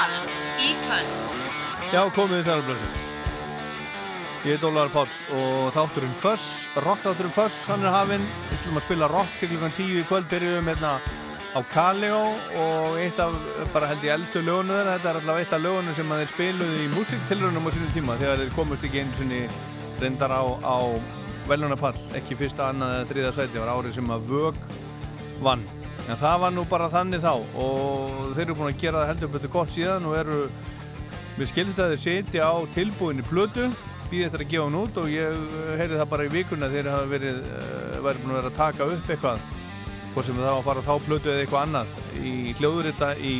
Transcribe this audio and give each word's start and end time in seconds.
Fössball 0.00 0.60
í 0.60 0.74
kvöld. 0.84 1.14
Já, 1.90 2.02
komið 2.14 2.40
þið 2.40 2.44
sælumblöðsum. 2.48 2.98
Ég 4.40 4.56
heit 4.56 4.64
Ólaður 4.64 4.92
Páll 4.94 5.16
og 5.36 5.72
þátturinn 5.76 6.14
Föss, 6.16 6.68
rockþátturinn 6.80 7.34
Föss, 7.34 7.66
hann 7.68 7.84
er 7.84 7.92
hafinn 7.92 8.24
ætlum 8.54 8.78
að 8.80 8.86
spila 8.86 9.08
rock 9.10 9.34
til 9.36 9.50
klukkan 9.50 9.74
10 9.76 9.98
í 10.00 10.04
kvöld 10.08 10.30
byrjuðum 10.30 10.70
hérna 10.70 10.92
á 11.52 11.60
Kaleo 11.68 12.22
og 12.62 12.96
eitt 13.02 13.20
af 13.20 13.36
bara 13.74 13.90
held 13.90 14.06
ég 14.06 14.14
eldstu 14.14 14.40
lögunum 14.40 14.78
þeirra 14.78 14.94
þetta 14.96 15.10
er 15.10 15.18
allavega 15.20 15.44
eitt 15.44 15.52
af 15.58 15.64
lögunum 15.66 15.98
sem 15.98 16.14
þeir 16.14 16.30
spiluði 16.30 16.86
í 16.86 16.88
músiktilrunum 16.94 17.68
á 17.68 17.70
sínum 17.74 17.92
tíma 17.92 18.16
þegar 18.22 18.40
þeir 18.40 18.54
komust 18.56 18.86
ekki 18.88 19.02
eins 19.02 19.20
og 19.20 20.00
reyndar 20.00 20.32
á, 20.32 20.42
á 20.64 20.78
velunapall, 21.50 21.98
ekki 22.16 22.38
fyrsta, 22.40 22.70
annað 22.70 22.94
eða 22.94 23.10
þriða 23.10 23.34
sæti, 23.36 23.58
það 23.58 23.66
var 23.66 23.74
árið 23.74 23.98
sem 23.98 24.14
að 24.14 24.28
vög 24.30 24.64
vann, 25.44 25.68
en 26.10 26.18
það 26.18 26.40
var 26.44 26.54
nú 26.54 26.64
bara 26.68 26.90
þannig 26.90 27.22
þá 27.22 27.32
og 27.36 28.34
þeir 28.34 28.44
eru 28.46 28.58
búin 28.58 28.72
að 28.72 28.82
gera 28.82 29.02
það 29.02 29.10
heldur 29.12 29.32
betur 29.36 29.54
gott 29.54 29.74
síðan 29.74 30.08
og 30.10 30.16
eru 30.18 30.40
við 31.36 31.50
skilst 31.52 31.80
að 31.80 31.94
þeir 31.94 32.02
setja 32.04 32.50
á 32.50 32.54
tilbúinni 32.74 33.26
plötu 33.28 33.68
býði 34.10 34.24
þetta 34.26 34.40
að 34.42 34.50
gefa 34.52 34.66
hún 34.66 34.78
út 34.80 35.00
og 35.00 35.10
ég 35.12 35.44
heyrði 35.78 36.00
það 36.00 36.10
bara 36.10 36.26
í 36.26 36.32
vikuna 36.34 36.70
þeir 36.72 36.90
hafa 36.90 37.10
verið, 37.12 37.44
uh, 37.46 38.00
verið 38.02 38.24
búin 38.24 38.32
að 38.34 38.40
vera 38.40 38.50
að 38.50 38.58
taka 38.58 38.88
upp 38.90 39.12
eitthvað 39.14 39.44
hvort 40.10 40.26
sem 40.26 40.40
það 40.40 40.50
var 40.50 40.58
að 40.58 40.66
fara 40.70 40.88
þá 40.88 41.06
plötu 41.06 41.30
eða 41.30 41.44
eitthvað 41.44 41.68
annað 41.68 41.94
í 42.18 42.34
hljóðurita 42.58 43.12
í, 43.22 43.36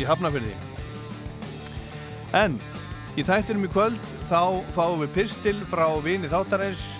í 0.00 0.08
Hafnafjörði 0.08 0.54
en 2.36 2.56
í 3.16 3.24
þættinum 3.24 3.68
í 3.68 3.72
kvöld 3.72 4.08
þá 4.28 4.40
fáum 4.74 5.02
við 5.04 5.12
pistil 5.14 5.58
frá 5.68 5.86
vini 6.04 6.28
þáttarins. 6.30 6.96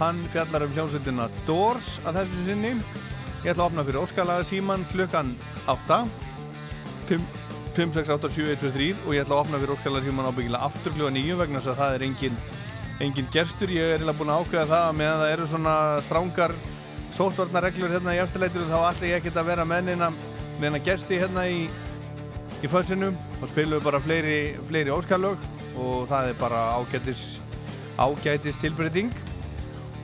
Hann 0.00 0.22
fjallar 0.32 0.64
um 0.66 0.72
hljómsveitina 0.74 1.28
Doors 1.46 1.98
að 2.08 2.22
þessu 2.22 2.46
sinni 2.48 2.72
ég 3.42 3.52
ætla 3.52 3.66
að 3.66 3.70
opna 3.70 3.84
fyrir 3.86 4.02
óskalaga 4.02 4.46
síman 4.46 4.86
klukkan 4.92 5.34
8 5.70 6.00
5, 7.10 7.28
5 7.76 7.94
6, 7.98 8.12
8, 8.16 8.32
7, 8.38 8.50
1, 8.54 8.60
2, 8.62 8.72
3 8.76 8.90
og 9.06 9.14
ég 9.16 9.24
ætla 9.24 9.38
að 9.38 9.44
opna 9.44 9.62
fyrir 9.62 9.76
óskalaga 9.76 10.06
síman 10.06 10.28
ábyggilega 10.30 10.68
aftur 10.68 10.96
klukkan 10.96 11.18
9 11.20 11.38
vegna 11.42 11.62
þess 11.62 11.72
að 11.74 11.80
það 11.82 11.96
er 11.96 12.06
engin 12.08 12.42
engin 13.02 13.30
gerstur, 13.34 13.70
ég 13.72 13.82
er 13.82 13.96
eiginlega 13.96 14.18
búin 14.18 14.30
að 14.30 14.44
ákveða 14.44 14.68
það 14.70 14.98
meðan 14.98 15.22
það 15.22 15.32
eru 15.34 15.46
svona 15.50 15.76
strángar 16.04 16.54
sótvarnarreglur 17.12 17.92
hérna 17.92 18.14
í 18.16 18.20
afturleitur 18.22 18.68
þá 18.68 18.76
ætla 18.92 19.08
ég 19.08 19.18
ekki 19.18 19.32
að 19.34 19.48
vera 19.50 19.64
með 19.68 19.88
neina, 19.90 20.10
neina 20.62 20.80
gesti 20.84 21.18
hérna 21.20 21.44
í, 21.50 21.64
í 22.62 22.70
fössinu 22.70 23.10
og 23.40 23.50
spilum 23.50 23.82
bara 23.84 24.00
fleiri, 24.00 24.54
fleiri 24.68 24.94
óskalög 24.94 25.42
og 25.76 26.06
það 26.10 26.30
er 26.30 26.38
bara 26.40 26.62
ágætis, 26.78 27.40
ágætis 27.98 28.60
tilbreyting. 28.60 29.12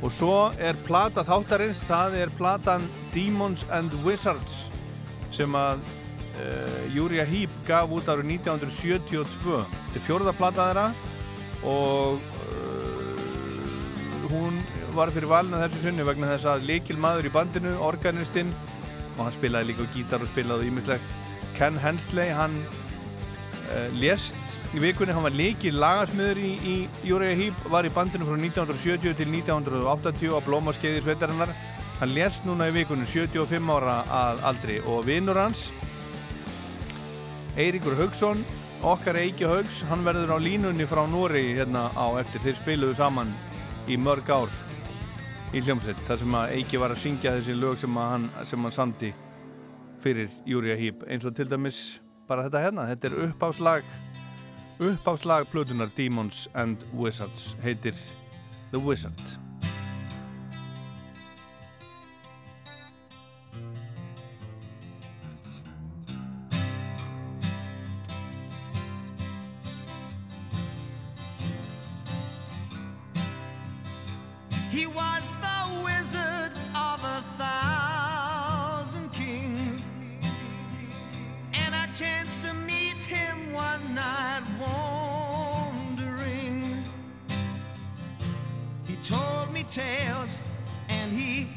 Og 0.02 0.12
svo 0.14 0.50
er 0.62 0.78
plata 0.86 1.24
þáttarins, 1.26 1.80
það 1.88 2.18
er 2.22 2.34
platan 2.38 2.84
Demons 3.14 3.64
and 3.74 3.94
Wizards 4.04 4.68
sem 5.34 5.54
að 5.58 5.82
uh, 6.38 6.80
Júria 6.94 7.26
Hýp 7.28 7.52
gaf 7.68 7.90
út 7.94 8.08
árið 8.08 8.32
1972 8.38 9.60
þetta 9.68 10.00
er 10.00 10.06
fjórða 10.06 10.34
plata 10.36 10.66
þeirra 10.70 10.88
og 11.68 12.18
uh, 12.18 14.26
hún 14.32 14.58
var 14.96 15.12
fyrir 15.14 15.30
valna 15.30 15.62
þessu 15.64 15.86
sunni 15.86 16.06
vegna 16.06 16.32
þess 16.32 16.46
að 16.50 16.66
likil 16.68 16.98
maður 17.00 17.28
í 17.28 17.34
bandinu, 17.34 17.72
organistinn 17.84 18.50
og 19.16 19.24
hann 19.26 19.34
spilaði 19.34 19.72
líka 19.72 19.88
gítar 19.94 20.22
og 20.22 20.30
spilaði 20.30 20.70
ímislegt 20.70 21.16
Ken 21.58 21.78
Hensley, 21.82 22.28
hann 22.30 22.54
uh, 22.62 23.88
lést 23.98 24.58
í 24.76 24.82
vikunni, 24.82 25.14
hann 25.14 25.26
var 25.26 25.34
likil 25.34 25.74
lagasmiður 25.74 26.38
í, 26.38 26.76
Júriða 27.08 27.38
Hýp, 27.40 27.56
var 27.72 27.88
í 27.88 27.94
bandinu 27.94 28.28
frá 28.28 28.36
1970 28.38 29.16
til 29.18 29.28
1980 29.32 30.36
á 30.36 30.38
blómaskeiði 30.46 31.02
sveitarinnar 31.02 31.50
hann 31.98 32.14
lést 32.14 32.46
núna 32.46 32.68
í 32.70 32.74
vikunni 32.76 33.06
75 33.06 33.74
ára 33.74 33.98
að 34.06 34.42
aldri. 34.52 34.78
Og 34.86 35.04
vinnur 35.08 35.38
hans 35.40 35.68
Eiríkur 37.58 37.96
Haugsson 37.98 38.44
okkar 38.86 39.18
Eiki 39.18 39.46
Haugs, 39.48 39.82
hann 39.90 40.04
verður 40.06 40.36
á 40.36 40.38
línunni 40.38 40.86
frá 40.86 41.02
Nóri 41.10 41.56
hérna 41.58 41.88
á 41.98 42.06
eftir. 42.20 42.44
Þeir 42.44 42.58
spiluðu 42.60 42.98
saman 43.00 43.32
í 43.90 43.96
mörg 43.98 44.30
ár 44.30 44.52
í 45.56 45.62
hljómsveit 45.64 46.00
þar 46.06 46.20
sem 46.20 46.36
að 46.38 46.52
Eiki 46.58 46.80
var 46.80 46.94
að 46.94 47.02
syngja 47.02 47.34
þessi 47.38 47.56
lög 47.56 47.80
sem 47.80 47.96
hann, 47.98 48.28
hann 48.36 48.70
samti 48.74 49.14
fyrir 50.02 50.30
Júriða 50.46 50.78
Hýp 50.78 51.08
eins 51.08 51.26
og 51.26 51.34
til 51.34 51.48
dæmis 51.50 51.98
bara 52.28 52.44
þetta 52.46 52.62
hérna, 52.66 52.86
þetta 52.92 53.08
er 53.08 53.18
uppáslag 53.26 53.90
uppáslag 54.78 55.48
plötunar 55.50 55.90
Demons 55.96 56.46
and 56.54 56.84
Wizards. 56.94 57.56
Heitir 57.64 57.96
The 58.70 58.78
Wizard 58.78 59.47
He 74.78 74.86
was 74.86 75.24
the 75.40 75.82
wizard 75.82 76.52
of 76.72 77.02
a 77.02 77.20
thousand 77.36 79.12
kings. 79.12 79.84
And 81.52 81.74
I 81.74 81.88
chanced 81.92 82.42
to 82.44 82.54
meet 82.54 83.02
him 83.02 83.52
one 83.52 83.92
night 83.92 84.44
wandering. 85.66 86.84
He 88.86 88.94
told 89.02 89.52
me 89.52 89.64
tales 89.64 90.38
and 90.88 91.10
he 91.10 91.50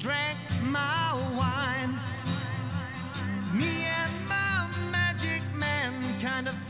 drank 0.00 0.38
my 0.64 1.14
wine. 1.38 2.00
Me 3.54 3.84
and 4.00 4.28
my 4.28 4.68
magic 4.90 5.42
man 5.54 5.94
kind 6.20 6.48
of 6.48 6.67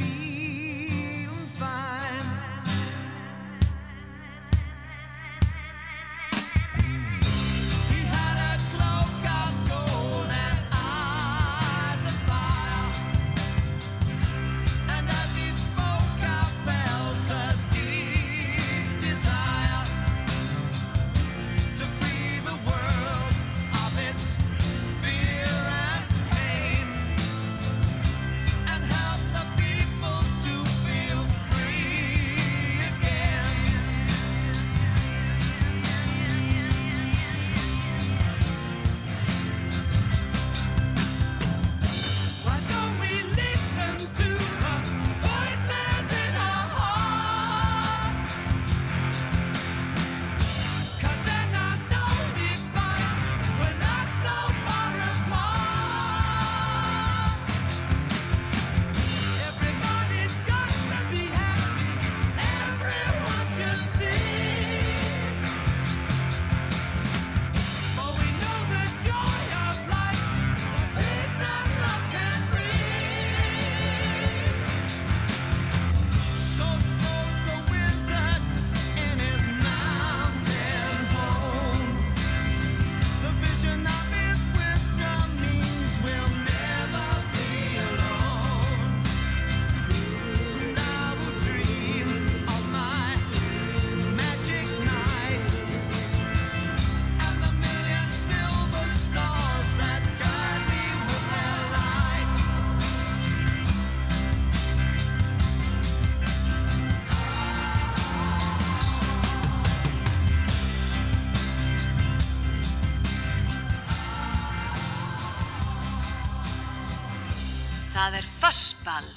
Það 117.98 118.14
er 118.14 118.26
fassball 118.38 119.08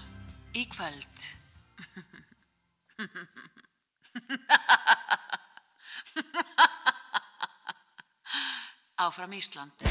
í 0.57 0.63
kvöld. 0.71 1.25
Áfram 9.05 9.38
Ísland. 9.38 9.85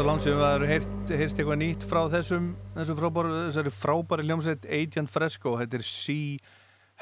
Það 0.00 0.06
langt 0.08 0.22
sem 0.24 0.38
við 0.40 0.62
heyrt, 0.64 1.10
heyrst 1.12 1.40
eitthvað 1.42 1.58
nýtt 1.60 1.82
frá 1.84 1.98
þessum, 2.08 2.44
þessum 2.72 2.96
frábæri, 2.96 3.32
þessari 3.36 3.72
frábæri 3.76 4.24
hljómsveit 4.24 4.62
Agent 4.72 5.10
Fresco, 5.12 5.50
þetta 5.60 5.76
er 5.76 5.82
Sea 5.84 6.38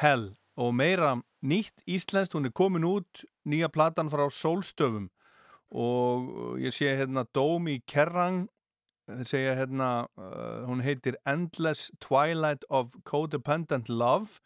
Hell. 0.02 0.24
Og 0.58 0.72
meira 0.74 1.12
nýtt 1.46 1.84
íslenskt, 1.86 2.34
hún 2.34 2.48
er 2.48 2.54
komin 2.58 2.82
út 2.88 3.20
nýja 3.46 3.68
platan 3.70 4.10
frá 4.10 4.24
Sólstöfum. 4.34 5.06
Og 5.70 6.58
ég 6.58 6.74
sé 6.74 6.90
hérna 6.98 7.22
Dómi 7.30 7.76
Kerrang 7.86 8.48
þeir 9.06 9.30
segja 9.30 9.52
hérna, 9.60 9.90
uh, 10.18 10.66
hún 10.66 10.82
heitir 10.82 11.20
Endless 11.22 11.92
Twilight 12.02 12.66
of 12.66 12.96
Codependent 13.06 13.86
Love. 13.86 14.40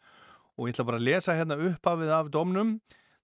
Og 0.59 0.69
ég 0.69 0.77
ætla 0.77 0.91
bara 0.91 1.01
að 1.01 1.07
lesa 1.09 1.39
hérna 1.39 1.57
upphafið 1.57 2.13
af 2.19 2.29
dómnum. 2.29 2.77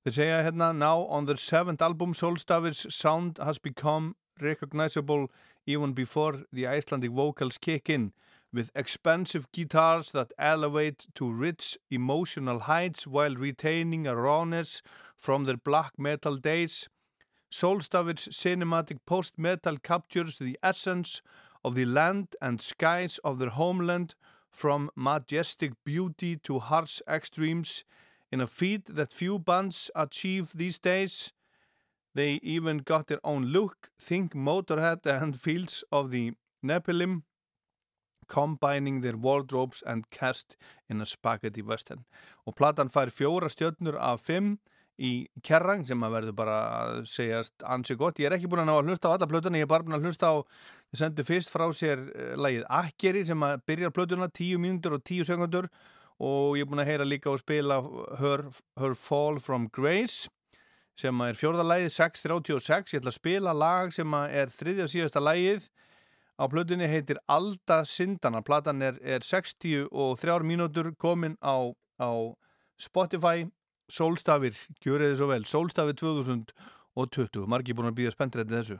Þeir 0.08 0.18
segja 0.24 0.42
hérna 0.50 0.74
Now 0.74 1.06
on 1.06 1.30
their 1.30 1.38
seventh 1.38 1.86
album 1.86 2.18
Solstafir's 2.18 2.88
sound 2.90 3.38
has 3.38 3.62
become 3.62 4.16
recognizable 4.41 5.29
even 5.65 5.93
before 5.93 6.43
the 6.51 6.67
Icelandic 6.67 7.12
vocals 7.12 7.58
kick 7.58 7.89
in 7.89 8.13
with 8.51 8.72
expensive 8.75 9.51
guitars 9.51 10.12
that 10.12 10.34
elevate 10.38 11.05
to 11.15 11.31
rich 11.31 11.77
emotional 11.91 12.60
heights 12.60 13.05
while 13.05 13.36
retaining 13.36 14.08
a 14.08 14.15
rawness 14.15 14.81
from 15.15 15.46
their 15.46 15.58
black 15.58 16.00
metal 16.00 16.36
days. 16.36 16.89
Solstafir's 17.51 18.27
cinematic 18.29 19.00
post-metal 19.05 19.77
captures 19.77 20.38
the 20.38 20.58
essence 20.63 21.22
of 21.63 21.75
the 21.75 21.86
land 21.86 22.36
and 22.41 22.62
skies 22.62 23.19
of 23.24 23.39
their 23.39 23.50
homeland 23.50 24.15
from 24.50 24.89
majestic 24.96 25.74
beauty 25.84 26.36
to 26.38 26.60
harsh 26.60 27.01
extremes 27.08 27.84
in 28.31 28.41
a 28.41 28.48
feat 28.48 28.86
that 28.86 29.13
few 29.13 29.38
bands 29.39 29.91
achieve 29.96 30.53
these 30.55 30.79
days. 30.79 31.34
They 32.16 32.39
even 32.42 32.80
got 32.80 33.08
their 33.08 33.20
own 33.24 33.46
look, 33.46 33.92
think 34.00 34.34
Motorhead 34.34 35.06
and 35.06 35.39
Fields 35.39 35.84
of 35.92 36.12
the 36.12 36.34
Nephilim, 36.66 37.24
combining 38.28 39.01
their 39.01 39.18
wardrobes 39.18 39.84
and 39.86 40.10
cast 40.10 40.58
in 40.89 41.01
a 41.01 41.06
spaghetti 41.06 41.62
western. 41.62 42.06
Og 42.46 42.56
platan 42.56 42.89
fær 42.89 43.12
fjóra 43.13 43.50
stjörnur 43.50 43.98
af 43.98 44.22
fimm 44.25 44.58
í 45.00 45.28
Kerrang 45.46 45.86
sem 45.88 46.01
að 46.04 46.16
verður 46.18 46.36
bara 46.38 46.58
að 46.80 46.98
segjast 47.10 47.63
ansi 47.63 47.96
gott. 48.00 48.20
Ég 48.20 48.30
er 48.30 48.36
ekki 48.38 48.50
búin 48.51 48.63
að 48.66 48.70
ná 48.72 48.75
að 48.78 48.89
hlusta 48.92 49.12
á 49.12 49.16
alla 49.16 49.30
plötuna, 49.30 49.62
ég 49.62 49.68
er 49.68 49.72
bara 49.72 49.86
búin 49.86 49.98
að 49.98 50.10
hlusta 50.10 50.34
á, 50.34 50.36
þið 50.92 51.04
sendu 51.04 51.25
fyrst 51.28 51.54
frá 51.54 51.66
sér 51.75 52.04
uh, 52.10 52.34
lagið 52.39 52.66
Akkeri 52.82 53.24
sem 53.28 53.48
að 53.48 53.63
byrja 53.70 53.94
plötuna 53.96 54.30
10 54.30 54.60
mínútur 54.66 54.98
og 54.98 55.06
10 55.06 55.30
sekundur 55.30 55.70
og 56.20 56.60
ég 56.60 56.66
er 56.66 56.70
búin 56.70 56.84
að 56.84 56.92
heyra 56.92 57.08
líka 57.08 57.32
og 57.32 57.39
spila 57.39 57.80
Her, 58.20 58.50
Her 58.82 58.98
Fall 59.00 59.39
from 59.39 59.70
Grace 59.72 60.28
sem 61.00 61.22
er 61.24 61.38
fjórðalægið 61.39 61.94
6.36 61.96 62.94
ég 62.94 63.00
ætla 63.00 63.13
að 63.13 63.18
spila 63.20 63.53
lag 63.56 63.94
sem 63.96 64.15
er 64.27 64.51
þriðja 64.51 64.88
síðasta 64.91 65.24
lægið 65.24 65.70
á 66.36 66.44
plötunni 66.51 66.89
heitir 66.91 67.22
Alda 67.32 67.82
Sindana 67.88 68.41
platan 68.44 68.84
er, 68.84 69.00
er 69.03 69.24
63 69.24 70.44
mínútur 70.48 70.91
komin 71.00 71.38
á, 71.39 71.72
á 72.00 72.12
Spotify. 72.79 73.48
Sólstafir, 73.89 74.53
gjör 74.86 75.01
eða 75.01 75.15
svo 75.18 75.27
vel. 75.32 75.46
Sólstafir 75.50 75.96
2020 75.98 77.48
margir 77.50 77.74
búin 77.74 77.89
að 77.89 77.96
býða 77.98 78.13
spendrætti 78.13 78.53
þessu 78.53 78.77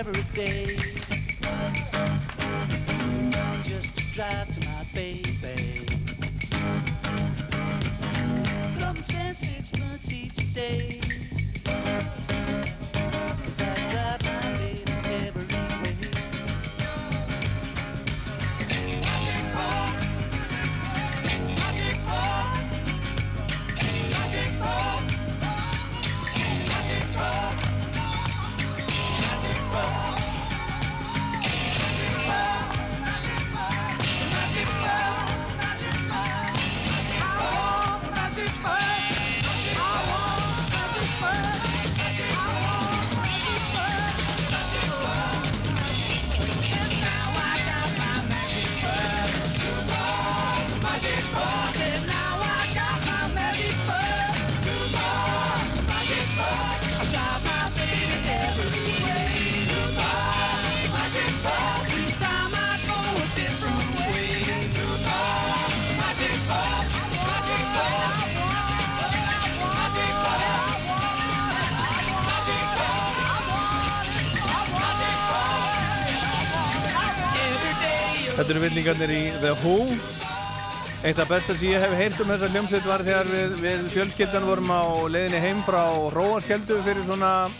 every 0.00 0.22
day 0.34 0.79
villingarnir 78.80 79.10
í 79.12 79.24
The 79.42 79.50
Who. 79.60 79.74
Eitt 81.04 81.18
af 81.20 81.28
besta 81.28 81.52
sem 81.52 81.68
ég 81.74 81.82
hef 81.82 81.92
heyrt 81.98 82.20
um 82.22 82.30
þessa 82.30 82.48
hljómsveit 82.48 82.86
var 82.88 83.02
þegar 83.04 83.28
við, 83.28 83.52
við 83.60 83.82
fjölskyldan 83.92 84.46
vorum 84.48 84.72
á 84.72 84.80
leiðinni 85.12 85.40
heim 85.42 85.60
frá 85.66 85.82
Róaskeldu 86.14 86.78
fyrir 86.86 87.04
svona 87.04 87.50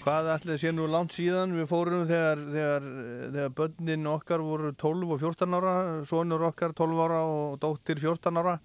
hvað 0.00 0.30
ætlaði 0.36 0.56
sé 0.62 0.72
nú 0.72 0.88
langt 0.88 1.12
síðan? 1.12 1.52
Við 1.58 1.68
fórum 1.68 2.06
þegar, 2.08 2.40
þegar, 2.54 2.88
þegar 3.36 3.54
börnin 3.60 4.10
okkar 4.14 4.46
voru 4.46 4.72
12 4.80 5.12
og 5.12 5.22
14 5.26 5.58
ára 5.60 5.76
sonur 6.08 6.48
okkar 6.48 6.72
12 6.80 7.04
ára 7.04 7.22
og 7.28 7.58
dóttir 7.60 8.00
14 8.00 8.40
ára. 8.40 8.58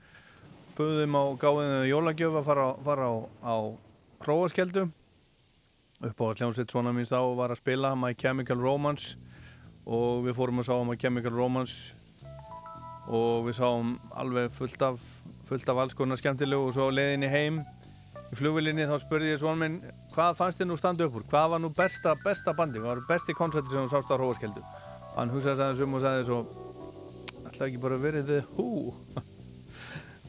Buðum 0.79 1.19
á 1.19 1.23
gáðinu 1.43 1.81
jólagjöf 1.91 2.39
að 2.39 2.51
fara, 2.53 2.69
fara 2.87 3.11
á, 3.11 3.15
á 3.43 3.55
Róaskeldu 4.23 4.87
upp 6.07 6.21
á 6.23 6.27
hljómsveit 6.39 6.71
svona 6.71 6.95
minnst 6.95 7.11
á 7.11 7.19
var 7.35 7.51
að 7.51 7.59
spila 7.59 7.97
My 7.99 8.15
Chemical 8.15 8.63
Romance 8.63 9.19
og 9.89 10.23
við 10.27 10.37
fórum 10.37 10.61
að 10.61 10.69
sá 10.69 10.75
My 10.85 10.97
Chemical 11.01 11.33
Romance. 11.33 11.95
Og 13.09 13.47
við 13.47 13.57
sáum 13.57 13.95
alveg 14.13 14.53
fullt 14.53 14.83
af, 14.85 15.01
fullt 15.49 15.69
af 15.71 15.81
alls 15.81 15.97
konar 15.97 16.19
skemmtilegu 16.19 16.67
og 16.67 16.75
svo 16.75 16.91
á 16.93 16.93
leiðinni 16.93 17.31
heim 17.31 17.63
í 18.29 18.37
flugvilinni 18.37 18.85
þá 18.85 18.97
spurði 19.01 19.31
ég 19.31 19.41
svona 19.41 19.57
minn 19.63 19.79
hvað 20.13 20.37
fannst 20.37 20.59
þið 20.59 20.69
nú 20.69 20.77
standa 20.77 21.07
upp 21.07 21.17
úr, 21.17 21.25
hvað 21.31 21.53
var 21.53 21.61
nú 21.63 21.71
besta, 21.73 22.13
besta 22.21 22.53
bandi, 22.57 22.81
hvað 22.81 22.91
var 22.91 23.07
besti 23.09 23.35
koncerti 23.37 23.73
sem 23.73 23.87
þú 23.87 23.93
sást 23.95 24.13
á 24.13 24.15
Róaskeldu 24.21 24.65
hann 25.15 25.33
hugsaði 25.33 25.65
aðeins 25.65 25.81
um 25.85 25.97
og 25.97 26.03
sagði 26.03 26.27
svo 26.27 26.39
ætlaði 27.49 27.65
ekki 27.71 27.81
bara 27.81 28.01
verið 28.03 28.29
þið 28.29 28.51
hú 28.59 28.67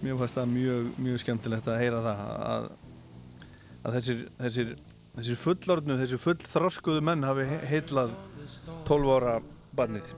mér 0.01 0.21
fannst 0.23 0.39
það 0.39 0.55
mjög, 0.55 0.89
mjög 1.05 1.23
skemmtilegt 1.25 1.69
að 1.69 1.81
heyra 1.83 2.01
það 2.07 2.23
að, 2.31 2.71
að 3.83 3.99
þessir, 3.99 4.25
þessir, 4.41 4.75
þessir 5.19 5.41
fullorðnu, 5.45 5.99
þessir 6.01 6.25
fullþroskuðu 6.25 7.05
menn 7.05 7.29
hafi 7.29 7.49
heitlað 7.69 8.17
12 8.89 9.15
ára 9.17 9.41
barnið 9.77 10.15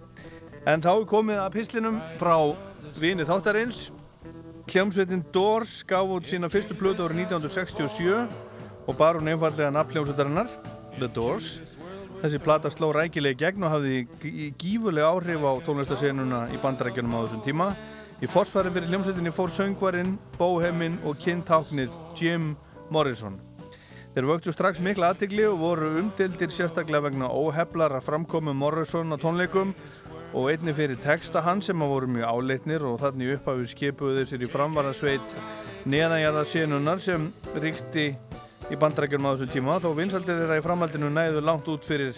En 0.67 0.79
þá 0.83 0.93
er 0.95 1.07
komið 1.11 1.41
að 1.43 1.55
pislinum 1.57 1.97
frá 2.21 2.37
vini 3.01 3.25
þáttarins. 3.27 3.89
Hljómsveitin 4.71 5.25
Doors 5.35 5.81
gaf 5.91 6.07
út 6.15 6.29
sína 6.31 6.47
fyrstu 6.53 6.77
blödu 6.79 7.03
árið 7.03 7.25
1967 7.27 8.29
og 8.87 8.95
bar 8.99 9.19
hún 9.19 9.27
einfallega 9.33 9.73
nafn 9.75 9.91
hljómsveitarinnar, 9.97 10.47
The 11.01 11.09
Doors. 11.11 11.49
Þessi 12.23 12.39
plata 12.39 12.71
sló 12.71 12.93
rækilega 12.95 13.41
gegn 13.51 13.67
og 13.67 13.75
hafði 13.75 14.07
gí- 14.23 14.53
gífurleg 14.55 15.03
áhrif 15.03 15.43
á 15.43 15.53
tónlistasenuna 15.67 16.45
í 16.55 16.61
bandarækjunum 16.63 17.19
á 17.19 17.21
þessum 17.27 17.43
tíma. 17.43 17.69
Í 18.23 18.31
forsvari 18.31 18.71
fyrir 18.71 18.87
hljómsveitinni 18.93 19.35
fór 19.35 19.51
söngvarinn, 19.51 20.15
bóheminn 20.39 21.01
og 21.03 21.19
kyntáknið 21.19 21.91
Jim 22.15 22.53
Morrison. 22.89 23.41
Þeir 24.13 24.27
vöktu 24.29 24.53
strax 24.53 24.77
mikla 24.85 25.15
aðtigli 25.15 25.47
og 25.49 25.55
voru 25.57 25.87
umdildir 25.97 26.51
sérstaklega 26.53 27.07
vegna 27.07 27.31
óheflar 27.33 27.95
að 27.97 28.11
framkomu 28.11 28.53
Morrison 28.53 29.09
á 29.09 29.17
tónleikum 29.17 29.71
og 30.37 30.51
einni 30.53 30.75
fyrir 30.77 31.01
texta 31.01 31.41
hans 31.47 31.71
sem 31.71 31.81
að 31.81 31.95
voru 31.95 32.11
mjög 32.13 32.29
áleitnir 32.29 32.85
og 32.85 32.99
þannig 33.01 33.39
upphafið 33.39 33.71
skipuðu 33.73 34.27
sér 34.29 34.45
í 34.45 34.51
framvarðarsveit 34.53 35.39
neðanjarðar 35.89 36.53
senunar 36.53 37.01
sem 37.01 37.25
ríkti 37.57 38.11
í 38.69 38.81
bandrækjum 38.85 39.25
á 39.25 39.33
þessu 39.33 39.49
tíma 39.55 39.81
þó 39.81 39.89
vinsaldið 39.97 40.45
þeirra 40.45 40.61
í 40.61 40.67
framhaldinu 40.69 41.11
næðu 41.17 41.47
langt 41.49 41.73
út 41.73 41.89
fyrir 41.89 42.13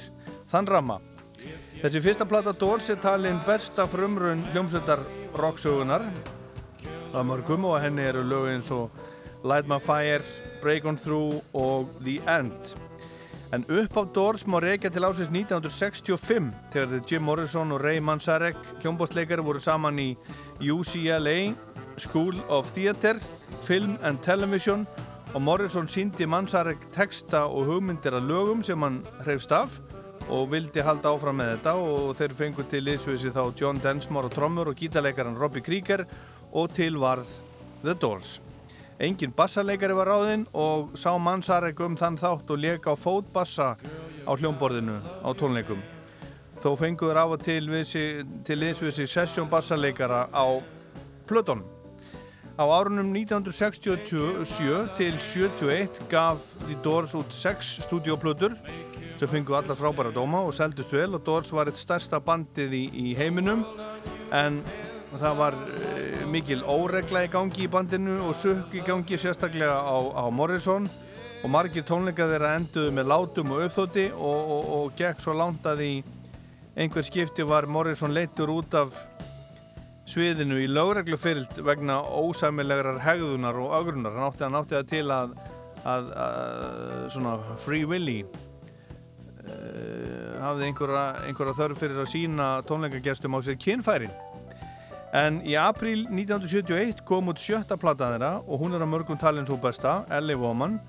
þann 0.51 0.75
ramma. 0.75 0.99
Þessi 1.79 2.03
fyrsta 2.03 2.27
plata 2.27 2.59
Doors 2.59 2.91
er 2.91 2.99
talin 2.99 3.39
besta 3.47 3.87
frumrun 3.87 4.43
hljómsveitar 4.51 5.07
rocksögunar 5.39 6.11
að 7.15 7.27
mörgum 7.31 7.71
og 7.71 7.79
henni 7.87 8.03
eru 8.03 8.27
lög 8.27 8.51
eins 8.51 8.75
og 8.75 8.91
Light 9.45 9.69
My 9.69 9.79
Fire, 9.79 10.23
Break 10.63 10.85
On 10.85 10.97
Through 10.97 11.43
og 11.53 11.89
The 12.01 12.39
End. 12.39 12.75
En 13.53 13.65
upp 13.69 13.97
á 13.97 14.03
Doors 14.15 14.47
má 14.47 14.59
reykja 14.59 14.91
til 14.91 15.05
ásins 15.05 15.29
1965 15.29 16.49
þegar 16.73 17.03
Jim 17.11 17.23
Morrison 17.23 17.73
og 17.73 17.85
Ray 17.85 18.01
Manzarek 18.01 18.57
hljómbóstleikari 18.81 19.45
voru 19.45 19.61
saman 19.61 19.99
í 19.99 20.17
UCLA 20.61 21.53
School 21.97 22.35
of 22.49 22.73
Theatre, 22.75 23.21
Film 23.63 23.99
and 24.03 24.19
Television 24.19 24.87
og 25.35 25.43
Morrison 25.43 25.87
síndi 25.87 26.27
Manzarek 26.27 26.89
texta 26.93 27.45
og 27.45 27.69
hugmyndir 27.69 28.17
að 28.17 28.31
lögum 28.33 28.65
sem 28.65 28.83
hann 28.83 29.03
hrefst 29.27 29.53
af 29.53 29.77
og 30.33 30.49
vildi 30.51 30.81
halda 30.81 31.13
áfram 31.13 31.37
með 31.37 31.53
þetta 31.53 31.77
og 31.85 32.17
þeir 32.17 32.35
fengur 32.41 32.71
til 32.71 32.89
liðsvisi 32.89 33.35
þá 33.35 33.53
John 33.61 33.83
Densmore 33.85 34.33
og 34.33 34.35
trommur 34.35 34.73
og 34.73 34.81
gítarleikaran 34.81 35.37
Robbie 35.39 35.63
Krieger 35.63 36.07
og 36.51 36.73
til 36.73 36.97
varð 36.97 37.29
The 37.85 37.95
Doors. 37.95 38.41
Engin 39.05 39.35
bassarleikari 39.37 39.93
var 39.93 40.09
ráðinn 40.09 40.47
og 40.57 40.95
sá 40.97 41.11
Manzarek 41.21 41.81
um 41.85 41.97
þann 41.99 42.17
þátt 42.17 42.53
og 42.55 42.61
leka 42.62 42.95
á 42.95 42.97
fótbassa 42.97 43.75
á 44.25 44.33
hljómborðinu 44.33 44.97
á 45.21 45.29
tónleikum. 45.37 45.83
Þó 46.62 46.71
fenguður 46.81 47.21
af 47.21 47.35
og 47.35 47.43
til, 47.45 47.67
liðsvisi 47.69 49.05
sessjón 49.11 49.51
bassarleikara 49.53 50.23
á 50.33 50.47
Pluton. 51.29 51.61
Á 52.57 52.64
árunum 52.64 53.11
1967 53.12 54.97
til 54.97 55.21
71 55.21 56.01
gaf 56.09 56.55
The 56.64 56.79
Doors 56.81 57.12
út 57.19 57.35
6 57.35 57.85
stúdióplutur 57.85 58.57
sem 59.19 59.29
fengu 59.29 59.59
allar 59.59 59.77
frábæra 59.77 60.14
dóma 60.14 60.40
og 60.47 60.55
seldust 60.57 60.93
vel 60.95 61.12
og 61.19 61.27
Doors 61.27 61.53
var 61.53 61.69
eitt 61.69 61.83
stærsta 61.83 62.23
bandið 62.25 62.73
í, 62.79 62.85
í 62.88 63.12
heiminum 63.19 63.67
en 64.33 64.62
það 65.20 65.38
var 65.40 65.57
uh, 65.59 66.27
mikil 66.33 66.62
óregla 66.66 67.24
í 67.27 67.31
gangi 67.33 67.66
í 67.66 67.70
bandinu 67.70 68.20
og 68.29 68.37
sukk 68.38 68.74
í 68.74 68.83
gangi 68.87 69.18
sérstaklega 69.20 69.77
á, 69.85 69.96
á 70.22 70.24
Morrison. 70.33 70.88
Og 71.44 71.50
margir 71.53 71.85
tónleika 71.85 72.24
þeirra 72.31 72.55
enduðu 72.57 72.92
með 72.96 73.11
látum 73.11 73.50
og 73.53 73.66
uppþótti 73.66 74.07
og, 74.16 74.53
og, 74.55 74.68
og 74.79 74.94
gekk 74.96 75.20
svo 75.20 75.35
langt 75.37 75.66
að 75.68 75.83
í 75.85 75.94
einhver 76.74 77.05
skipti 77.05 77.44
var 77.46 77.68
Morrison 77.70 78.14
leittur 78.16 78.50
út 78.55 78.74
af 78.74 78.96
sviðinu 80.09 80.59
í 80.61 80.68
lögreglufyllt 80.68 81.61
vegna 81.64 82.00
ósæmilegrar 82.03 83.00
hegðunar 83.05 83.57
og 83.61 83.77
augrunar 83.79 84.16
hann 84.16 84.29
átti, 84.29 84.44
hann 84.44 84.59
átti 84.59 84.77
það 84.77 84.90
til 84.90 85.05
að, 85.14 85.37
að, 85.85 86.11
að 86.24 87.07
svona 87.14 87.37
Free 87.62 87.88
Willy 87.88 88.18
uh, 88.24 88.35
hafði 90.44 90.68
einhverja, 90.68 91.05
einhverja 91.29 91.59
þörf 91.61 91.81
fyrir 91.81 92.05
að 92.05 92.12
sína 92.12 92.48
tónleikagestum 92.68 93.37
á 93.37 93.40
sér 93.46 93.61
kynfærin 93.61 94.12
En 95.14 95.37
í 95.46 95.53
april 95.55 96.09
1971 96.11 97.05
kom 97.07 97.31
út 97.31 97.38
sjötta 97.38 97.77
platta 97.79 98.09
þeirra 98.11 98.33
og 98.42 98.64
hún 98.64 98.74
er 98.74 98.83
að 98.83 98.90
mörgum 98.90 99.18
talin 99.20 99.46
svo 99.46 99.55
besta, 99.62 100.00
Ellie 100.11 100.35
Woman 100.35 100.81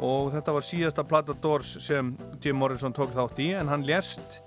og 0.00 0.32
þetta 0.32 0.54
var 0.56 0.64
síðasta 0.64 1.04
platta 1.04 1.36
Doors 1.42 1.74
sem 1.84 2.14
Jim 2.40 2.56
Morrison 2.56 2.96
tók 2.96 3.12
þátt 3.12 3.42
í 3.44 3.50
en 3.58 3.68
hann 3.68 3.84
lérst 3.84 4.40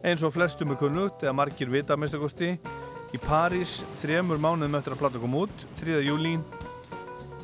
eins 0.00 0.24
og 0.24 0.32
flestum 0.32 0.72
er 0.72 0.80
kunnugt 0.80 1.20
eða 1.20 1.36
margir 1.36 1.68
vita 1.68 2.00
mistakosti 2.00 2.54
í 3.12 3.20
París 3.20 3.82
þremur 4.00 4.40
mánuðum 4.40 4.80
eftir 4.80 4.96
að 4.96 5.04
platta 5.04 5.20
kom 5.20 5.36
út 5.44 5.68
3. 5.82 6.00
júli 6.08 6.38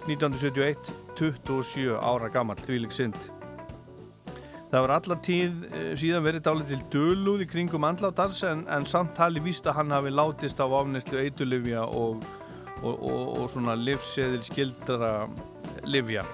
1971 0.08 0.94
27 1.20 2.00
ára 2.00 2.32
gammal, 2.32 2.56
því 2.56 2.86
lík 2.86 2.96
synd 2.96 3.20
Það 4.74 4.82
var 4.82 4.90
allar 4.90 5.18
tíð 5.22 5.58
eh, 5.70 5.90
síðan 5.94 6.24
verið 6.24 6.42
dálið 6.48 6.70
til 6.72 6.78
dölúð 6.90 7.42
í 7.44 7.46
kringum 7.46 7.84
andlátars 7.86 8.40
en, 8.48 8.64
en 8.66 8.82
samt 8.90 9.12
tali 9.14 9.38
víst 9.38 9.68
að 9.70 9.76
hann 9.78 9.94
hafi 9.94 10.10
látist 10.10 10.58
á 10.58 10.66
afnæslu 10.66 11.20
eitulifja 11.20 11.84
og, 11.86 12.24
og, 12.80 12.96
og, 12.96 13.28
og 13.38 13.44
svona 13.52 13.76
livseðil 13.78 14.42
skildra 14.42 15.12
livja. 15.86 16.24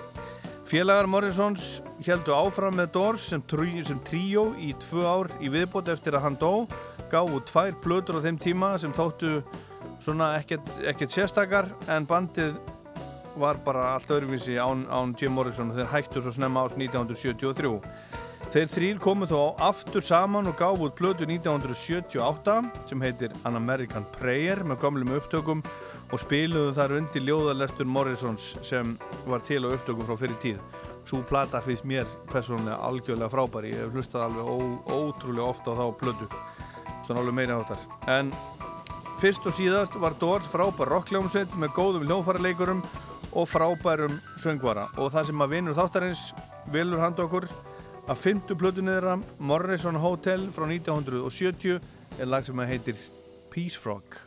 Félagar 0.65 1.11
Morrisons 1.13 1.83
heldu 2.07 2.33
áfram 2.33 2.81
með 2.81 2.95
Doors 2.95 3.29
sem, 3.29 3.45
sem 3.85 4.01
tríó 4.09 4.55
í 4.57 4.73
tvö 4.87 5.05
ár 5.05 5.29
í 5.45 5.53
viðbót 5.53 5.93
eftir 5.93 6.17
að 6.17 6.31
hann 6.31 6.41
dó, 6.41 6.65
gáðu 7.13 7.43
tvær 7.45 7.77
plötur 7.85 8.23
á 8.23 8.25
þeim 8.25 8.41
tíma 8.41 8.79
sem 8.81 8.97
þóttu 8.97 9.43
svona 10.01 10.33
ekkert 10.41 11.13
sérstakar 11.13 11.69
en 11.93 12.09
bandið 12.09 12.57
var 13.37 13.61
bara 13.67 13.91
allt 13.99 14.09
öðruvísi 14.09 14.57
án, 14.57 14.87
án 14.89 15.13
Jim 15.21 15.37
Morrison 15.37 15.75
og 15.75 15.77
þeir 15.77 15.93
hættu 15.93 16.25
svo 16.25 16.33
snemma 16.33 16.65
ás 16.65 16.81
1973. 16.81 18.09
Þeir 18.51 18.67
þrýr 18.67 18.97
komu 18.99 19.29
þó 19.31 19.55
aftur 19.63 20.03
saman 20.03 20.51
og 20.51 20.57
gáf 20.59 20.81
út 20.83 20.97
blödu 20.99 21.23
1978 21.23 22.57
sem 22.91 23.05
heitir 23.07 23.31
An 23.47 23.55
American 23.55 24.03
Prayer 24.17 24.65
með 24.67 24.81
gamlum 24.83 25.13
upptökum 25.15 25.61
og 26.11 26.19
spiluðu 26.19 26.73
þar 26.75 26.97
undir 26.97 27.23
ljóðalestur 27.29 27.87
Morrisons 27.87 28.49
sem 28.67 28.97
var 29.31 29.47
til 29.47 29.61
á 29.63 29.71
upptökum 29.71 30.03
frá 30.09 30.19
fyrir 30.19 30.43
tíð. 30.43 30.59
Svo 31.07 31.23
plata 31.31 31.63
finnst 31.63 31.87
mér 31.87 32.11
personlega 32.33 32.81
algjörlega 32.91 33.31
frábæri. 33.31 33.71
Ég 33.71 33.85
hef 33.85 33.95
hlustað 33.95 34.27
alveg 34.27 34.91
ótrúlega 34.99 35.47
ofta 35.47 35.71
á 35.71 35.79
þá 35.79 35.87
blödu. 36.03 36.31
Svona 37.07 37.23
alveg 37.23 37.39
meira 37.39 37.63
áttar. 37.63 37.87
En 38.11 38.35
fyrst 39.23 39.47
og 39.47 39.55
síðast 39.55 39.95
var 40.03 40.19
Doors 40.19 40.51
frábær 40.51 40.91
rockljómsveit 40.97 41.55
með 41.55 41.77
góðum 41.79 42.11
hljófarleikurum 42.11 42.83
og 43.31 43.47
frábærum 43.47 44.19
söngvara 44.43 44.91
og 44.99 45.15
það 45.15 45.31
sem 45.31 45.43
að 45.47 45.53
vinur 45.55 45.79
þáttarins 45.79 46.31
vilur 46.75 46.99
handa 46.99 47.31
okkur 47.31 47.47
Að 48.11 48.19
fymtu 48.19 48.57
plötunni 48.59 48.91
þeirra, 48.91 49.13
Morrison 49.39 49.95
Hotel 50.03 50.49
frá 50.51 50.65
1970 50.67 51.79
er 52.19 52.27
lag 52.27 52.43
sem 52.43 52.63
heitir 52.67 52.99
Peace 53.53 53.79
Frog. 53.79 54.19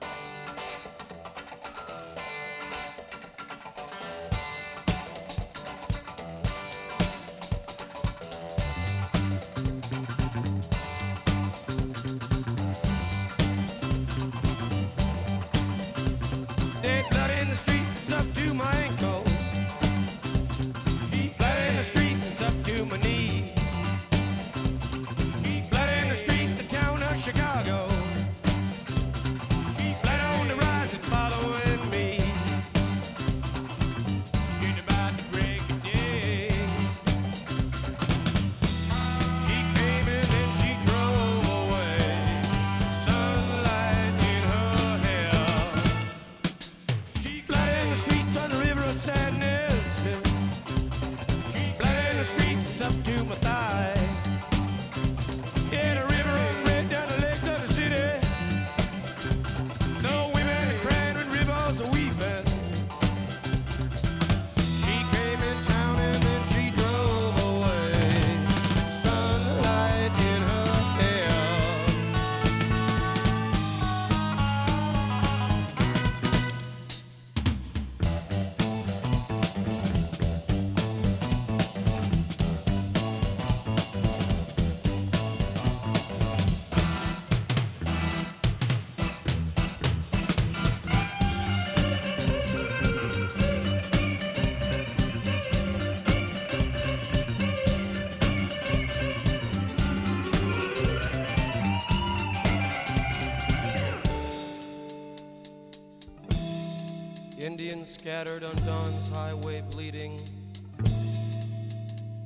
Scattered 108.04 108.44
on 108.44 108.54
dawn's 108.66 109.08
highway 109.08 109.62
bleeding. 109.72 110.20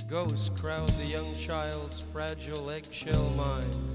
Ghosts 0.09 0.49
crowd 0.59 0.89
the 0.89 1.05
young 1.05 1.35
child's 1.35 2.01
fragile 2.01 2.71
eggshell 2.71 3.29
mind. 3.37 3.86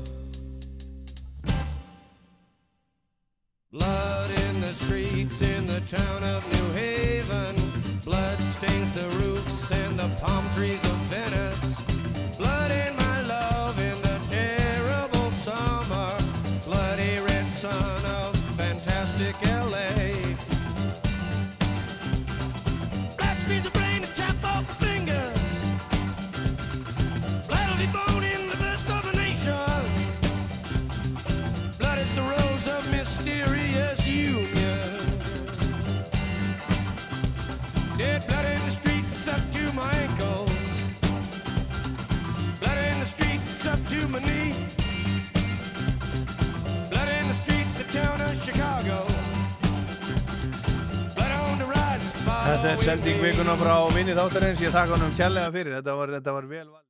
komuna 53.53 53.69
frá 53.69 53.93
vinið 53.93 54.19
áttarins, 54.23 54.61
ég 54.65 54.73
þakka 54.73 54.95
hann 54.95 55.03
um 55.05 55.11
kjallega 55.13 55.51
fyrir, 55.53 55.75
þetta 55.77 55.95
var, 55.99 56.11
þetta 56.15 56.33
var 56.33 56.45
vel 56.49 56.69
valið, 56.71 56.87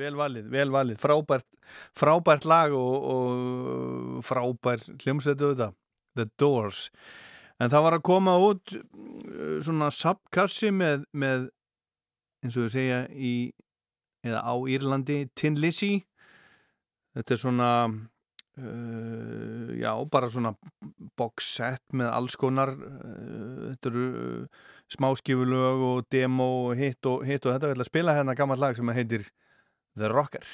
vel 0.00 0.16
valið, 0.18 0.46
vel 0.50 0.70
valið, 0.74 0.96
frábært, 0.98 1.46
frábært 1.94 2.46
lag 2.50 2.72
og, 2.74 3.04
og 3.12 4.24
frábær 4.26 4.82
hljómsveitu 5.04 5.52
þetta, 5.52 5.68
The 6.18 6.26
Doors. 6.40 6.80
En 7.62 7.70
það 7.70 7.84
var 7.84 7.96
að 7.98 8.02
koma 8.08 8.34
út 8.42 8.74
eh, 8.74 9.60
svona 9.62 9.92
sapkassi 9.94 10.72
með, 10.74 11.04
með 11.14 11.46
eins 12.42 12.58
og 12.58 12.66
þau 12.66 12.74
segja 12.74 13.04
í, 13.14 13.34
eða 14.26 14.42
á 14.42 14.54
Írlandi, 14.66 15.20
Tin 15.38 15.60
Lizzy. 15.62 16.00
Þetta 17.14 17.36
er 17.36 17.42
svona, 17.44 17.70
uh, 18.58 19.70
já, 19.78 19.92
bara 20.10 20.34
svona 20.34 20.56
box 21.14 21.54
set 21.60 21.86
með 21.94 22.10
alls 22.18 22.40
konar, 22.40 22.74
uh, 22.74 23.70
þetta 23.70 23.94
eru... 23.94 24.10
Uh, 24.10 24.68
smáskifulög 24.94 25.84
og 25.86 26.10
demo 26.12 26.48
og 26.68 26.80
hitt 26.80 27.06
og 27.06 27.24
hitt 27.28 27.46
og 27.46 27.54
þetta. 27.54 27.70
Við 27.70 27.76
ætlum 27.76 27.86
að 27.86 27.92
spila 27.92 28.16
hérna 28.18 28.36
gammalt 28.38 28.62
lag 28.62 28.76
sem 28.78 28.94
heitir 28.96 29.28
The 29.98 30.10
Rocker. 30.12 30.46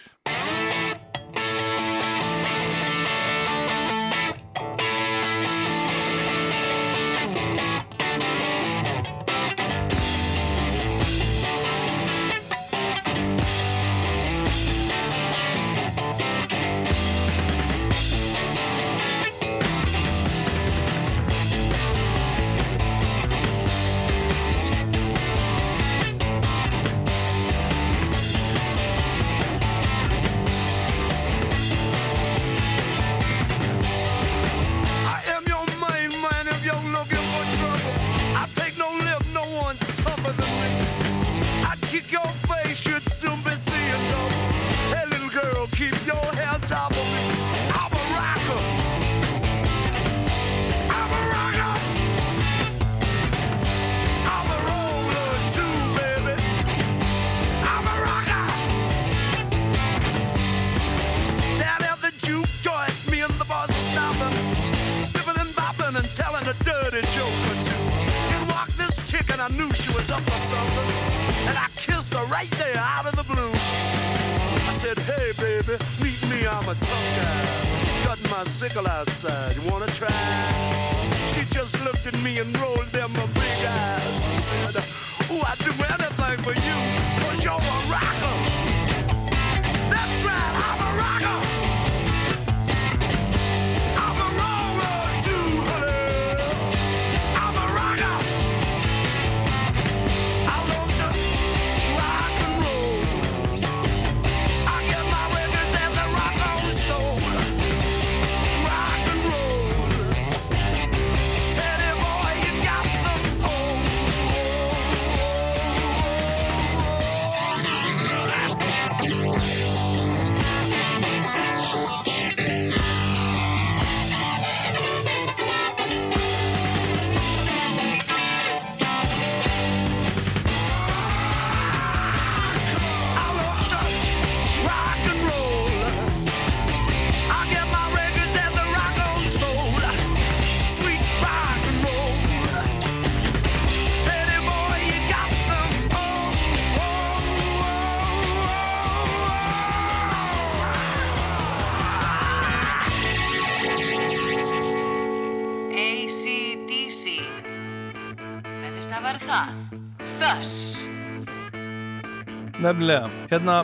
nefnilega, 162.77 163.09
hérna 163.31 163.55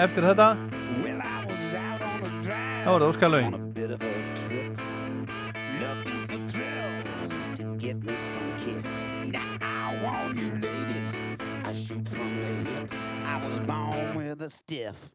eftir 0.00 0.24
þetta 0.24 0.56
þá 2.84 2.88
er 2.88 3.00
það 3.00 3.08
óskalauðin 3.10 3.62
Stiff, 14.44 15.10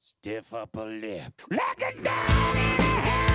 stiff 0.00 0.54
upper 0.54 0.86
lip, 0.86 1.42
looking 1.50 2.02
down 2.02 2.56
in 2.56 2.76
the 2.76 2.82
head. 2.82 3.31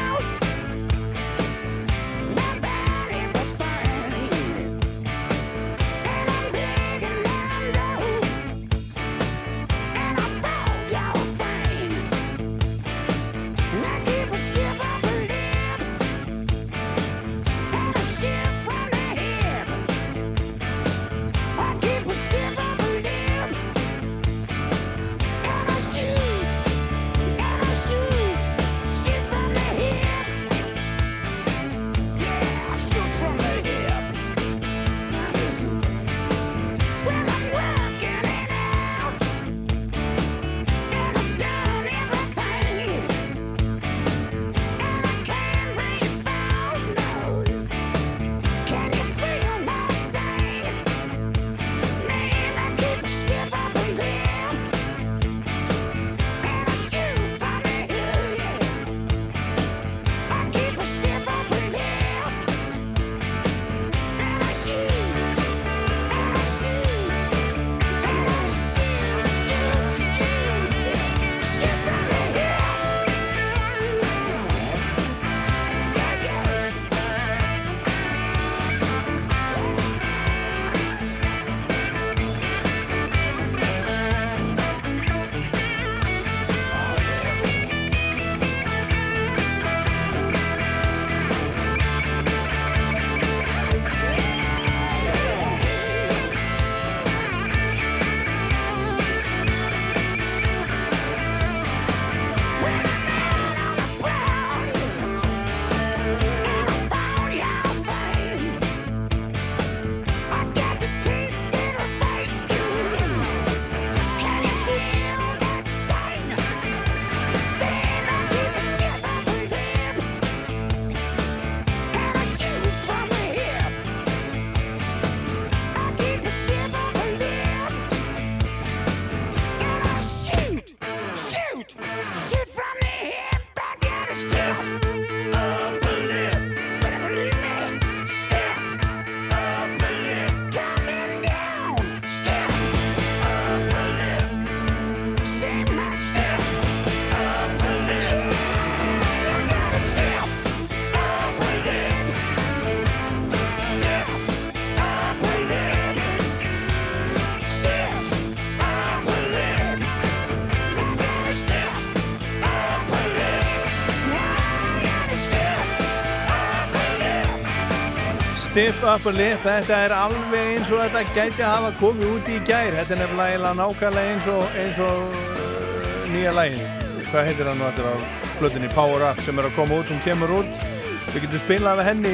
Stiff 168.78 168.94
Upper 168.94 169.14
Lip, 169.18 169.40
þetta 169.42 169.78
er 169.88 169.94
alveg 169.96 170.52
eins 170.54 170.70
og 170.70 170.84
þetta 170.84 171.00
gæti 171.16 171.42
að 171.42 171.50
hafa 171.50 171.70
komið 171.80 172.12
út 172.14 172.28
í 172.30 172.36
gær. 172.46 172.76
Þetta 172.76 172.94
er 172.94 173.00
nefnilega 173.00 173.54
nákvæmlega 173.58 174.12
eins 174.12 174.28
og, 174.30 174.44
eins 174.62 174.82
og 174.86 175.16
uh, 175.18 176.04
nýja 176.12 176.34
lægin 176.38 176.84
hvað 177.08 177.26
heitir 177.26 177.50
hann 177.50 177.58
nú 177.58 177.66
þetta 177.72 177.90
á 177.90 177.96
blöðinni 178.38 178.70
Power 178.76 179.06
Up 179.08 179.24
sem 179.26 179.42
er 179.42 179.48
að 179.50 179.56
koma 179.56 179.80
út, 179.80 179.90
hún 179.90 180.04
kemur 180.06 180.36
út. 180.44 180.62
Við 181.08 181.26
getum 181.26 181.42
spilað 181.42 181.82
við 181.82 181.90
henni 181.90 182.12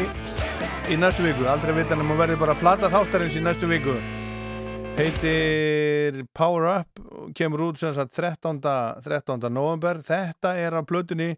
í 0.88 1.00
næstu 1.02 1.26
viku, 1.26 1.50
aldrei 1.52 1.76
vita 1.82 1.98
en 1.98 2.06
hún 2.06 2.22
verður 2.22 2.40
bara 2.46 2.56
að 2.56 2.64
plata 2.64 2.92
þáttarins 2.96 3.36
í 3.36 3.44
næstu 3.44 3.68
viku. 3.74 3.98
Heitir 5.02 6.24
Power 6.32 6.70
Up 6.78 7.04
kemur 7.36 7.66
út 7.68 7.84
sem 7.84 7.92
sagt 8.00 8.16
13. 8.16 8.64
13. 9.04 9.52
november 9.52 10.00
þetta 10.00 10.56
er 10.64 10.80
af 10.80 10.88
blöðinni 10.88 11.34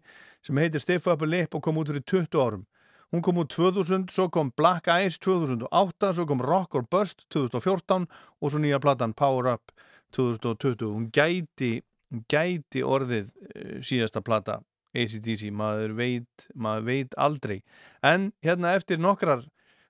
sem 0.46 0.62
heitir 0.62 0.86
Stiff 0.86 1.10
Upper 1.10 1.34
Lip 1.34 1.58
og 1.58 1.66
kom 1.66 1.82
út 1.82 1.90
fyrir 1.90 2.06
20 2.14 2.42
árum 2.46 2.66
Hún 3.14 3.22
kom 3.22 3.38
út 3.38 3.52
2000, 3.54 4.08
svo 4.10 4.28
kom 4.34 4.50
Black 4.56 4.88
Eyes 4.90 5.18
2008, 5.22 6.12
svo 6.16 6.26
kom 6.26 6.42
Rock 6.42 6.74
or 6.74 6.86
Bust 6.90 7.26
2014 7.30 8.06
og 8.40 8.50
svo 8.50 8.62
nýja 8.62 8.80
platan 8.82 9.14
Power 9.14 9.52
Up 9.54 9.74
2020. 10.16 10.88
Hún 10.90 11.10
gæti, 11.14 11.82
gæti 12.30 12.82
orðið 12.82 13.30
uh, 13.30 13.76
síðasta 13.86 14.22
plata 14.26 14.60
ACDC, 14.96 15.50
maður 15.52 15.94
veit, 15.98 16.48
maður 16.54 16.88
veit 16.88 17.16
aldrei. 17.20 17.60
En 18.02 18.32
hérna 18.44 18.74
eftir 18.78 18.98
nokkrar 19.02 19.44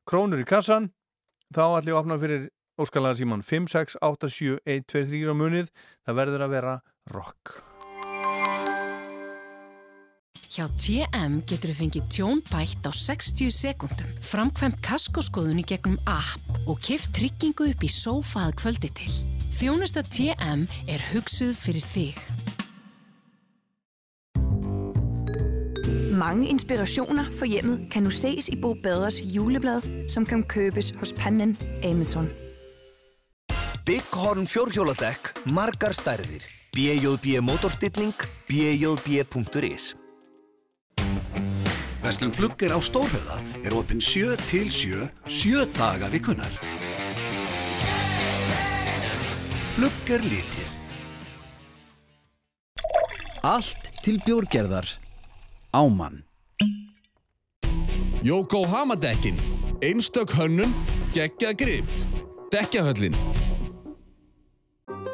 krónur 0.06 0.42
í 0.42 0.48
kassan, 0.48 0.90
þá 1.54 1.78
ætlum 1.78 1.92
ég 1.92 1.96
að 1.96 2.02
opna 2.02 2.20
fyrir 2.20 2.48
óskalaða 2.76 3.22
síman 3.22 3.46
5, 3.46 3.70
6, 3.72 4.00
8, 4.04 4.32
7, 4.32 4.58
1, 4.66 4.90
2, 4.92 5.06
3 5.14 5.32
á 5.32 5.34
munið. 5.36 5.72
Það 6.04 6.20
verður 6.20 6.46
að 6.46 6.58
vera 6.58 6.76
rock. 7.14 7.65
Hjá 10.56 10.70
TM 10.80 11.42
getur 11.44 11.68
þú 11.68 11.74
fengið 11.76 12.04
tjón 12.08 12.38
bætt 12.48 12.86
á 12.88 12.92
60 12.96 13.50
sekundum, 13.52 14.12
framkvæmt 14.24 14.78
kaskoskoðun 14.80 15.58
í 15.60 15.64
gegnum 15.68 15.98
app 16.08 16.54
og 16.64 16.78
kift 16.80 17.10
tryggingu 17.12 17.66
upp 17.74 17.82
í 17.84 17.90
sófað 17.92 18.54
kvöldi 18.62 18.88
til. 18.96 19.10
Þjónusta 19.52 20.00
TM 20.08 20.62
er 20.88 21.04
hugsuð 21.10 21.52
fyrir 21.60 21.84
þig. 21.84 22.22
Mange 26.16 26.48
inspirationer 26.48 27.28
for 27.36 27.52
hjemmet 27.52 27.90
kan 27.92 28.08
nu 28.08 28.14
ses 28.16 28.48
i 28.48 28.56
Bo 28.56 28.72
Baders 28.80 29.20
juleblad, 29.20 29.84
som 30.08 30.24
kan 30.24 30.40
købes 30.40 30.94
hos 31.02 31.12
Pannen 31.12 31.52
Amazon. 31.84 32.32
Bygghorn 33.84 34.48
fjórhjóladekk, 34.48 35.34
margar 35.52 35.92
stærðir. 35.92 36.48
BJB 36.72 37.44
motorstilling, 37.44 38.16
bjb.is 38.48 39.92
Vestlum 42.06 42.30
Fluggir 42.30 42.70
á 42.70 42.78
Stórhauða 42.78 43.40
er 43.66 43.74
opinn 43.74 43.98
7 43.98 44.36
til 44.46 44.68
7, 44.70 45.08
7 45.26 45.64
daga 45.74 46.06
vikunar. 46.06 46.52
Flugger 49.74 50.22
litir. 50.22 50.68
Allt 53.42 53.90
til 54.04 54.20
bjórgerðar. 54.22 54.86
Ámann. 55.74 56.22
Yokohama 58.22 58.94
dekkin. 58.94 59.42
Einstök 59.82 60.30
hönnun, 60.38 60.70
geggjað 61.10 61.58
grip. 61.58 61.90
Dekkjahöllin. 62.54 63.18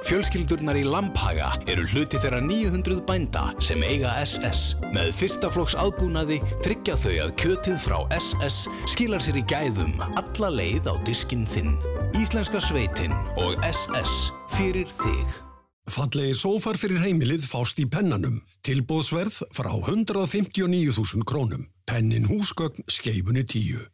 Fjölskyldurnar 0.02 0.76
í 0.80 0.82
Lamphaga 0.86 1.52
eru 1.70 1.84
hluti 1.92 2.18
þeirra 2.22 2.40
900 2.42 3.02
bænda 3.06 3.44
sem 3.62 3.82
eiga 3.86 4.12
SS. 4.24 4.74
Með 4.94 5.12
fyrsta 5.16 5.50
flokks 5.52 5.76
aðbúnaði 5.78 6.40
tryggja 6.64 6.96
þau 7.00 7.14
að 7.26 7.34
kjötið 7.42 7.78
frá 7.84 7.98
SS 8.18 8.66
skilar 8.90 9.22
sér 9.22 9.38
í 9.38 9.44
gæðum 9.46 9.94
alla 10.10 10.50
leið 10.58 10.90
á 10.90 10.94
diskinn 11.06 11.46
þinn. 11.48 11.76
Íslenska 12.18 12.60
sveitin 12.62 13.14
og 13.40 13.56
SS 13.68 14.32
fyrir 14.56 14.90
þig. 14.90 15.38
Fallegi 15.90 16.34
sófar 16.38 16.78
fyrir 16.78 17.02
heimilið 17.02 17.46
fást 17.50 17.80
í 17.82 17.86
pennanum. 17.90 18.40
Tilbóðsverð 18.66 19.42
frá 19.54 19.70
159.000 19.74 21.26
krónum. 21.26 21.66
Pennin 21.86 22.28
húsgögn 22.30 22.86
skeifunni 22.90 23.42
10. 23.46 23.86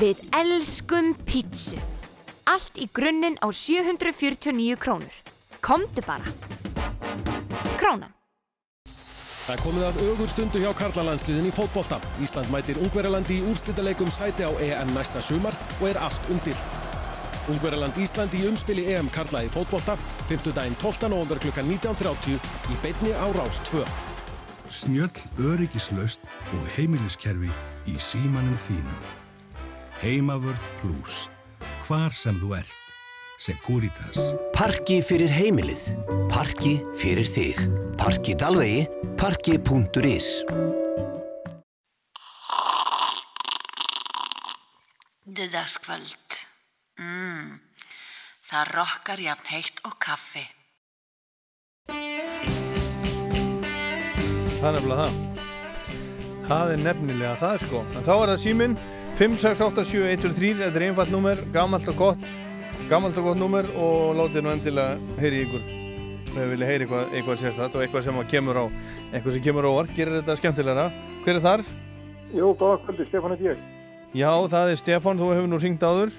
Við 0.00 0.22
elskum 0.36 1.12
pítsu. 1.28 1.80
Allt 2.48 2.80
í 2.80 2.88
grunninn 2.92 3.36
á 3.44 3.52
749 3.52 4.80
krónur. 4.80 5.12
Komdu 5.60 6.02
bara. 6.06 6.24
Krónan. 7.78 8.10
Það 9.46 9.56
er 9.56 9.62
komið 9.64 9.84
að 9.88 9.96
augur 10.06 10.28
stundu 10.30 10.60
hjá 10.62 10.70
Karlalandsliðin 10.78 11.48
í 11.48 11.52
fótbolta. 11.54 11.98
Ísland 12.22 12.52
mætir 12.52 12.78
Ungverjalandi 12.78 13.40
í 13.40 13.46
úrslitaleikum 13.50 14.12
sæti 14.14 14.46
á 14.46 14.52
EM 14.62 14.92
næsta 14.94 15.22
sumar 15.24 15.56
og 15.80 15.88
er 15.90 15.98
allt 15.98 16.28
undir. 16.30 16.58
Ungverjaland 17.50 17.98
Ísland 17.98 18.36
í 18.38 18.44
umspili 18.46 18.84
EM 18.92 19.08
Karla 19.10 19.42
í 19.42 19.50
fótbolta, 19.50 19.96
5. 20.28 20.52
daginn 20.54 20.76
12. 20.78 21.08
november 21.10 21.40
kl. 21.42 21.50
19.30 21.50 22.38
í 22.70 22.78
beitni 22.84 23.10
á 23.16 23.26
Rás 23.34 23.58
2. 23.72 23.82
Snjöll 24.70 25.24
öryggislaust 25.50 26.22
og 26.54 26.68
heimiliskerfi 26.76 27.50
í 27.90 27.96
símanum 27.98 28.54
þínum. 28.54 29.08
Heimavörd 30.04 30.70
Plus. 30.78 31.26
Hvar 31.88 32.14
sem 32.14 32.38
þú 32.38 32.54
ert. 32.60 32.89
Securitas. 33.40 34.34
Parki 34.52 34.98
fyrir 35.00 35.30
heimilið. 35.32 35.94
Parki 36.28 36.74
fyrir 37.00 37.24
þig. 37.24 37.56
Parki 37.96 38.34
Dalvegi. 38.36 38.82
Parki.is 39.16 40.26
Dudagskvöld. 45.24 46.36
Mm. 47.00 47.56
Það 48.50 48.74
rokkar 48.76 49.24
jafn 49.24 49.48
heitt 49.54 49.80
og 49.88 49.96
kaffi. 50.04 50.44
Það 54.60 54.68
er 54.68 54.76
nefnilega 54.76 55.00
það. 55.00 55.16
Það 56.50 56.74
er 56.74 56.84
nefnilega 56.84 57.34
það 57.40 57.58
sko. 57.64 57.82
En 57.94 58.04
þá 58.04 58.14
er 58.18 58.34
það 58.34 58.44
síminn 58.44 58.78
5687123, 59.16 60.54
þetta 60.60 60.76
er 60.76 60.88
einfalt 60.90 61.16
númer, 61.16 61.40
gammalt 61.54 61.88
og 61.88 61.96
gott, 62.04 62.30
gammalt 62.90 63.18
og 63.20 63.28
gott 63.28 63.38
númer 63.38 63.68
og 63.78 64.16
látið 64.18 64.42
nú 64.42 64.50
endilega 64.50 65.18
heyri 65.20 65.44
ykkur. 65.44 65.66
Við 66.30 66.48
viljum 66.52 66.70
heyri 66.70 66.86
eitthvað, 66.86 67.12
eitthvað 67.14 67.36
sérstætt 67.38 67.76
og 67.76 67.84
eitthvað 67.84 68.06
sem 68.06 68.18
kemur 68.32 68.58
á, 68.58 68.64
eitthvað 69.12 69.36
sem 69.36 69.44
kemur 69.44 69.66
á 69.66 69.70
orð, 69.70 69.92
gerir 69.94 70.16
þetta 70.16 70.36
skemmtilegra. 70.40 70.86
Hver 71.22 71.38
er 71.38 71.44
þar? 71.44 71.62
Jú, 72.34 72.50
góða 72.58 72.80
kvöldi, 72.86 73.06
Stefán 73.06 73.36
er 73.36 73.44
ég. 73.46 73.62
Já, 74.14 74.30
það 74.50 74.72
er 74.72 74.80
Stefán, 74.82 75.22
þú 75.22 75.30
hefur 75.36 75.48
nú 75.50 75.60
ringt 75.62 75.86
áður. 75.86 76.14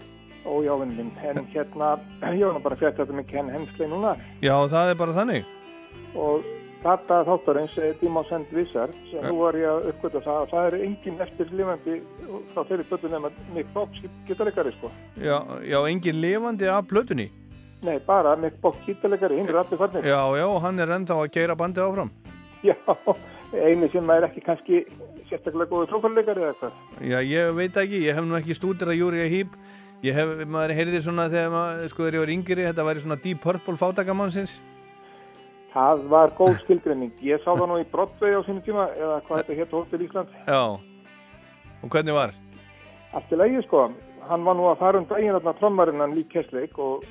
Ó, 0.48 0.52
já, 0.64 0.72
vinn 0.80 0.96
minn, 0.96 1.12
en 1.20 1.44
hérna, 1.52 1.92
ég 2.40 2.46
var 2.48 2.56
nú 2.56 2.64
bara 2.64 2.80
fjætt 2.80 3.00
þetta 3.02 3.20
með 3.20 3.28
Ken 3.34 3.52
Hensley 3.52 3.92
núna. 3.92 4.16
Já, 4.40 4.56
það 4.72 4.94
er 4.94 5.00
bara 5.04 5.18
þannig. 5.20 5.52
Og 6.16 6.48
Þetta 6.82 7.20
þáttarins 7.28 7.76
er 7.78 7.92
Díma 8.00 8.24
Send 8.26 8.50
Vissar 8.56 8.90
sem 9.12 9.26
nú 9.28 9.36
var 9.44 9.54
ég 9.60 9.70
að 9.70 9.84
uppgöta 9.92 10.22
það 10.26 10.38
að 10.40 10.48
það 10.50 10.64
er 10.68 10.86
engin 10.88 11.20
eftir 11.22 11.52
lifandi 11.54 11.98
frá 12.56 12.64
þeirri 12.72 12.86
blötu 12.90 13.12
nema 13.12 13.30
Mick 13.54 13.70
Box 13.76 14.02
gítalegari 14.26 14.72
sko. 14.80 14.90
Já, 15.22 15.38
já, 15.62 15.78
engin 15.92 16.18
lifandi 16.24 16.72
af 16.74 16.88
blötunni? 16.90 17.28
Nei, 17.86 18.00
bara 18.08 18.34
Mick 18.36 18.58
Box 18.64 18.82
gítalegari, 18.88 19.38
hinn 19.38 19.52
er 19.54 19.60
allir 19.62 19.78
farnir. 19.78 20.10
Já, 20.10 20.24
já, 20.42 20.48
hann 20.66 20.82
er 20.82 20.96
ennþá 20.98 21.20
að 21.22 21.30
geira 21.38 21.58
bandið 21.60 21.86
áfram. 21.86 22.12
Já, 22.66 22.76
eini 23.54 23.92
sem 23.94 24.10
er 24.16 24.28
ekki 24.32 24.44
kannski 24.48 24.82
sérstaklega 25.30 25.70
góður 25.70 25.94
trófarleikari 25.94 26.48
eða 26.48 26.58
hvað. 26.64 26.82
Já, 27.14 27.20
ég 27.22 27.54
veit 27.62 27.78
ekki, 27.78 28.02
ég 28.08 28.18
hef 28.18 28.26
nú 28.26 28.40
ekki 28.42 28.58
stútir 28.58 28.90
að 28.90 29.02
Júri 29.04 29.22
að 29.22 29.34
hýp. 29.36 29.56
Ég 30.02 30.18
hef, 30.18 30.34
maður 30.50 30.74
heyrði 30.80 31.06
svona 31.06 31.30
þegar 31.30 31.54
maður, 31.54 31.88
sko 31.94 32.08
þegar 32.08 32.18
ég 32.18 32.26
var 32.26 32.36
yngri, 32.40 32.70
þetta 32.72 32.90
væri 32.90 33.06
svona 33.06 33.22
Deep 33.22 33.42
Purple 33.46 33.78
fátakamannsins. 33.78 34.58
Það 35.72 36.06
var 36.12 36.34
góð 36.36 36.58
skilgrinning. 36.66 37.12
Ég 37.24 37.40
sá 37.44 37.52
það 37.54 37.68
nú 37.72 37.80
í 37.80 37.88
Broadway 37.92 38.36
á 38.36 38.42
sínu 38.44 38.64
tíma, 38.66 38.90
eða 38.98 39.22
hvað 39.28 39.42
þetta 39.42 39.58
hétt 39.60 39.76
Hotel 39.78 40.02
Ísland. 40.06 40.34
Já. 40.48 40.64
Og 41.82 41.94
hvernig 41.94 42.18
var? 42.18 42.36
Allt 43.16 43.32
í 43.32 43.40
lagi, 43.40 43.62
sko. 43.68 43.86
Hann 44.28 44.44
var 44.48 44.58
nú 44.60 44.68
að 44.70 44.82
fara 44.84 45.00
um 45.00 45.08
daginn 45.10 45.36
þarna 45.38 45.54
trommarinn 45.60 46.04
hann 46.04 46.16
lík 46.16 46.30
Kessleik 46.32 46.76
og 46.80 47.06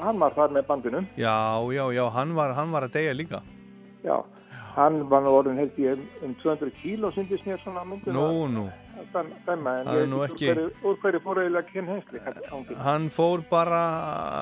hann 0.00 0.18
var 0.18 0.34
þar 0.36 0.56
með 0.56 0.66
bandinum. 0.70 1.06
Já, 1.20 1.36
já, 1.76 1.84
já, 1.92 2.04
hann 2.16 2.32
var, 2.36 2.54
hann 2.56 2.72
var 2.72 2.88
að 2.88 2.96
deyja 2.96 3.12
líka. 3.16 3.42
Já, 4.04 4.16
hann 4.74 5.08
var 5.10 5.22
nú 5.22 5.32
orðin 5.38 5.58
held 5.60 5.76
ég 5.78 6.00
um 6.22 6.34
200 6.42 6.70
kíl 6.82 7.04
og 7.06 7.14
syndist 7.14 7.44
mér 7.46 7.60
svona 7.62 7.84
myndið. 7.86 8.12
Nú, 8.14 8.48
nú. 8.50 8.64
Dæma, 9.14 9.80
en 9.80 9.86
Það 9.86 9.96
er 10.00 10.06
ég 10.06 10.14
veit 10.18 10.30
ekki- 10.30 10.84
úr 10.84 10.96
hverju- 11.02 11.22
fór 11.22 11.38
eiginlega 11.42 11.72
Ken 11.72 11.86
Hensley. 11.86 12.76
Hann 12.82 13.08
fór 13.10 13.44
bara, 13.50 13.82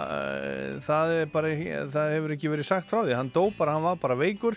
uh, 0.09 0.81
það, 0.81 1.15
er 1.23 1.27
bara, 1.33 1.49
það 1.93 2.13
hefur 2.17 2.31
ekki 2.37 2.49
verið 2.53 2.65
sagt 2.65 2.89
frá 2.91 3.03
því. 3.05 3.15
Hann 3.17 3.31
dó 3.31 3.51
bara, 3.59 3.73
hann 3.73 3.83
var 3.83 3.97
bara 3.97 4.15
veikur. 4.17 4.57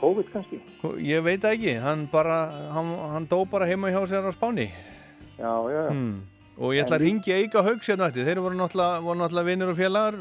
COVID 0.00 0.30
kannski? 0.32 0.60
Ég 1.04 1.22
veit 1.22 1.42
ekki, 1.44 1.74
hann 1.80 2.06
bara, 2.12 2.50
hann, 2.72 2.94
hann 3.12 3.26
dó 3.28 3.44
bara 3.50 3.66
heima 3.66 3.90
hjá 3.92 4.00
sér 4.08 4.24
á 4.24 4.32
Spáni. 4.32 4.70
Já, 5.38 5.52
já, 5.68 5.84
já. 5.84 5.90
Hmm. 5.92 6.20
Og 6.60 6.74
ég 6.76 6.84
ætla 6.84 6.98
að 6.98 7.04
ringja 7.06 7.36
Eika 7.40 7.62
Haugs 7.64 7.88
hérna 7.88 8.10
eftir, 8.10 8.26
þeir 8.28 8.42
voru 8.44 8.56
náttúrulega, 8.58 9.44
vinnir 9.46 9.70
og 9.72 9.78
félagar. 9.78 10.16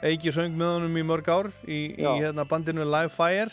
Eiki 0.00 0.32
söng 0.32 0.54
með 0.56 0.70
honum 0.78 0.96
í 0.96 1.04
mörg 1.04 1.28
ár 1.28 1.50
í, 1.68 1.80
í 2.00 2.06
hérna 2.06 2.46
bandinu 2.48 2.86
Live 2.88 3.12
Fire. 3.12 3.52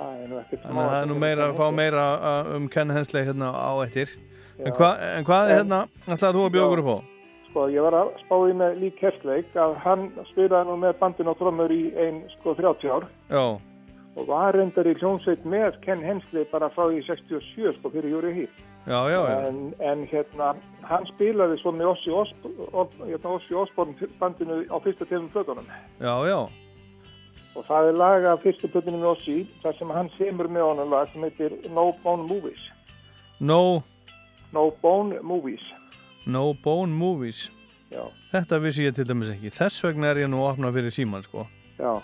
Er 0.00 0.30
Þannig 0.30 0.78
að 0.78 0.86
það 0.86 1.00
er 1.00 1.08
nú 1.10 1.16
meira 1.20 1.48
að 1.50 1.58
fá 1.58 1.66
meira 1.74 2.04
uh, 2.16 2.52
um 2.56 2.68
Ken 2.72 2.92
Hensley 2.94 3.26
hérna 3.26 3.50
á 3.52 3.74
eftir. 3.82 4.14
En, 4.60 4.70
hva, 4.76 4.94
en 5.18 5.26
hvað 5.26 5.50
er 5.50 5.58
hérna, 5.58 5.80
ætlaði 6.06 6.36
þú 6.38 6.46
að 6.46 6.54
bjóða 6.54 6.68
okkur 6.68 6.82
upp 6.84 6.92
á? 6.94 6.98
Sko, 7.50 7.66
ég 7.74 7.84
var 7.84 7.96
að 7.98 8.12
spáði 8.22 8.56
með 8.60 8.78
Lee 8.80 8.96
Kerslake 9.00 9.60
að 9.60 9.76
hann 9.82 10.06
spilaði 10.30 10.70
nú 10.70 10.78
með 10.84 10.96
bandin 11.02 11.32
á 11.32 11.34
trommur 11.40 11.74
í 11.74 11.82
ein, 11.98 12.22
sko, 12.36 12.54
30 12.54 12.94
ár 12.94 13.08
Já, 13.32 13.44
og 14.14 14.28
var 14.30 14.54
reyndar 14.54 14.86
í 14.86 14.94
hljónsveit 15.00 15.42
með 15.48 15.80
Ken 15.84 16.04
Hensley 16.06 16.46
bara 16.52 16.70
frá 16.70 16.86
því 16.86 17.02
67, 17.08 17.74
sko, 17.80 17.92
fyrir 17.96 18.14
Júri 18.14 18.36
Hýr. 18.38 18.69
Já, 18.86 19.00
já, 19.10 19.20
já. 19.28 19.48
En, 19.48 19.74
en 19.80 20.06
hérna, 20.10 20.54
hann 20.88 21.06
spilaði 21.12 21.58
svo 21.60 21.72
með 21.72 21.92
Ossi 21.94 23.54
Osborn, 23.54 23.94
bandinu 24.20 24.62
á 24.70 24.76
fyrsta 24.82 25.04
tefum 25.06 25.28
plötunum. 25.34 25.66
Já, 26.00 26.14
já, 26.28 26.40
Og 27.58 27.64
það 27.66 27.88
er 27.90 27.96
lag 27.98 28.24
af 28.30 28.42
fyrstu 28.44 28.68
plötunum 28.70 29.00
með 29.02 29.10
Ossi, 29.16 29.38
þar 29.62 29.74
sem 29.78 29.90
hann 29.90 30.10
semur 30.16 30.46
með 30.48 30.68
honum 30.68 30.92
lag 30.94 31.08
sem 31.12 31.22
heitir 31.26 31.56
No 31.74 31.90
Bone 32.04 32.22
Movies. 32.28 32.70
no, 33.40 33.82
No 34.52 34.70
Bone 34.82 35.20
Movies, 35.22 35.62
no 36.26 36.54
bone 36.54 36.92
movies. 36.92 37.50
já. 37.90 38.04
Þetta 38.32 38.58
vissi 38.62 38.84
ég 38.86 38.94
til 38.94 39.04
dæmis 39.08 39.28
ekki. 39.32 39.50
Þess 39.50 39.82
vegna 39.84 40.06
er 40.12 40.16
ég 40.22 40.28
nú 40.30 40.36
að 40.44 40.52
opna 40.52 40.70
fyrir 40.72 40.90
síman, 40.94 41.22
sko. 41.26 41.46
Já, 41.78 42.00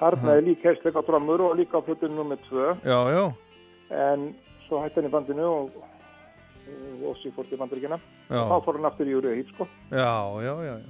þarna 0.00 0.36
er 0.36 0.42
líka 0.42 0.62
Kerslake 0.62 0.98
á 0.98 1.02
trommur 1.06 1.40
og 1.40 1.56
líka 1.58 1.78
á 1.78 1.82
plötunum 1.86 2.30
með 2.32 2.40
tvö. 2.48 2.74
Já, 2.82 3.00
já, 3.14 3.24
En 3.90 4.34
svo 4.66 4.80
hætti 4.82 5.00
hann 5.00 5.08
í 5.08 5.12
bandinu 5.12 5.46
og, 5.46 5.70
og 6.68 7.06
Ossi 7.14 7.32
fór 7.34 7.48
til 7.48 7.58
bandaríkina. 7.60 7.98
Já. 8.28 8.38
Og 8.42 8.52
þá 8.52 8.64
fór 8.66 8.78
hann 8.78 8.88
aftur 8.90 9.08
í 9.08 9.14
Júri 9.14 9.34
Hýr, 9.38 9.48
sko. 9.54 9.66
já, 9.90 10.12
já, 10.44 10.54
já, 10.68 10.74
já. 10.78 10.88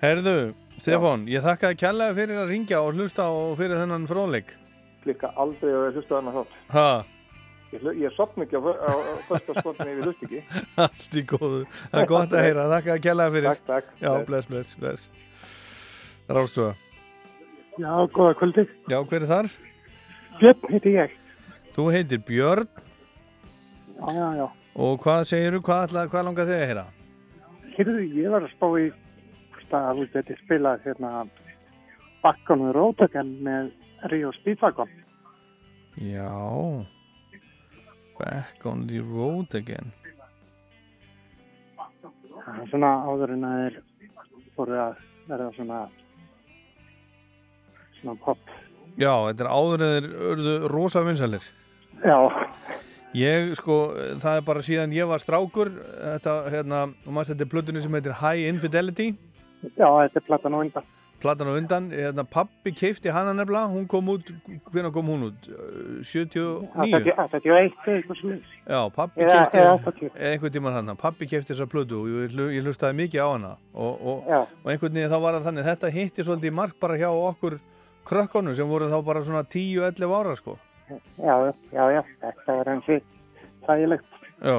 Herðu, 0.00 0.34
Stefán, 0.80 1.24
ég 1.28 1.44
þakka 1.44 1.70
að 1.74 1.78
kjallaði 1.82 2.16
fyrir 2.16 2.38
að 2.40 2.52
ringja 2.54 2.80
og 2.80 2.94
hlusta 2.96 3.26
og 3.28 3.56
fyrir 3.60 3.80
þennan 3.82 4.06
fróðleik. 4.08 4.54
Klikka 5.04 5.32
aldrei 5.36 5.72
að 5.76 5.98
hlusta 5.98 6.14
þarna 6.16 6.36
þátt. 6.38 6.60
Ha, 6.76 6.90
Ég, 7.70 7.84
ég 8.02 8.10
sopn 8.16 8.42
ekki 8.42 8.58
á, 8.58 8.62
á, 8.66 8.90
á 8.90 9.14
fyrsta 9.28 9.54
skotni 9.60 9.84
ef 9.86 9.98
ég 10.00 10.06
hlust 10.08 10.22
ekki. 10.26 10.40
allt 10.82 11.12
í 11.14 11.22
góðu. 11.22 11.60
Það 11.92 12.00
er 12.00 12.08
gott 12.10 12.32
að 12.34 12.42
heyra, 12.48 12.64
þakka 12.72 12.94
að 12.96 13.02
kjallaði 13.04 13.34
fyrir. 13.36 13.50
Takk, 13.52 13.66
takk. 13.68 13.92
Já, 14.02 14.10
bless, 14.26 14.48
bless, 14.50 14.72
bless. 14.80 15.04
Rástuða. 16.26 16.72
Já, 17.78 17.92
góða 18.16 18.32
kvöldi. 18.40 18.64
Já, 18.90 18.96
hver 19.06 19.22
er 19.22 19.30
þar? 19.30 19.50
Björn 20.40 20.66
heiti 20.72 20.94
ég. 20.96 21.14
Þú 21.76 21.84
heitir 21.94 22.22
Björn 22.26 22.66
Já, 24.00 24.08
já, 24.16 24.26
já. 24.40 24.46
Og 24.74 25.00
hvað 25.02 25.26
segiru, 25.30 25.60
hvað, 25.64 25.84
ætla, 25.88 26.06
hvað 26.12 26.26
langar 26.28 26.48
þig 26.48 26.56
að 26.56 26.66
heyra? 26.70 26.86
Hérðu, 27.76 28.02
ég 28.20 28.34
var 28.34 28.46
að 28.46 28.54
spá 28.54 28.66
í 28.80 28.90
að 29.70 30.00
þú 30.00 30.06
geti 30.14 30.36
spilað 30.40 30.82
hérna 30.86 31.10
bakkan 32.24 32.64
og 32.66 32.74
rótökan 32.74 33.30
með 33.44 33.70
Rio 34.10 34.32
Speedwagon. 34.40 34.90
Já, 36.00 36.30
back 38.18 38.66
on 38.66 38.86
the 38.86 39.00
road 39.00 39.54
again. 39.54 39.92
Það 42.40 42.60
er 42.64 42.70
svona 42.72 42.92
áður 43.06 43.34
en 43.36 43.46
að 43.46 43.62
þeir 43.62 43.80
fóru 44.56 44.78
að 44.80 45.00
verða 45.28 45.50
svona 45.56 45.80
svona 48.00 48.16
pop. 48.24 48.54
Já, 48.98 49.12
þetta 49.28 49.44
er 49.44 49.50
áður 49.50 49.84
eða 49.86 49.98
þeir 50.00 50.30
urðu 50.30 50.54
rosa 50.72 51.02
vinsalir. 51.06 51.44
Já, 52.00 52.16
Ég, 53.16 53.54
sko, 53.58 53.76
það 54.22 54.36
er 54.38 54.44
bara 54.46 54.60
síðan 54.62 54.92
ég 54.94 55.08
var 55.10 55.18
strákur, 55.18 55.72
þetta, 55.98 56.34
hérna, 56.54 56.84
og 57.06 57.10
maður 57.16 57.32
þetta 57.32 57.42
er 57.46 57.50
plötunni 57.50 57.82
sem 57.82 57.96
heitir 57.98 58.14
High 58.20 58.46
Infidelity, 58.52 59.08
já, 59.74 59.88
þetta 59.88 60.20
er 60.20 60.26
platan 60.28 60.54
á 60.54 60.58
undan. 60.62 60.84
platan 61.20 61.50
á 61.50 61.54
undan, 61.58 61.88
hérna, 61.90 62.24
pappi 62.24 62.70
keifti 62.72 63.10
hana 63.12 63.34
nefnilega, 63.34 63.66
hún 63.74 63.88
kom 63.90 64.06
út, 64.14 64.30
hvernig 64.70 64.92
kom 64.94 65.10
hún 65.10 65.26
út? 65.26 65.48
Uh, 65.50 65.98
79? 66.06 67.10
81 67.18 67.74
eitthvað 67.90 68.20
sem 68.22 68.30
er. 68.36 68.40
Já, 68.70 68.80
pappi 68.94 69.20
Eða- 69.26 69.34
keifti 69.40 69.58
eða 69.58 69.74
þessa, 69.74 69.90
80. 69.90 70.14
eða 70.14 70.30
einhvern 70.30 70.54
tímann 70.54 70.78
hann, 70.78 70.96
pappi 70.96 71.26
keifti 71.26 71.52
þessa 71.52 71.66
plötu 71.66 71.98
og 72.04 72.06
ég, 72.14 72.30
hlu- 72.38 72.48
ég 72.54 72.62
hlustaði 72.64 72.94
mikið 73.02 73.20
á 73.20 73.28
hana 73.34 73.52
og, 73.74 74.00
og, 74.06 74.24
Já. 74.30 74.40
og 74.46 74.70
einhvern 74.70 74.94
veginn 74.94 75.10
þá 75.10 75.18
var 75.26 75.34
það 75.40 75.50
þannig, 75.50 75.68
þetta 75.74 75.92
hitti 75.98 76.22
svolítið 76.30 76.52
mark 76.62 76.78
bara 76.80 76.94
hjá 76.96 77.10
okkur 77.10 77.58
krökkonum 78.06 78.54
sem 78.56 78.68
voru 78.70 78.86
þá 78.88 78.98
bara 79.04 79.20
svona 79.20 79.42
10-11 79.44 80.14
ára, 80.14 80.36
sko. 80.38 80.56
Já, 81.18 81.34
já, 81.72 81.84
já, 81.94 82.02
þetta 82.22 82.56
var 82.58 82.70
hansi 82.72 83.00
þægilegt. 83.66 84.04
Já. 84.42 84.56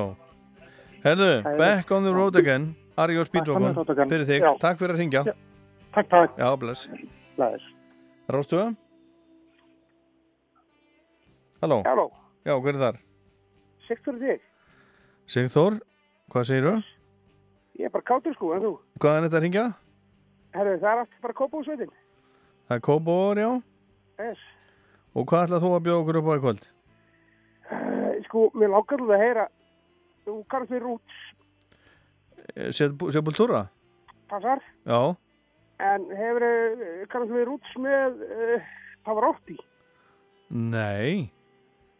Herðu, 1.03 1.29
er- 1.45 1.57
back 1.57 1.91
on 1.91 2.03
the 2.03 2.13
road 2.13 2.35
again, 2.35 2.75
Ari 2.97 3.17
og 3.17 3.25
Back 3.25 3.35
on 3.35 3.41
Speedwagon, 3.41 3.73
the 3.73 3.79
road 3.81 3.89
again. 3.89 4.09
fyrir 4.09 4.25
þig, 4.29 4.41
Já. 4.45 4.51
takk 4.59 4.77
fyrir 4.79 4.93
að 4.95 4.99
ringja. 5.01 5.23
Takk, 5.93 6.09
takk. 6.09 6.37
Já, 6.37 6.55
bless. 6.59 6.87
Bless. 7.37 7.63
Rástuða? 8.29 8.75
Halló? 11.61 11.81
Halló. 11.85 12.07
Já, 12.45 12.55
hver 12.59 12.75
er 12.75 12.79
þar? 12.81 12.97
Fyrir 13.87 14.19
þig. 14.21 14.39
Sigþór, 15.27 15.79
hvað 16.31 16.47
segirðu? 16.49 16.75
Ég 17.79 17.85
er 17.85 17.89
bara 17.93 18.03
kátur 18.07 18.33
sko, 18.35 18.53
en 18.55 18.61
þú? 18.65 18.71
Hvað 18.99 19.17
er 19.17 19.25
þetta 19.27 19.37
að 19.39 19.45
ringja? 19.45 19.65
Herru, 20.55 20.77
það 20.81 20.91
er 20.91 21.01
allt 21.03 21.19
bara 21.23 21.33
kópúsveitin. 21.37 21.91
Það 22.67 22.75
er 22.77 22.81
Kóbor, 22.87 23.39
já. 23.41 23.51
Yes. 24.21 24.41
Og 25.15 25.25
hvað 25.27 25.47
ætlað 25.49 25.63
þú 25.65 25.71
að 25.75 25.83
bjóða 25.87 26.01
okkur 26.03 26.19
upp 26.21 26.29
á 26.31 26.33
í 26.37 26.41
kvöld? 26.45 26.67
Uh, 27.71 28.13
sko, 28.27 28.45
mér 28.55 28.71
langar 28.73 29.01
alveg 29.03 29.17
að 29.17 29.23
heyra, 29.25 29.45
þú 30.25 30.37
kannast 30.51 30.75
við 30.77 30.83
rúts, 30.87 31.19
Eh, 32.55 32.71
Sepultura? 32.73 33.67
passar, 34.27 34.59
Já. 34.87 35.15
en 35.79 36.07
hefur 36.17 36.43
uh, 36.43 37.03
kannast 37.11 37.31
við 37.35 37.45
rúts 37.47 37.75
með 37.79 38.17
uh, 38.25 38.63
Pavarotti? 39.05 39.55
Nei. 40.49 41.29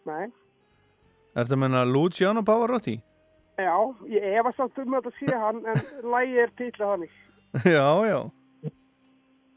Nei. 0.10 0.26
Er 1.36 1.44
þetta 1.46 1.56
að 1.56 1.62
menna 1.62 1.84
Luciano 1.88 2.42
Pavarotti? 2.44 2.98
Já, 3.62 3.76
ég 4.10 4.26
efast 4.42 4.58
samt 4.58 4.80
um 4.82 4.96
að 4.98 5.06
þetta 5.12 5.20
sé 5.20 5.40
hann, 5.44 5.62
en 5.70 6.10
lægi 6.16 6.40
er 6.42 6.52
titla 6.58 6.90
þannig. 6.96 7.14
já, 7.78 7.88
já. 8.10 8.20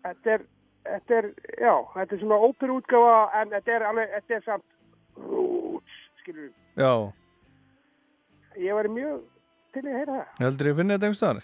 Þetta 0.04 0.34
er, 0.36 0.44
þetta 0.84 1.16
er, 1.20 1.28
já, 1.60 1.74
þetta 1.94 2.16
er 2.16 2.20
svona 2.22 2.38
óperútgáfa, 2.48 3.16
en 3.40 3.52
þetta 3.54 3.74
er 3.76 3.86
alveg, 3.90 4.14
þetta 4.18 4.36
er 4.38 4.44
samt 4.46 4.66
rúts, 5.30 5.98
skilur 6.22 6.46
við. 6.46 6.54
Já. 6.80 6.92
Ég 8.64 8.78
væri 8.78 8.92
mjög 8.94 9.20
til 9.74 9.82
að 9.84 9.98
heyra 9.98 10.14
það. 10.20 10.30
Heldur 10.44 10.68
ég 10.70 10.74
að 10.76 10.80
finna 10.80 10.96
þetta 10.98 11.08
einhvers 11.10 11.24
þar? 11.24 11.42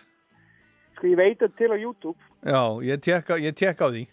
Sko, 0.97 1.09
ég 1.11 1.19
veit 1.21 1.39
þetta 1.41 1.59
til 1.59 1.71
á 1.73 1.77
YouTube. 1.81 2.31
Já, 2.47 2.63
ég 2.91 3.03
tekka, 3.07 3.39
ég 3.43 3.57
tekka 3.59 3.89
á 3.89 3.91
því. 3.95 4.05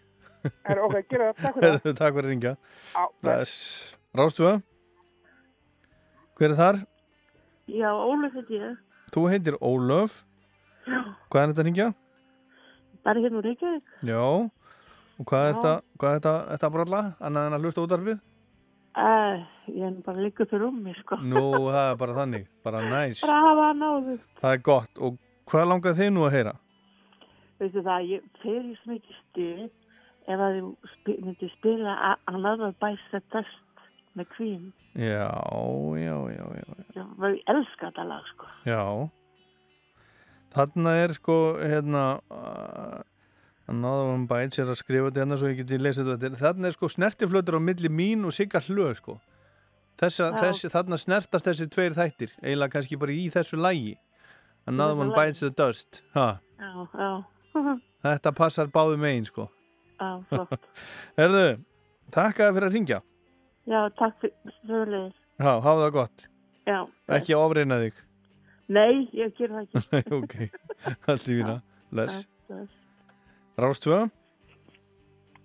Er, 0.48 0.80
ok, 0.86 0.96
gera 1.12 1.32
það, 1.34 1.40
takk 1.44 1.56
fyrir 1.58 1.78
það. 1.78 1.94
Takk 2.00 2.16
fyrir 2.16 2.26
að 2.28 2.32
ringja. 2.32 2.54
Á, 2.96 3.04
Bless. 3.26 3.54
Rástuða? 4.16 4.54
Hver 6.38 6.54
er 6.54 6.58
þar? 6.60 6.78
Já, 7.68 7.90
Ólaf 7.92 8.36
heiti 8.38 8.60
ég. 8.62 8.78
Þú 9.12 9.24
heitir 9.32 9.58
Ólöf. 9.60 10.22
Já. 10.88 11.00
Hvað 11.28 11.42
er 11.42 11.52
þetta 11.52 11.64
að 11.64 11.68
ringja? 11.68 11.88
Bara 13.08 13.24
hérna 13.24 13.40
úr 13.42 13.48
Reykjavík. 13.50 13.92
Já. 14.08 14.22
Og 15.18 15.26
hvað 15.26 15.48
er 15.48 15.54
Já. 15.54 15.60
þetta, 16.04 16.34
þetta 16.54 16.70
bralla? 16.74 17.02
Annað 17.26 17.48
en 17.50 17.56
að 17.58 17.64
hlusta 17.66 17.86
útarfið? 17.88 18.20
Uh, 18.98 19.42
ég 19.70 19.84
er 19.88 19.98
bara 20.06 20.22
líka 20.26 20.44
upp 20.46 20.54
í 20.54 20.60
rúmi, 20.62 20.94
sko. 20.98 21.18
Nú, 21.22 21.42
það 21.70 21.92
er 21.92 21.98
bara 22.02 22.16
þannig. 22.18 22.46
Bara 22.66 22.82
næs. 22.90 23.22
Bara 23.26 23.42
hafa 23.46 23.66
að 23.72 23.82
náðu. 23.82 24.16
Það 24.42 24.56
er 24.58 24.64
gott. 24.66 25.02
Og 25.08 25.18
hvað 25.52 25.68
langar 25.72 25.98
þið 25.98 26.10
nú 26.16 26.24
að 26.28 26.34
heyra? 26.38 26.54
Veistu 27.58 27.84
það, 27.86 28.08
ég 28.14 28.26
fer 28.44 28.62
í 28.62 28.74
svo 28.78 28.94
mikið 28.94 29.20
stuð 29.22 29.62
ef 30.28 30.42
að 30.48 30.58
þú 30.60 30.72
spi, 30.94 31.14
myndi 31.26 31.50
spila 31.56 31.94
a- 32.12 32.20
Another 32.34 32.74
Bites 32.82 33.06
the 33.14 33.22
Dust 33.34 33.86
með 34.18 34.30
Queen. 34.36 34.74
Já, 34.98 35.30
já, 35.98 36.18
já, 36.34 36.46
já. 36.58 36.68
Ég, 36.98 37.14
ég 37.22 37.42
elska 37.54 37.90
þetta 37.92 38.06
lag, 38.10 38.26
sko. 38.34 38.50
Já. 38.66 38.82
Þarna 40.58 40.94
er 41.04 41.14
sko, 41.18 41.38
hérna, 41.62 42.04
uh, 42.34 43.02
Another 43.68 44.08
One 44.14 44.28
Bites 44.30 44.60
er 44.62 44.70
að 44.72 44.78
skrifa 44.80 45.10
þetta 45.10 45.20
hérna 45.26 45.38
svo 45.42 45.50
ég 45.52 45.58
geti 45.62 45.78
lesið 45.82 46.12
þetta. 46.14 46.38
Þarna 46.40 46.70
er 46.70 46.76
sko 46.78 46.88
snertiflötur 46.94 47.58
á 47.60 47.62
milli 47.62 47.90
mín 47.92 48.24
og 48.28 48.32
sigga 48.36 48.62
hlöð 48.64 48.94
sko. 49.02 49.18
Þessi, 49.98 50.70
þarna 50.72 51.00
snertast 51.02 51.48
þessi 51.50 51.68
tveir 51.74 51.96
þættir, 51.98 52.36
eiginlega 52.44 52.76
kannski 52.78 53.00
bara 53.02 53.16
í 53.18 53.26
þessu 53.34 53.58
lægi. 53.60 53.96
Another 54.70 54.94
Í 54.94 55.00
þessu 55.00 55.04
One 55.04 55.12
lagi. 55.12 55.20
Bites 55.20 55.44
the 55.44 55.50
Dust. 55.58 56.02
Ha, 56.16 56.28
Já, 56.58 56.72
já. 56.94 57.12
þetta 58.08 58.34
passar 58.38 58.72
báðu 58.72 58.98
megin 59.02 59.26
sko. 59.28 59.50
já, 60.00 60.10
flott. 60.30 60.68
Herðu, 61.20 61.46
takk 62.14 62.40
fyrir 62.46 62.70
að 62.70 62.78
ringja. 62.78 63.02
Já, 63.68 63.82
takk 64.00 64.22
fyrir 64.22 64.58
fyrir 64.64 65.08
Já, 65.38 65.52
hafa 65.60 65.78
það 65.84 65.92
gott. 65.98 66.28
Já. 66.68 66.80
Ekki 67.18 67.36
ofreina 67.38 67.82
þig. 67.84 68.00
Nei, 68.74 69.08
ég 69.16 69.36
ger 69.38 69.54
það 69.54 69.68
ekki. 69.68 70.04
Ok. 70.22 70.38
Allt 71.08 71.28
í 71.32 71.38
vína. 71.42 71.60
Bless. 71.92 72.24
Bless. 72.48 72.77
Rástvö, 73.58 74.06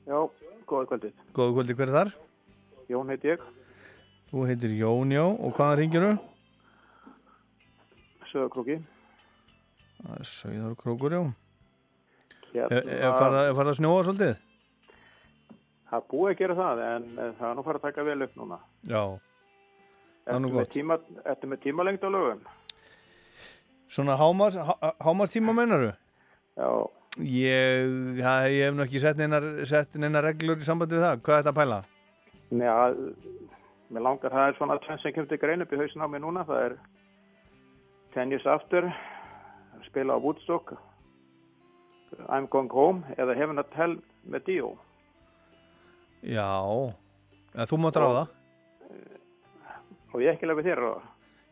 Já, 0.07 0.19
góða 0.69 0.85
kvöldið. 0.91 1.13
góðu 1.33 1.53
kvöldi, 1.57 1.75
hver 1.79 1.89
er 1.89 1.95
þar? 1.97 2.11
Jón 2.91 3.09
heiti 3.13 3.29
ég, 3.33 3.41
Þú 4.33 4.39
heitir 4.49 4.73
Jón, 4.77 5.11
já, 5.13 5.23
og 5.25 5.53
hvaðan 5.57 5.79
ringir 5.79 6.03
þú? 6.05 6.13
Er 8.23 8.29
Sauðarkrókur, 10.27 11.13
já. 11.13 11.23
Hérna, 12.53 12.77
Er, 12.77 13.13
farið, 13.17 13.39
að- 13.41 13.55
snjóa 13.79 14.03
svolítið? 14.05 14.37
Það 15.93 16.03
búið 16.09 16.31
að 16.33 16.39
gera 16.39 16.55
það, 16.55 16.79
en 16.97 17.05
það 17.39 17.51
er 17.51 17.55
nú 17.57 17.63
farið 17.65 17.81
að 17.81 17.83
taka 17.83 18.03
vel 18.05 18.23
upp 18.23 18.35
núna. 18.37 18.59
Já. 18.89 19.03
Er 20.27 20.35
Ertu 20.35 20.49
með, 20.53 20.67
tíma, 20.73 20.99
með 21.49 21.59
tímalengd 21.63 22.03
á 22.05 22.09
lögum? 22.13 22.41
Svona 23.89 24.17
hámas, 24.17 24.57
há, 24.57 24.75
hámastíma 25.01 25.53
meinaru? 25.53 25.93
Já. 26.57 26.87
Ég, 27.21 28.17
ja, 28.17 28.39
ég 28.49 28.63
hef 28.65 28.77
nú 28.77 28.87
ekki 28.87 29.01
sett 29.03 29.19
neina, 29.21 30.23
reglur 30.25 30.57
í 30.57 30.65
sambandi 30.65 30.97
við 30.97 31.03
það. 31.05 31.19
Hvað 31.27 31.35
er 31.35 31.43
þetta 31.43 31.53
að 31.53 31.59
pæla? 31.59 31.81
Já, 32.57 32.77
mér 33.93 34.05
langar, 34.07 34.33
það 34.33 34.47
er 34.47 34.57
svona 34.57 34.79
tvenn 34.81 35.03
sem 35.03 35.13
kemur 35.13 35.29
til 35.29 35.39
grein 35.43 35.65
upp 35.65 35.75
í 35.77 35.81
hausin 35.81 36.05
á 36.05 36.09
mig 36.09 36.23
núna, 36.25 36.45
það 36.49 36.63
er 36.71 36.77
Ten 38.15 38.33
Years 38.33 38.47
After, 38.49 38.89
spila 39.91 40.17
á 40.17 40.25
Woodstock, 40.25 40.73
I'm 42.33 42.49
Going 42.49 42.73
Home 42.73 43.05
eða 43.19 43.37
Heaven 43.37 43.61
at 43.61 43.77
Hell 43.77 43.99
með 44.25 44.49
Dio. 44.49 44.73
Já, 46.25 46.49
ja, 47.53 47.69
þú 47.69 47.81
mátt 47.83 48.01
ráða. 48.01 48.25
Og 50.13 50.25
ég 50.25 50.33
ekki 50.33 50.49
lega 50.49 50.65
þér 50.65 50.81
ráða. 50.81 51.05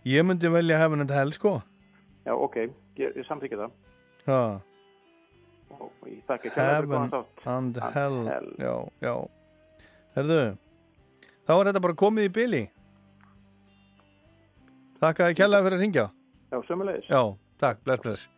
Ég 0.09 0.25
myndi 0.25 0.49
velja 0.49 0.81
Heaven 0.81 1.05
and 1.05 1.13
Hell, 1.13 1.37
sko. 1.37 1.59
Já, 2.25 2.33
ok, 2.33 2.63
ég, 2.97 3.13
ég 3.13 3.29
samþykja 3.29 3.67
það. 3.67 3.79
Já. 4.25 4.41
Og 5.79 6.09
ég 6.09 6.21
þakka 6.29 6.53
Heaven 6.57 7.15
and 7.47 7.81
Hell. 7.95 8.19
Hell. 8.27 8.51
Já, 8.59 8.75
já. 9.05 9.15
Herðu, 10.17 10.41
þá 11.47 11.53
er 11.55 11.71
þetta 11.71 11.83
bara 11.87 11.99
komið 12.03 12.27
í 12.27 12.33
byli. 12.41 12.63
Þakka 15.01 15.31
kærlega 15.39 15.65
fyrir 15.67 15.79
að 15.79 15.85
ringja. 15.87 16.07
Já, 16.51 16.59
sömulegis. 16.67 17.07
Já, 17.09 17.21
takk, 17.63 17.85
bless, 17.87 18.03
bless. 18.05 18.29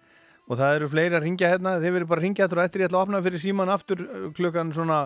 Og 0.51 0.59
það 0.59 0.77
eru 0.77 0.89
fleiri 0.93 1.17
að 1.17 1.25
ringja 1.27 1.49
hérna, 1.49 1.79
þeir 1.81 1.95
verður 1.97 2.11
bara 2.11 2.21
að 2.21 2.27
ringja 2.27 2.45
eftir 2.45 2.61
og 2.61 2.67
eftir 2.67 2.83
ég 2.83 2.91
ætla 2.91 3.01
að 3.01 3.07
opna 3.07 3.23
fyrir 3.25 3.43
síman 3.43 3.73
aftur 3.73 4.03
uh, 4.05 4.27
klukkan 4.37 4.73
svona 4.75 4.99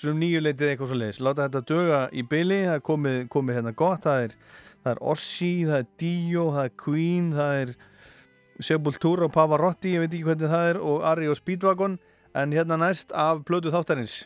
sem 0.00 0.16
nýju 0.16 0.40
leitið 0.42 0.72
eitthvað 0.72 0.90
svo 0.90 0.98
leiðis. 0.98 1.20
Láta 1.22 1.46
þetta 1.46 1.62
döga 1.68 2.00
í 2.10 2.24
byli, 2.26 2.58
það 2.66 2.76
er 2.78 2.84
komið, 2.88 3.20
komið 3.32 3.58
hérna 3.60 3.74
gott, 3.76 4.02
það 4.06 4.24
er, 4.26 4.34
það 4.80 4.92
er 4.92 5.02
Ossi, 5.12 5.52
það 5.68 5.78
er 5.78 5.88
Dio, 6.02 6.46
það 6.56 6.68
er 6.68 6.74
Queen, 6.84 7.30
það 7.36 7.58
er 7.60 7.72
Sepultura 8.62 9.26
og 9.28 9.34
Pavarotti, 9.34 9.96
ég 9.96 10.04
veit 10.04 10.14
ekki 10.14 10.26
hvernig 10.28 10.50
það 10.52 10.72
er, 10.72 10.80
og 10.80 11.06
Ari 11.10 11.30
og 11.30 11.38
Speedwagon, 11.38 11.98
en 12.36 12.52
hérna 12.54 12.78
næst 12.80 13.12
af 13.12 13.44
plötu 13.48 13.72
þáttarins. 13.74 14.22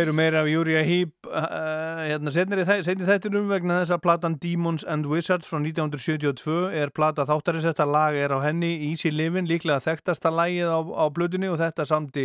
Heyrum 0.00 0.16
meira 0.16 0.40
af 0.40 0.46
Júria 0.48 0.80
Heep 0.80 1.26
uh, 1.28 1.98
hérna 2.08 2.32
setnir 2.32 2.62
þættinum 2.64 3.50
vegna 3.50 3.82
þess 3.82 3.92
að 3.92 3.98
platan 4.06 4.36
Demons 4.40 4.86
and 4.88 5.04
Wizards 5.04 5.50
frá 5.50 5.58
1972 5.60 6.70
er 6.72 6.92
plata 6.96 7.26
þáttarins. 7.28 7.66
Þetta 7.68 7.84
lag 7.84 8.16
er 8.16 8.32
á 8.32 8.40
henni 8.40 8.70
Easy 8.86 9.12
Livin 9.12 9.50
líklega 9.50 9.82
þekktasta 9.84 10.32
lagið 10.32 10.72
á, 10.72 10.80
á 10.80 11.04
blöðunni 11.12 11.50
og 11.52 11.60
þetta 11.60 11.84
samti 11.90 12.24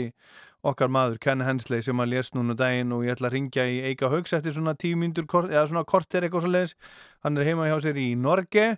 okkar 0.64 0.88
maður 0.88 1.20
Ken 1.26 1.44
Hensley 1.44 1.84
sem 1.84 2.00
að 2.00 2.14
lést 2.14 2.38
núna 2.38 2.56
daginn 2.56 2.96
og 2.96 3.04
ég 3.04 3.18
ætla 3.18 3.28
að 3.28 3.36
ringja 3.36 3.68
í 3.68 3.82
Eika 3.92 4.08
Haugs 4.14 4.38
eftir 4.38 4.56
svona 4.56 4.78
tímyndur 4.80 5.28
eða 5.50 5.68
svona 5.68 5.84
korter 5.84 6.24
eitthvað 6.24 6.48
svo 6.48 6.56
leiðis 6.56 6.78
hann 7.28 7.36
er 7.36 7.50
heima 7.50 7.68
hjá 7.68 7.76
sér 7.84 8.00
í 8.00 8.14
Norge 8.16 8.70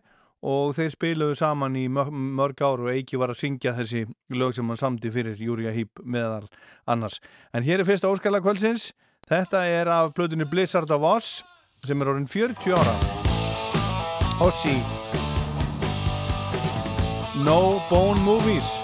og 0.43 0.75
þeir 0.77 0.91
spiluðu 0.93 1.35
saman 1.39 1.75
í 1.75 1.87
mör- 1.89 2.11
mörg 2.13 2.61
ár 2.61 2.83
og 2.85 2.91
Eiki 2.93 3.17
var 3.17 3.29
að 3.33 3.39
syngja 3.41 3.73
þessi 3.77 4.05
lög 4.29 4.53
sem 4.53 4.67
hann 4.67 4.77
samti 4.77 5.09
fyrir 5.11 5.35
Júria 5.41 5.71
Hýp 5.73 6.03
meðal 6.05 6.47
annars. 6.87 7.19
En 7.53 7.63
hér 7.63 7.79
er 7.81 7.85
fyrsta 7.89 8.07
óskala 8.11 8.41
kvöldsins. 8.41 8.91
Þetta 9.27 9.65
er 9.65 9.87
af 9.91 10.13
blöðunni 10.13 10.45
Blizzard 10.49 10.91
of 10.91 11.01
Oz 11.03 11.43
sem 11.85 12.01
er 12.01 12.07
orðin 12.13 12.27
40 12.29 12.73
ára. 12.77 12.95
Ossi 14.39 14.77
No 17.43 17.79
Bone 17.89 18.21
Movies 18.21 18.77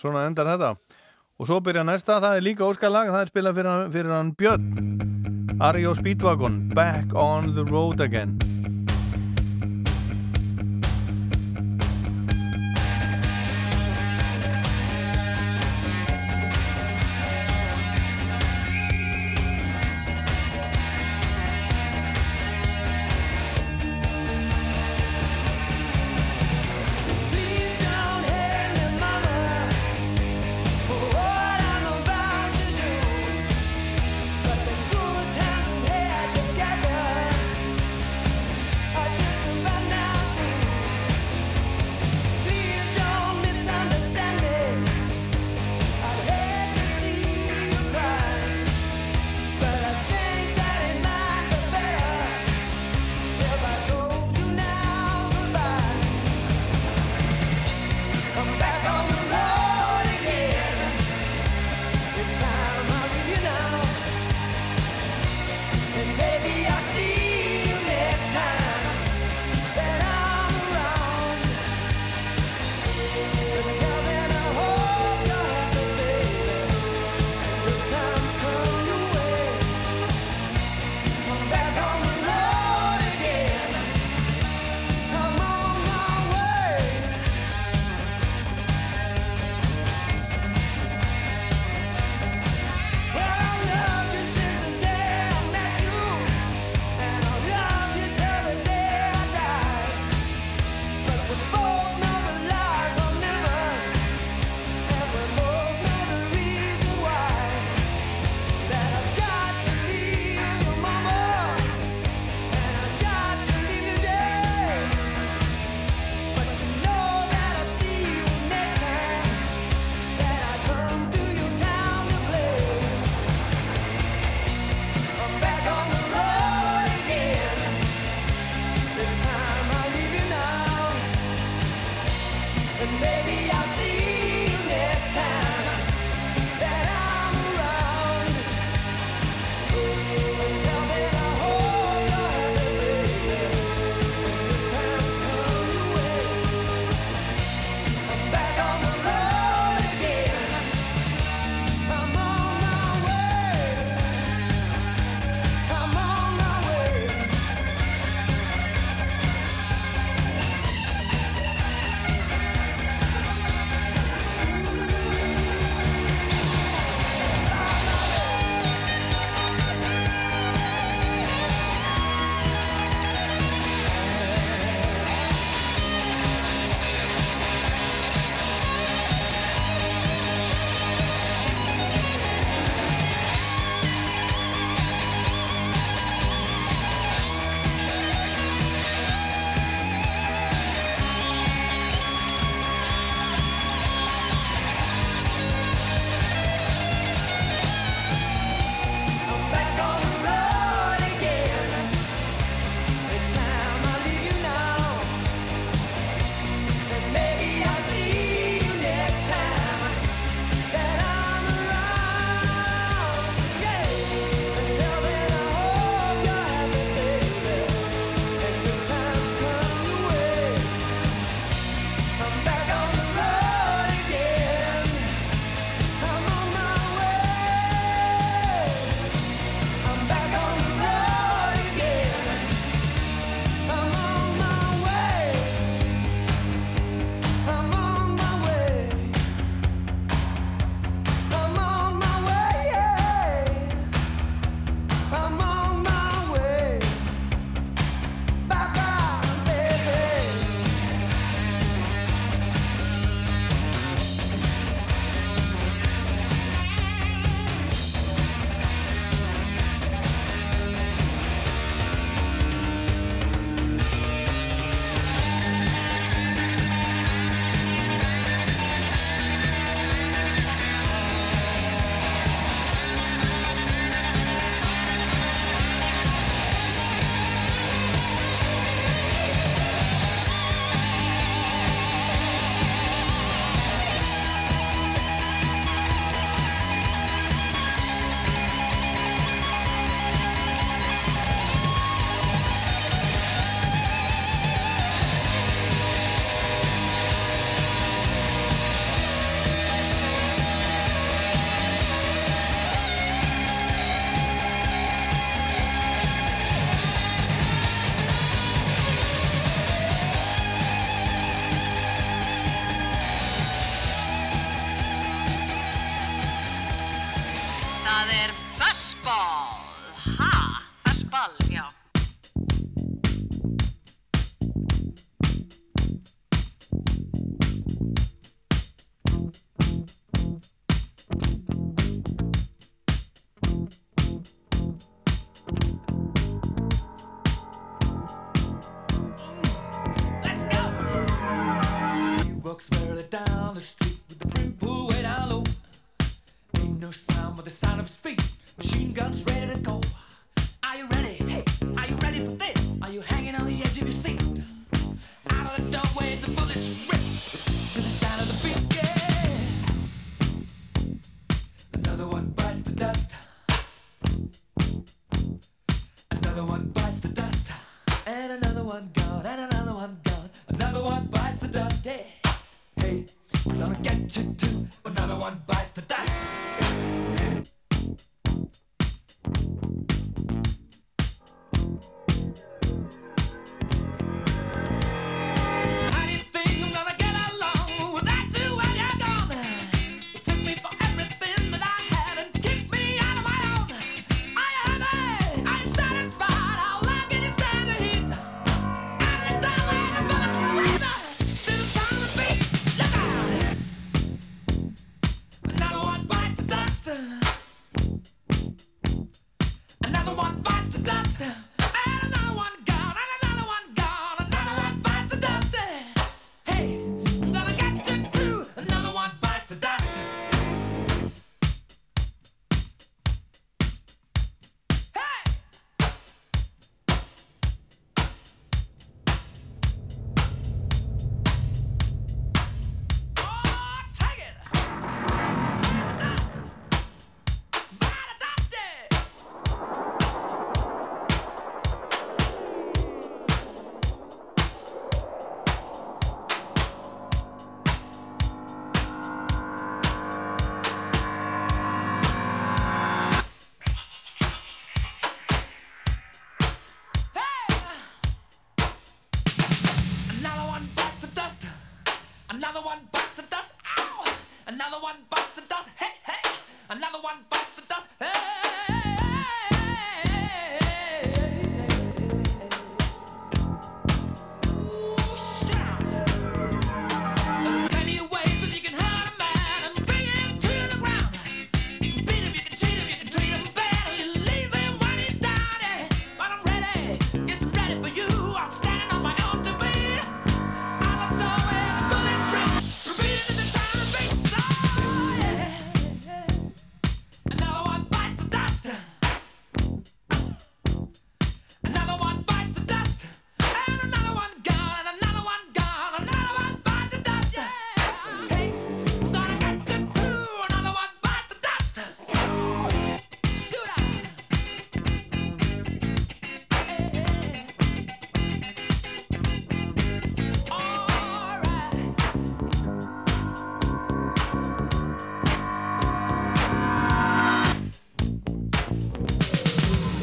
svona 0.00 0.26
endar 0.28 0.48
þetta. 0.50 0.74
Og 1.40 1.48
svo 1.48 1.60
byrja 1.64 1.84
næsta, 1.86 2.18
það 2.20 2.36
er 2.36 2.46
líka 2.48 2.68
óskalag 2.68 3.12
það 3.12 3.22
er 3.22 3.32
spilað 3.32 3.60
fyrir, 3.60 3.88
fyrir 3.94 4.16
hann 4.16 4.34
Björn. 4.40 5.10
Ario 5.60 5.92
Speedwagon 5.92 6.70
Back 6.74 7.12
on 7.14 7.52
the 7.52 7.64
Road 7.68 8.00
Again 8.00 8.39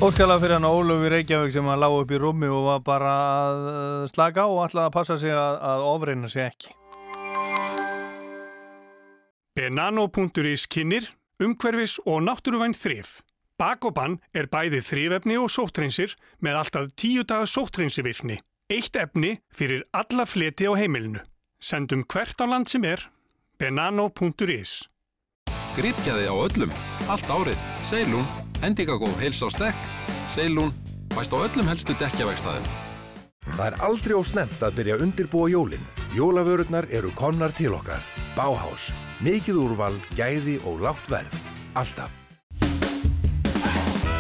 Óskalag 0.08 0.40
fyrir 0.40 0.56
hann 0.56 0.64
Ólöfi 0.64 1.10
Reykjavík 1.12 1.52
sem 1.52 1.66
að 1.68 1.82
lág 1.82 1.94
upp 1.98 2.12
í 2.16 2.18
rúmi 2.22 2.48
og 2.48 2.62
var 2.64 2.84
bara 2.86 3.16
að 3.18 3.66
uh, 3.68 4.06
slaka 4.08 4.46
á 4.46 4.48
og 4.48 4.62
ætlaði 4.64 4.88
að 4.88 4.94
passa 4.96 5.18
sig 5.20 5.34
að, 5.36 5.58
að 5.68 5.84
ofreina 5.84 6.30
sig 6.32 6.46
ekki. 6.46 6.72
Benano.is 9.60 10.64
kynir, 10.72 11.10
umhverfis 11.44 11.98
og 12.06 12.24
náttúruvæn 12.24 12.78
þrif. 12.78 13.18
Bakoban 13.60 14.22
er 14.32 14.48
bæði 14.48 14.80
þrifefni 14.94 15.42
og 15.44 15.52
sóttreinsir 15.52 16.16
með 16.40 16.62
alltaf 16.62 16.88
tíu 16.96 17.28
daga 17.28 17.50
sóttreinsivirkni. 17.58 18.40
Eitt 18.72 18.96
efni 18.96 19.36
fyrir 19.52 19.84
alla 19.92 20.24
fleti 20.24 20.72
á 20.72 20.74
heimilinu. 20.80 21.20
Sendum 21.60 22.08
hvert 22.08 22.40
á 22.40 22.48
land 22.48 22.72
sem 22.72 22.88
er. 22.88 23.10
Benano.is 23.60 24.86
Gripkjaði 25.76 26.32
á 26.32 26.34
öllum, 26.34 26.72
allt 27.06 27.28
árið, 27.30 27.60
Seilún, 27.86 28.24
endingagóð 28.66 29.16
heils 29.22 29.44
á 29.44 29.48
stekk, 29.54 29.88
Seilún, 30.32 30.74
bæst 31.16 31.34
á 31.34 31.38
öllum 31.38 31.70
helstu 31.70 31.96
dekkjavegstæðum. 31.98 32.68
Það 33.56 33.66
er 33.70 33.76
aldrei 33.88 34.16
ósnemt 34.18 34.62
að 34.62 34.76
byrja 34.78 34.96
að 34.98 35.04
undirbúa 35.08 35.50
jólinn. 35.50 35.86
Jólavörurnar 36.16 36.88
eru 36.94 37.12
konnar 37.16 37.54
til 37.56 37.74
okkar. 37.78 38.04
Báhás. 38.36 38.90
Mikið 39.24 39.60
úrval, 39.64 39.96
gæði 40.18 40.60
og 40.68 40.84
lágt 40.84 41.10
verð. 41.10 41.38
Alltaf. 41.80 42.12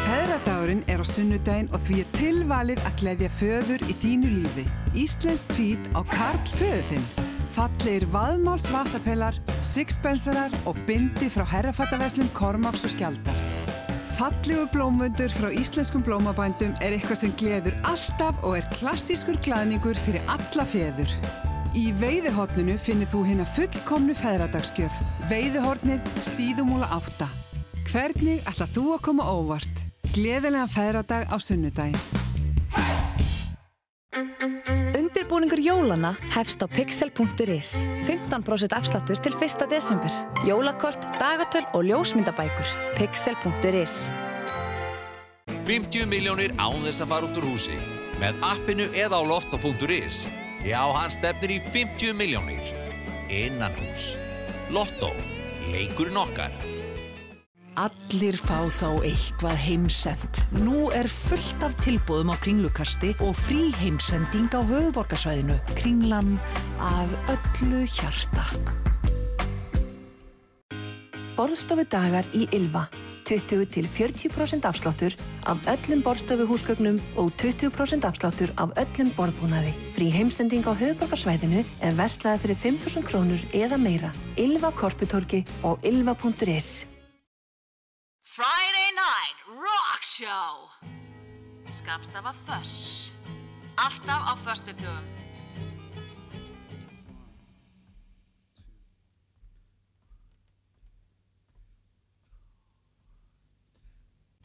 Feðradagurinn 0.07 0.83
er 0.87 1.03
á 1.03 1.05
sunnudaginn 1.05 1.69
og 1.75 1.83
því 1.83 2.01
er 2.01 2.11
tilvalið 2.17 2.83
að 2.87 2.97
gleyðja 3.03 3.31
föður 3.35 3.85
í 3.85 3.97
þínu 3.99 4.33
lífi. 4.39 4.65
Íslenskt 4.97 5.53
hvít 5.57 5.91
á 5.93 6.01
Karl 6.07 6.43
föðu 6.55 6.83
þinn. 6.93 7.07
Fallegir 7.57 8.05
vaðmáls 8.13 8.67
vasapelar, 8.69 9.37
sixpensarar 9.65 10.53
og 10.69 10.77
bindi 10.87 11.29
frá 11.33 11.45
herrafattaveslum 11.51 12.29
Kormáks 12.37 12.85
og 12.85 12.93
Skjaldar. 12.93 13.43
Fallegu 14.17 14.63
blómundur 14.73 15.29
frá 15.29 15.51
íslenskum 15.53 16.01
blómabændum 16.01 16.71
er 16.81 16.95
eitthvað 16.95 17.19
sem 17.19 17.33
gleður 17.37 17.75
alltaf 17.85 18.39
og 18.41 18.55
er 18.57 18.65
klassískur 18.73 19.37
glaðningur 19.45 19.99
fyrir 20.07 20.25
alla 20.33 20.65
feður. 20.65 21.13
Í 21.77 21.91
veiðihorninu 22.01 22.79
finnir 22.81 23.11
þú 23.11 23.21
hérna 23.27 23.45
fullkomnu 23.53 24.17
feðradagsgjöf. 24.17 24.97
Veiðihornið 25.29 26.09
síðumúla 26.25 26.89
átta. 26.97 27.29
Hvernig 27.91 28.41
ætlað 28.49 28.73
þú 28.79 28.87
að 28.95 29.03
koma 29.11 29.29
óvart? 29.29 29.85
Gleðilega 30.17 30.65
feðradag 30.73 31.29
á 31.29 31.37
sunnudagi. 31.37 31.93
Undirbúningur 35.07 35.61
jólana 35.63 36.17
hefst 36.35 36.59
á 36.59 36.67
pixel.is. 36.67 37.69
15% 38.03 38.75
afsláttur 38.75 39.15
til 39.23 39.31
1. 39.39 39.63
desember. 39.71 40.11
Jólakort, 40.43 40.99
dagatöl 41.15 41.63
og 41.71 41.87
ljósmyndabækur. 41.87 42.67
Pixel.is 42.99 44.09
50 45.63 46.07
miljónir 46.11 46.51
án 46.59 46.79
þess 46.83 47.03
að 47.03 47.11
fara 47.11 47.27
út 47.27 47.39
úr 47.39 47.47
húsi. 47.47 47.79
Með 48.19 48.35
appinu 48.51 48.87
eða 48.91 49.19
á 49.19 49.23
lotto.is. 49.23 50.27
Já, 50.67 50.83
hann 50.83 51.11
stefnir 51.15 51.55
í 51.55 51.59
50 51.63 52.11
miljónir. 52.11 52.63
Innan 53.31 53.75
hús. 53.79 54.17
Lotto. 54.71 55.13
Leikurinn 55.71 56.19
okkar. 56.19 56.51
Allir 57.77 58.33
fá 58.41 58.65
þá 58.73 59.03
eitthvað 59.05 59.59
heimsend. 59.61 60.39
Nú 60.65 60.87
er 60.97 61.05
fullt 61.05 61.61
af 61.61 61.75
tilbúðum 61.83 62.31
á 62.33 62.35
kringlukasti 62.41 63.11
og 63.21 63.35
frí 63.37 63.67
heimsending 63.77 64.49
á 64.49 64.65
höfuborgarsvæðinu. 64.65 65.59
Kringlan 65.77 66.39
af 66.81 67.13
öllu 67.29 67.83
hjarta. 67.85 68.47
Borðstofu 71.37 71.85
dagar 71.85 72.25
í 72.33 72.47
Ylva. 72.49 72.87
20 73.29 73.69
til 73.69 73.85
40% 73.85 74.65
afsláttur 74.65 75.13
af 75.45 75.61
öllum 75.69 76.01
borðstofuhúsgögnum 76.01 76.97
og 77.21 77.29
20% 77.37 78.09
afsláttur 78.09 78.57
af 78.57 78.73
öllum 78.73 79.13
borðbúnaði. 79.13 79.77
Frí 79.93 80.09
heimsending 80.17 80.65
á 80.65 80.73
höfuborgarsvæðinu 80.73 81.61
er 81.61 81.97
verslaði 82.01 82.47
fyrir 82.47 82.61
5.000 82.65 83.05
krónur 83.05 83.49
eða 83.53 83.77
meira. 83.77 84.15
Ylva 84.33 84.73
Korputorki 84.73 85.45
og 85.61 85.77
ylva.is. 85.85 86.87
Friday 88.37 88.89
Night 88.93 89.37
Rock 89.49 90.03
Show. 90.03 90.69
Skamstafa 91.73 92.35
Þöss. 92.45 93.17
Alltaf 93.81 94.21
á 94.29 94.33
föstudögum. 94.45 95.05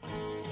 Measuring 0.01 0.42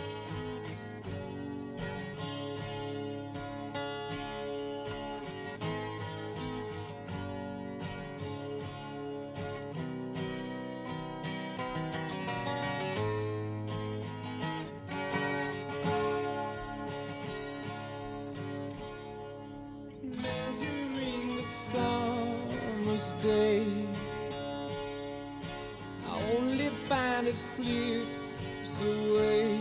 find 27.21 27.35
it 27.35 27.41
slips 27.41 28.81
away 28.81 29.57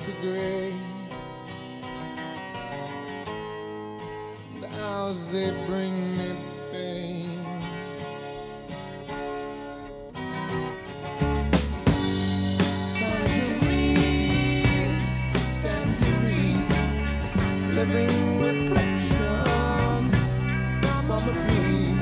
to 0.00 0.10
gray. 0.20 0.72
The 4.60 4.68
hours 4.80 5.32
they 5.32 5.50
bring 5.66 6.16
me 6.16 6.36
pain. 6.70 7.30
Tangerine, 12.98 14.18
tangerine, 15.62 16.68
living 17.74 18.14
reflections 18.40 20.14
from 21.06 21.22
a 21.28 21.30
dream. 21.32 21.98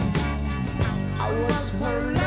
I 1.19 1.23
was 1.49 1.81
her 1.81 2.22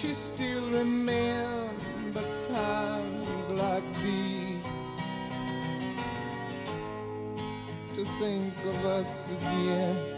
she 0.00 0.12
still 0.12 0.62
remember 0.70 2.22
times 2.44 3.50
like 3.50 3.82
these? 4.04 4.84
To 7.94 8.04
think 8.04 8.54
of 8.64 8.84
us 8.86 9.32
again. 9.32 10.17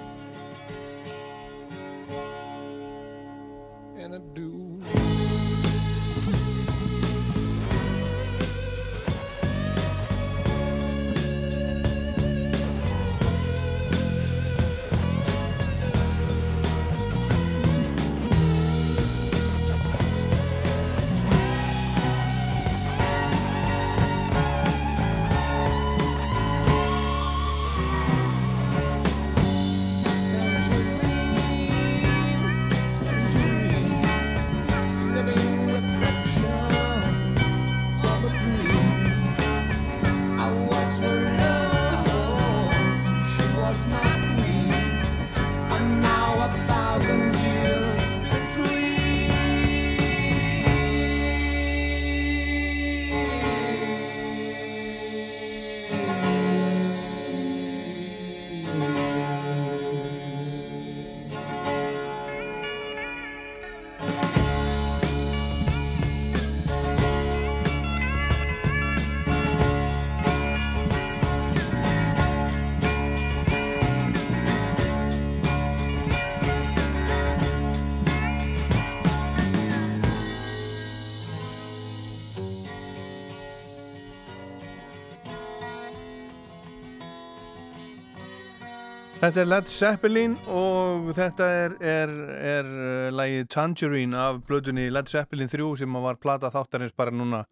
Þetta 89.20 89.42
er 89.42 89.48
Led 89.50 89.66
Zeppelin 89.68 90.34
og 90.48 91.10
þetta 91.12 91.46
er, 91.52 91.72
er, 91.84 92.12
er 92.40 92.68
uh, 92.72 93.08
lagið 93.12 93.50
Tangerine 93.52 94.16
af 94.16 94.38
blöðunni 94.48 94.86
Led 94.88 95.10
Zeppelin 95.12 95.50
3 95.52 95.66
sem 95.76 95.98
var 96.06 96.16
plata 96.16 96.48
þáttarins 96.48 96.94
bara 96.96 97.12
núna 97.12 97.42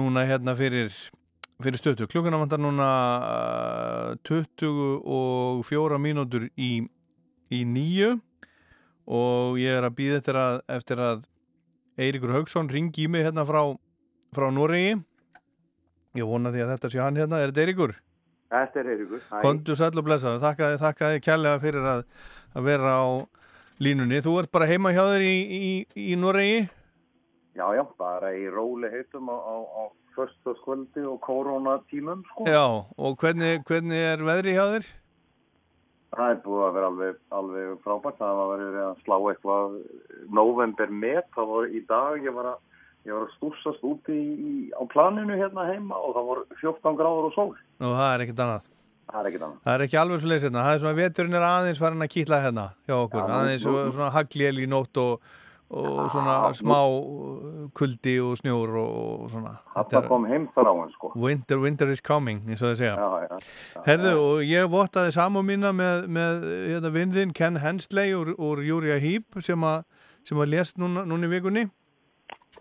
núna 0.00 0.24
hérna 0.24 0.54
fyrir 0.56 0.88
fyrir 1.60 1.76
stötu. 1.76 2.06
Klukkuna 2.08 2.40
vantar 2.40 2.62
núna 2.64 2.88
uh, 3.20 4.16
24 4.24 6.00
mínútur 6.00 6.48
í, 6.56 6.70
í 7.52 7.60
nýju 7.68 8.14
og 9.12 9.60
ég 9.60 9.76
er 9.76 9.84
að 9.90 9.98
býða 10.00 10.22
eftir 10.22 10.40
að, 10.40 10.62
eftir 10.72 11.04
að 11.04 11.28
Eiríkur 12.00 12.32
Haugsson 12.32 12.72
ringi 12.72 13.04
í 13.04 13.12
mig 13.12 13.28
hérna 13.28 13.44
frá, 13.44 13.60
frá 14.32 14.48
Noregi. 14.48 14.96
Ég 16.16 16.32
vona 16.32 16.48
því 16.48 16.64
að 16.64 16.74
þetta 16.78 16.94
sé 16.96 17.04
hann 17.04 17.20
hérna. 17.20 17.44
Er 17.44 17.52
þetta 17.52 17.68
Eiríkur? 17.68 17.96
Þetta 18.52 18.80
er 18.80 18.90
Eiríkur. 18.94 19.22
Hæ. 19.26 19.36
Kondu 19.42 19.76
sæll 19.78 19.98
og 19.98 20.06
blessaður, 20.06 20.42
þakka 20.44 20.70
þið, 20.70 20.80
þakka 20.84 21.12
þið 21.12 21.22
kærlega 21.26 21.62
fyrir 21.64 21.88
að, 21.92 22.02
að 22.54 22.68
vera 22.70 22.92
á 22.94 23.06
línunni. 23.82 24.20
Þú 24.24 24.34
ert 24.42 24.52
bara 24.54 24.68
heima 24.70 24.92
hjá 24.94 25.02
þér 25.10 25.24
í, 25.26 25.38
í, 25.56 25.72
í 26.12 26.18
Noregi? 26.20 26.60
Já, 27.56 27.66
já, 27.74 27.82
bara 27.98 28.34
í 28.36 28.44
róli 28.52 28.90
heitum 28.92 29.32
á, 29.32 29.36
á, 29.36 29.56
á 29.66 29.82
förstaskvöldi 30.16 31.02
og 31.08 31.18
koronatímum, 31.24 32.22
sko. 32.30 32.46
Já, 32.48 32.64
og 32.96 33.18
hvernig, 33.20 33.64
hvernig 33.68 34.06
er 34.12 34.24
veðri 34.24 34.54
hjá 34.56 34.64
þér? 34.76 34.88
Það 36.16 36.30
er 36.32 36.38
búið 36.44 36.62
að 36.64 36.76
vera 36.76 36.88
alveg, 36.92 37.16
alveg 37.36 37.72
frábært. 37.84 38.18
Það 38.20 38.38
var 38.38 38.50
verið 38.54 38.78
að 38.84 39.00
slá 39.02 39.16
eitthvað 39.18 39.74
november 40.38 40.92
met. 41.02 41.26
Það 41.34 41.50
var 41.50 41.66
í 41.66 41.82
dag, 41.90 42.22
ég 42.24 42.36
var 42.36 42.50
að, 42.54 42.62
ég 43.06 43.14
var 43.14 43.26
að 43.28 43.34
stúsast 43.36 43.84
úti 43.86 44.16
í, 44.16 44.54
á 44.74 44.82
planinu 44.90 45.36
hérna 45.38 45.66
heima 45.70 45.94
og 46.00 46.16
það 46.16 46.26
var 46.32 46.40
14 46.60 46.98
gráður 46.98 47.28
og 47.30 47.36
sól. 47.36 47.52
Nú, 47.78 47.92
það 47.94 48.10
er 48.16 48.24
ekkert 48.26 48.42
annað. 48.46 48.68
Það 49.06 49.18
er 49.22 49.30
ekkit 49.30 49.42
annað. 49.46 49.58
Það 49.62 49.74
er 49.78 49.84
ekki 49.86 49.98
alveg 50.02 50.20
svo 50.22 50.30
leys 50.32 50.44
hérna. 50.46 50.62
Það 50.66 50.74
er 50.76 50.80
svona 50.84 50.98
veturinn 51.00 51.36
er 51.38 51.44
aðeins 51.46 51.78
farin 51.82 52.02
að 52.06 52.14
kýtla 52.16 52.40
hérna 52.42 52.64
hjá 52.88 52.94
okkur. 52.98 53.20
Já, 53.22 53.26
nú- 53.30 53.36
aðeins 53.40 53.66
nú- 53.66 53.74
nú, 53.76 53.90
svona 53.94 54.08
hagljél 54.16 54.58
í 54.58 54.66
nótt 54.72 54.98
og, 55.02 55.28
og 55.70 56.00
svona 56.10 56.34
nú- 56.42 56.58
smá 56.58 56.76
uh, 56.82 57.68
kuldi 57.78 58.16
og 58.26 58.34
snjór 58.42 58.74
og, 58.82 58.90
og 59.22 59.30
svona. 59.30 59.54
Þetta 59.76 60.02
kom 60.10 60.26
heim 60.26 60.48
þar 60.56 60.66
á 60.66 60.74
hann, 60.80 60.90
sko. 60.96 61.12
Winter, 61.14 61.62
winter 61.62 61.94
is 61.94 62.02
coming, 62.02 62.42
eins 62.50 62.62
og 62.66 62.74
þau 62.74 62.80
segja. 62.82 62.96
Já, 62.98 63.08
já. 63.30 63.38
já. 63.38 63.84
Herðu, 63.86 64.12
og 64.26 64.42
ég 64.42 64.66
vottaði 64.74 65.14
samú 65.14 65.42
mína 65.46 65.70
með, 65.70 66.06
með 66.10 66.46
hérna, 66.74 66.90
vinðin 66.98 67.32
Ken 67.38 67.62
Hensley 67.62 68.10
úr, 68.18 68.34
úr 68.34 68.66
Júria 68.66 68.98
Heap 68.98 69.38
sem 69.46 69.62
að 69.62 69.84
sem 70.26 70.38
að 70.42 70.50
lést 70.50 70.78
núna, 70.82 71.06
núna 71.06 71.28
í 71.30 71.36
vikunni. 71.36 71.68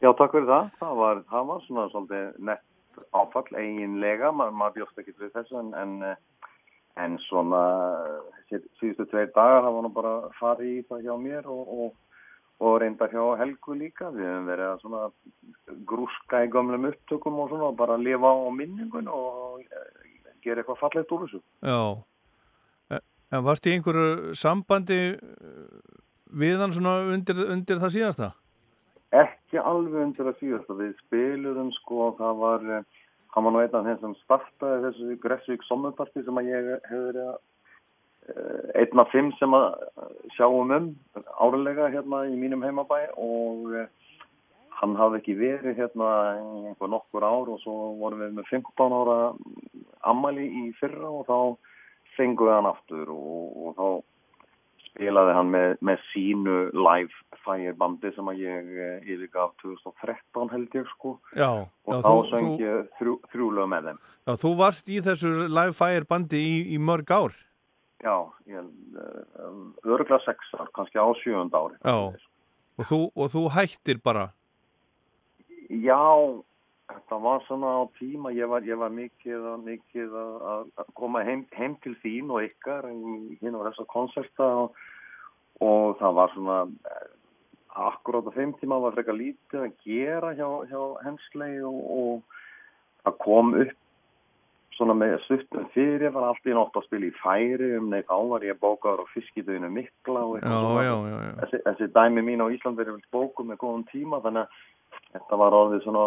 Já, 0.03 0.09
takk 0.13 0.31
fyrir 0.35 0.47
það. 0.49 0.69
Það 0.79 0.95
var, 0.99 1.19
það 1.31 1.45
var 1.49 1.61
svona 1.65 1.85
svolítið 1.91 2.39
nett 2.49 2.63
áfall 3.15 3.57
eiginlega, 3.59 4.31
Ma, 4.35 4.49
maður 4.51 4.75
bjóst 4.81 4.99
ekki 5.01 5.13
fyrir 5.17 5.31
þessu 5.35 5.57
en, 5.59 5.69
en, 5.81 5.93
eh, 6.03 6.15
en 7.03 7.17
svona 7.27 7.61
sí- 8.49 8.61
síðustu 8.79 9.05
tveir 9.11 9.31
dagar 9.35 9.63
það 9.65 9.75
var 9.77 9.83
nú 9.87 9.91
bara 9.95 10.13
farið 10.39 10.71
í 10.77 10.83
það 10.89 11.03
hjá 11.07 11.15
mér 11.19 11.49
og, 11.51 11.71
og, 11.85 11.95
og 12.63 12.77
reynda 12.83 13.07
hjá 13.11 13.23
Helgu 13.41 13.75
líka. 13.79 14.11
Við 14.15 14.27
hefum 14.29 14.47
verið 14.51 14.69
að 14.73 14.81
svona 14.85 15.03
grúska 15.91 16.43
í 16.45 16.51
gömlum 16.53 16.87
upptökum 16.91 17.39
og 17.43 17.49
svona 17.51 17.71
og 17.71 17.77
bara 17.79 17.97
lifa 17.99 18.31
á 18.31 18.47
minningun 18.55 19.07
og 19.11 19.63
eh, 19.63 19.89
gera 20.45 20.61
eitthvað 20.63 20.79
fallegt 20.83 21.11
úr 21.15 21.25
þessu. 21.25 21.41
Já. 21.63 21.81
En- 22.95 23.05
En 23.33 23.43
varst 23.43 23.65
í 23.67 23.71
einhverju 23.73 24.35
sambandi 24.37 24.99
við 26.31 26.59
hann 26.61 26.71
svona 26.75 26.99
undir, 27.11 27.39
undir 27.51 27.79
það 27.81 27.95
síðasta? 27.97 28.27
Ekki 29.13 29.61
alveg 29.61 30.01
undir 30.01 30.29
að 30.31 30.39
síðast 30.41 30.71
við 30.79 30.93
spiluðum 31.05 31.71
sko 31.77 32.13
það 32.17 32.39
var 32.41 32.69
eh, 32.77 32.85
hann 33.35 33.45
var 33.45 33.53
nú 33.53 33.61
einn 33.61 33.75
af 33.77 33.85
þeim 33.85 33.99
sem 34.01 34.15
startaði 34.23 34.87
þessu 34.87 35.17
Gressvík 35.23 35.67
sommerparti 35.67 36.23
sem 36.23 36.39
að 36.41 36.49
ég 36.49 36.71
hefur 36.89 37.05
verið 37.11 37.27
að 37.27 37.37
eh, 38.31 38.81
einn 38.81 39.03
af 39.03 39.11
fimm 39.13 39.29
sem 39.39 39.53
að 39.53 39.67
sjáum 40.37 40.73
um 40.73 40.89
árlega 41.43 41.91
hérna 41.93 42.23
í 42.31 42.35
mínum 42.39 42.65
heimabæ 42.65 43.01
og 43.13 43.75
eh, 43.75 43.87
hann 44.79 44.97
hafði 44.99 45.21
ekki 45.21 45.37
verið 45.39 45.77
hérna 45.79 46.09
einhver 46.39 46.91
nokkur 46.91 47.23
ár 47.23 47.53
og 47.53 47.61
svo 47.61 47.93
vorum 48.01 48.25
við 48.25 48.35
með 48.39 48.49
15 48.51 48.97
ára 48.99 49.19
ammali 50.09 50.49
í 50.63 50.65
fyrra 50.79 51.11
og 51.11 51.29
þá 51.29 51.37
fengum 52.17 52.49
við 52.49 52.57
hann 52.57 52.71
aftur 52.71 53.13
og, 53.13 53.39
og 53.55 53.77
þá 53.77 53.87
spilaði 54.95 55.33
hann 55.35 55.49
með, 55.51 55.73
með 55.83 56.03
sínu 56.13 56.53
live 56.73 57.11
fire 57.45 57.73
bandi 57.77 58.09
sem 58.15 58.29
að 58.31 58.39
ég 58.41 58.69
eh, 58.79 59.09
yfirgaf 59.11 59.51
2013 59.61 60.49
held 60.55 60.77
ég 60.79 60.87
sko 60.95 61.17
Já. 61.35 61.49
og 61.85 61.91
já, 61.93 61.99
þá 62.01 62.09
þú- 62.09 62.29
söng 62.31 62.53
ég 62.63 62.87
þrjú, 62.99 63.15
þrjúlega 63.33 63.67
með 63.75 63.89
þeim 63.91 63.99
Já, 64.25 64.33
þú 64.45 64.53
varst 64.63 64.89
í 64.89 65.01
þessu 65.05 65.33
live 65.51 65.75
fire 65.77 66.07
bandi 66.09 66.39
í, 66.41 66.55
í 66.73 66.79
mörg 66.79 67.11
ár. 67.11 67.35
já, 68.05 68.15
uh, 68.23 69.59
örgla 69.85 70.19
sex 70.25 70.37
ár, 70.57 70.67
kannski 70.73 70.97
á 70.97 71.05
sjöfund 71.21 71.53
ári 71.53 71.75
Já. 71.83 71.97
Og 72.75 72.83
þú, 72.89 72.97
og 73.15 73.29
þú 73.31 73.41
hættir 73.55 74.01
bara. 74.03 74.29
já, 75.69 75.99
þetta 76.91 77.19
var 77.21 77.43
svona 77.45 77.71
á 77.81 77.83
tíma 77.97 78.31
ég 78.35 78.49
var, 78.49 78.65
ég 78.67 78.77
var 78.77 78.93
mikið, 78.93 79.47
mikið 79.65 80.17
að, 80.21 80.67
koma 80.97 81.23
heim, 81.25 81.45
heim 81.57 81.77
til 81.83 81.95
þín 82.03 82.33
og 82.33 82.45
ykkar 82.45 82.87
hinn 82.89 83.57
og 83.57 83.65
þessa 83.69 83.85
konserta 83.91 84.49
og, 84.63 84.83
og 85.65 85.95
það 86.01 86.19
var 86.19 86.35
svona 86.35 86.59
akkurát 87.75 88.29
á 88.29 88.37
þeim 88.37 88.53
tíma 88.59 88.81
var 88.83 88.95
frekar 88.95 89.17
lítið 89.17 89.65
að 89.65 89.79
gera 89.85 90.35
hjá, 90.37 90.47
hjá 90.69 90.83
Hensley 91.05 91.57
og, 91.65 91.81
og 91.97 92.37
það 93.05 93.17
kom 93.25 93.57
upp 93.63 93.81
svona 94.75 94.95
með 94.97 95.17
stuttum 95.23 95.67
fyrir 95.71 96.11
var 96.11 96.29
allt 96.29 96.47
í 96.47 96.53
nótt 96.55 96.75
að 96.75 96.85
spila 96.89 97.07
í 97.07 97.17
færi 97.21 97.69
um 97.77 97.89
neitt 97.91 98.09
ávar 98.11 98.43
ég 98.43 98.57
bókaður 98.59 99.05
á 99.07 99.13
fiskidöðinu 99.13 99.69
mikla 99.71 100.23
og 100.27 100.39
Já, 100.43 100.57
já, 100.83 100.95
já. 101.07 101.19
Þessi, 101.41 101.59
þessi 101.67 101.87
dæmi 101.95 102.23
mín 102.27 102.43
á 102.43 102.51
Ísland 102.51 102.79
verið 102.79 103.03
bókum 103.15 103.51
með 103.51 103.61
góðum 103.63 103.85
tíma 103.91 104.19
þannig 104.25 104.43
að 104.43 104.63
þetta 105.13 105.39
var 105.41 105.57
orðið 105.61 105.83
svona 105.85 106.05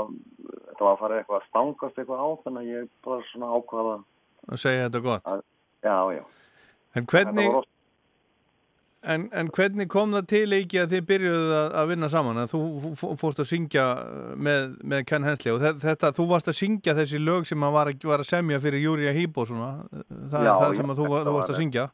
þetta 0.48 0.84
var 0.84 0.92
að 0.94 1.00
fara 1.04 1.18
eitthvað 1.20 1.40
að 1.40 1.48
stangast 1.48 1.98
eitthvað 2.02 2.24
á 2.24 2.28
þannig 2.44 2.62
að 2.62 2.72
ég 2.74 2.88
bara 3.06 3.22
svona 3.32 3.52
ákvaða 3.58 3.96
Að 4.48 4.60
segja 4.62 4.84
þetta 4.88 5.00
gott. 5.04 5.24
að, 5.28 5.42
já, 5.84 5.96
já 6.18 6.24
En 6.96 7.04
hvernig, 7.06 7.48
en, 9.06 9.26
en 9.32 9.48
hvernig 9.54 9.86
kom 9.92 10.14
það 10.16 10.24
til 10.32 10.54
ekki 10.56 10.80
að 10.82 10.92
þið 10.94 11.02
byrjuðu 11.10 11.50
að, 11.58 11.68
að 11.82 11.90
vinna 11.92 12.08
saman? 12.10 12.40
Að 12.42 12.54
þú 12.54 13.12
fórst 13.20 13.42
að 13.44 13.48
syngja 13.50 13.84
uh, 14.00 14.32
með, 14.40 14.72
með 14.90 15.04
Ken 15.10 15.26
Hensley 15.28 15.52
og 15.54 15.60
þe- 15.62 15.74
þetta, 15.84 16.10
þú 16.16 16.26
varst 16.32 16.48
að 16.50 16.56
syngja 16.58 16.94
þessi 16.98 17.20
lög 17.22 17.46
sem 17.50 17.62
að 17.68 17.76
var, 17.76 17.90
að, 17.92 18.08
var 18.10 18.24
að 18.24 18.30
semja 18.32 18.58
fyrir 18.64 18.82
Júria 18.82 19.12
Híbo 19.14 19.44
svona. 19.46 19.70
Það 20.32 20.48
Já, 20.48 20.50
er 20.50 20.64
það 20.64 20.76
sem 20.80 20.92
að 20.94 21.02
þú, 21.02 21.06
var- 21.12 21.28
þú 21.28 21.36
varst 21.36 21.48
var- 21.48 21.54
að 21.54 21.60
syngja. 21.62 21.86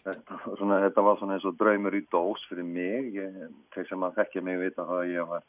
Þetta, 0.00 0.36
svona, 0.58 0.76
þetta 0.86 1.02
var 1.06 1.18
svona 1.20 1.34
eins 1.38 1.44
og 1.48 1.56
draumur 1.60 1.96
í 1.96 2.02
dós 2.12 2.44
fyrir 2.50 2.64
mig 2.64 3.10
ég, 3.20 3.40
þeir 3.76 3.88
sem 3.90 4.04
að 4.06 4.14
þekkja 4.20 4.42
mig 4.50 4.60
vita 4.66 4.84
að 4.88 5.10
ég 5.14 5.26
var 5.28 5.42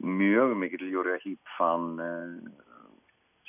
mjög 0.00 0.56
mikill 0.56 0.90
Júri 0.90 1.18
Hít 1.24 1.54
fan 1.58 2.00
eh, 2.00 2.66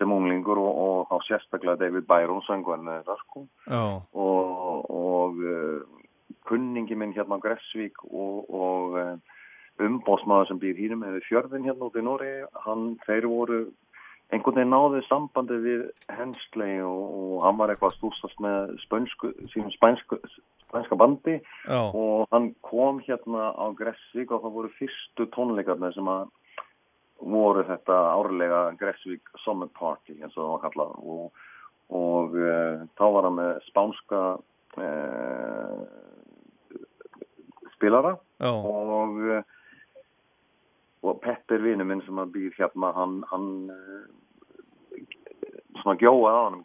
sem 0.02 0.11
unglingur 0.11 0.57
og, 0.57 0.72
og 0.84 1.10
þá 1.11 1.28
sérstaklega 1.28 1.80
David 1.84 2.07
Byron 2.10 2.41
söngvarn 2.48 2.90
þeirra 2.90 3.18
sko 3.22 3.44
Já. 3.69 3.84
og, 4.18 4.88
og 4.90 5.44
uh, 5.45 6.07
kunningi 6.49 6.98
minn 6.98 7.14
hérna 7.14 7.38
á 7.38 7.44
Gressvík 7.44 8.02
og, 8.10 8.49
og 8.49 8.98
uh, 8.98 9.38
umbósmaður 9.82 10.49
sem 10.49 10.61
býr 10.61 10.80
hínum 10.80 11.06
hefur 11.06 11.28
fjörðin 11.28 11.68
hérna 11.69 11.90
út 11.90 11.99
í 11.99 12.06
Nóri 12.06 12.32
hann, 12.65 12.95
þeir 13.06 13.30
voru 13.30 13.61
einhvern 14.32 14.57
veginn 14.57 14.73
náðu 14.73 15.03
sambandi 15.06 15.60
við 15.61 15.86
Hensley 16.18 16.80
og, 16.86 17.02
og 17.22 17.45
hann 17.45 17.60
var 17.60 17.73
eitthvað 17.73 17.94
að 17.94 17.98
stúsast 17.99 18.41
með 18.44 18.76
spönsku, 18.86 19.34
sínum 19.53 19.73
spænsku, 19.76 20.18
spænska 20.65 20.98
bandi 20.98 21.38
Já. 21.68 21.82
og 21.84 22.26
hann 22.34 22.53
kom 22.65 23.03
hérna 23.06 23.52
á 23.53 23.65
Gressvík 23.78 24.32
og 24.32 24.45
það 24.45 24.57
voru 24.57 24.78
fyrstu 24.80 25.30
tónleikarnir 25.36 25.94
sem 25.94 26.10
að 26.10 26.30
voru 27.22 27.64
þetta 27.68 27.98
árlega 28.15 28.61
Gressvík 28.80 29.31
Summer 29.43 29.69
Party 29.77 30.18
eins 30.19 30.35
og 30.35 30.43
það 30.43 30.52
var 30.52 30.64
kallað 30.65 30.93
og, 31.15 31.43
og 32.02 32.38
uh, 32.38 32.85
þá 32.98 33.06
var 33.15 33.27
hann 33.27 33.39
með 33.39 33.52
spánska 33.69 34.22
uh, 34.81 35.81
spilara 37.76 38.15
Já. 38.41 38.52
og 38.52 39.19
uh, 39.26 39.41
og 41.02 41.18
Petter 41.23 41.64
vinnu 41.64 41.85
minn 41.88 42.03
sem 42.06 42.19
að 42.22 42.35
býr 42.35 42.57
hérna 42.60 42.91
hann, 42.93 43.22
hann 43.31 43.48
svona 45.81 45.98
gjóða 45.98 46.34
á 46.38 46.41
hann 46.45 46.60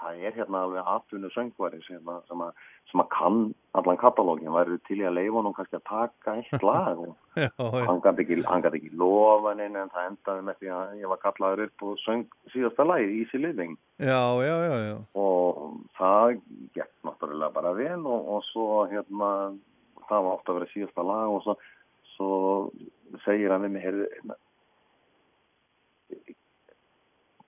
það 0.00 0.20
er 0.26 0.34
hérna 0.38 0.60
alveg 0.66 0.88
atvinnu 0.94 1.30
söngvari 1.34 1.80
sem, 1.86 2.00
að- 2.10 2.22
sem, 2.28 2.40
að, 2.46 2.64
sem 2.90 3.02
að 3.04 3.08
kann 3.14 3.38
allan 3.78 3.98
katalógin, 4.00 4.50
væri 4.54 4.78
til 4.88 4.98
í 5.00 5.06
að 5.06 5.14
leifa 5.18 5.36
honum 5.38 5.54
kannski 5.56 5.78
að 5.78 5.84
taka 5.90 6.34
eitt 6.40 6.64
lag? 6.70 6.98
Og 7.04 7.38
Já, 7.38 7.48
hann 7.86 8.00
gæti 8.04 8.24
ekki, 8.26 8.40
ekki 8.42 8.90
lofa 8.98 9.54
neina 9.54 9.84
en 9.86 9.92
það 9.94 10.08
endaði 10.10 10.44
með 10.48 10.58
því 10.60 10.72
að 10.76 10.94
ég 11.04 11.12
var 11.14 11.22
kallaður 11.24 11.64
upp 11.68 11.84
og 11.90 11.98
söng 12.04 12.24
síðasta 12.54 12.86
lagi 12.88 13.10
Easy 13.20 13.38
Living. 13.38 13.76
Já, 14.02 14.18
já, 14.42 14.96
og 15.14 15.78
það 16.00 16.40
gekk 16.74 16.92
náttúrulega 17.06 17.52
bara 17.54 17.74
vel 17.78 18.00
og, 18.06 18.30
og 18.36 18.44
svo 18.50 18.68
hérna 18.90 19.30
það 20.10 20.24
var 20.26 20.32
ofta 20.34 20.50
að 20.52 20.58
vera 20.58 20.72
síðasta 20.74 21.04
lag 21.06 21.30
og 21.36 21.42
svo, 21.46 21.54
svo 22.16 22.30
segir 23.24 23.52
hann 23.54 23.62
við 23.68 23.76
mig 23.76 23.84
hérna, 23.86 24.34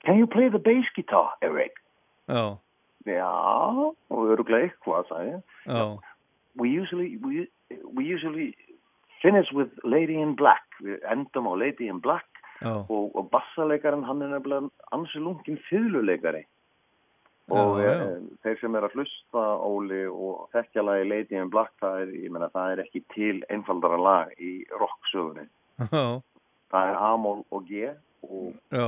Can 0.04 0.18
you 0.18 0.26
play 0.26 0.48
the 0.50 0.58
bass 0.58 0.86
guitar, 0.96 1.34
Eric? 1.42 1.76
Já, 2.32 2.58
Já, 3.06 3.30
og 4.14 4.28
öruglega 4.30 4.68
eitthvað, 4.68 5.06
sagði 5.08 5.32
ég. 5.32 5.42
já. 5.66 5.98
We 6.54 6.68
usually, 6.68 7.16
we, 7.18 7.48
we 7.96 8.04
usually 8.04 8.54
finish 9.22 9.50
with 9.52 9.70
Lady 9.84 10.20
in 10.20 10.34
Black. 10.36 10.62
Við 10.84 11.00
endum 11.10 11.48
á 11.50 11.54
Lady 11.58 11.88
in 11.88 11.98
Black 12.04 12.26
Já. 12.62 12.84
og, 12.88 13.10
og 13.16 13.30
bassalegarinn 13.32 14.04
hann 14.06 14.22
er 14.22 14.28
nefnilega 14.36 14.68
ansi 14.94 15.18
lungin 15.18 15.58
fyrluleikari. 15.68 16.44
Og 17.50 17.80
Já, 17.82 17.88
já. 17.88 17.94
eh, 18.06 18.20
þeir 18.44 18.60
sem 18.60 18.74
er 18.78 18.86
að 18.86 18.94
hlusta, 18.94 19.42
Óli, 19.66 20.04
og 20.06 20.46
þekkjalagi 20.54 21.08
Lady 21.10 21.34
in 21.42 21.50
Black, 21.50 21.72
það 21.82 22.04
er, 22.04 22.12
ég 22.22 22.30
meina, 22.30 22.48
það 22.54 22.72
er 22.76 22.84
ekki 22.84 23.02
til 23.16 23.42
einfaldara 23.50 23.98
lag 23.98 24.30
í 24.38 24.62
rocksögunni. 24.78 25.48
Já, 25.90 26.20
Það 26.72 26.88
er 26.92 27.00
A-mól 27.04 27.42
og 27.52 27.66
G 27.68 27.90
og 28.22 28.54
já, 28.72 28.86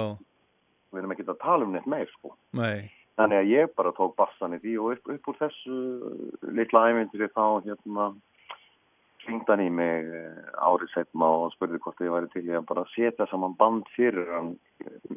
við 0.94 1.00
erum 1.02 1.12
ekki 1.12 1.26
að 1.26 1.40
tala 1.42 1.66
um 1.66 1.72
neitt 1.74 1.86
meir, 1.90 2.06
sko. 2.14 2.30
nei. 2.56 2.90
Þannig 3.14 3.38
að 3.44 3.50
ég 3.52 3.74
bara 3.78 3.92
tók 3.94 4.16
bassan 4.18 4.56
í 4.56 4.58
því 4.62 4.72
og 4.82 4.92
upp, 4.96 5.10
upp 5.14 5.28
úr 5.30 5.36
þessu 5.38 5.76
litla 6.56 6.80
ævindri 6.90 7.28
þá 7.30 7.44
hérna 7.66 8.08
hringd 9.24 9.48
hann 9.48 9.62
í 9.64 9.68
mig 9.72 10.08
eh, 10.10 10.40
árið 10.60 10.90
setna 10.92 11.28
og 11.44 11.52
spurði 11.54 11.78
hvort 11.84 12.02
ég 12.04 12.10
væri 12.12 12.28
til 12.34 12.42
í 12.50 12.56
að 12.58 12.66
bara 12.68 12.82
setja 12.92 13.26
saman 13.30 13.54
band 13.60 13.86
fyrir 13.94 14.26
hann 14.34 14.50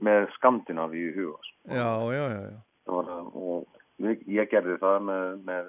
með 0.06 0.30
Skandinavíu 0.38 1.10
í 1.10 1.16
huga. 1.18 1.42
sko. 1.44 1.58
Já, 1.74 1.90
já, 2.16 2.24
já, 2.32 2.40
já. 2.54 2.62
Var, 2.88 3.10
að- 3.18 3.36
og 3.36 4.08
ég 4.38 4.50
gerði 4.54 4.78
það 4.80 5.02
með, 5.10 5.28
með 5.50 5.68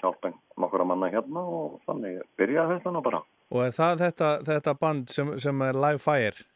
hjálpen 0.00 0.38
nokkura 0.62 0.86
manna 0.88 1.10
hérna 1.12 1.42
og 1.58 1.80
þannig 1.88 2.22
byrjaði 2.38 2.78
þetta 2.78 2.94
nú 2.94 3.02
bara. 3.04 3.20
Og 3.52 3.60
er 3.66 3.74
það 3.76 4.00
þetta, 4.06 4.30
þetta 4.48 4.74
band 4.80 5.10
sem, 5.12 5.34
sem 5.38 5.62
er 5.66 5.76
Live 5.76 6.00
Fire? 6.00 6.46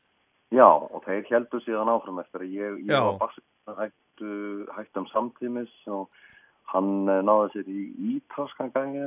Já, 0.55 0.65
og 0.71 1.03
þeir 1.05 1.27
heldur 1.29 1.61
síðan 1.67 1.91
áfram 1.93 2.23
eftir 2.23 2.47
að 2.47 2.55
ég, 2.57 2.79
ég 2.89 2.95
var 3.05 3.19
bassist, 3.21 3.45
hætt, 3.77 3.93
hættu, 4.19 4.67
hættum 4.77 5.07
samtímis 5.13 5.71
og 5.87 6.09
hann 6.73 7.09
eh, 7.09 7.23
náði 7.23 7.51
sér 7.53 7.69
í 7.71 7.83
ítalskan 8.17 8.73
gangi 8.75 9.03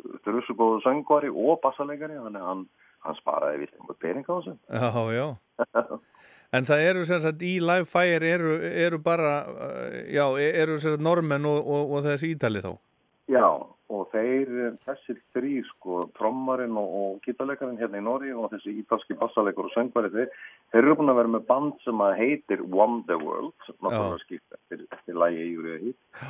þetta 0.00 0.30
er 0.30 0.38
þessu 0.38 0.56
góðu 0.56 0.82
söngvari 0.84 1.30
og 1.30 1.60
bassalegari 1.62 2.18
þannig 2.18 2.44
hann, 2.44 2.66
hann 3.04 3.18
sparaði 3.20 3.64
vilt 3.64 3.74
einhver 3.78 3.98
pening 4.00 4.24
á 4.26 4.34
þessu 4.38 4.56
Já, 4.70 5.02
já. 5.14 5.26
En 6.50 6.64
það 6.66 6.80
eru 6.82 7.04
sem 7.06 7.20
sagt 7.22 7.42
í 7.46 7.60
Live 7.62 7.86
Fire 7.86 8.26
eru, 8.26 8.56
eru 8.58 8.98
bara, 8.98 9.44
uh, 9.46 9.98
já, 10.10 10.24
eru 10.42 10.80
sem 10.80 10.96
sagt 10.96 11.04
normenn 11.04 11.46
og, 11.46 11.60
og, 11.62 11.92
og 11.94 12.02
þessi 12.02 12.32
ítali 12.34 12.58
þá? 12.58 12.72
Já, 13.30 13.46
og 13.90 14.10
þeir, 14.12 14.50
þessir 14.86 15.18
þrý, 15.34 15.54
sko, 15.72 16.04
trommarinn 16.18 16.76
og, 16.78 16.92
og 17.00 17.24
gítarleikarinn 17.26 17.78
hérna 17.80 18.00
í 18.00 18.04
Nóri 18.06 18.30
og 18.34 18.52
þessi 18.52 18.76
ítalski 18.82 19.16
bassalegur 19.18 19.66
og 19.68 19.74
söngvari, 19.74 20.12
þeir, 20.14 20.44
þeir 20.72 20.82
eru 20.84 20.98
búin 21.00 21.12
að 21.12 21.20
vera 21.20 21.32
með 21.34 21.48
band 21.50 21.80
sem 21.84 22.04
að 22.04 22.16
heitir 22.20 22.62
Wonderworld, 22.62 23.56
náttúrulega 23.72 24.20
skipt 24.22 24.58
eftir, 24.58 24.84
eftir 24.94 25.18
lægi 25.18 25.42
í 25.42 25.50
júriða 25.56 25.80
hít. 25.86 26.28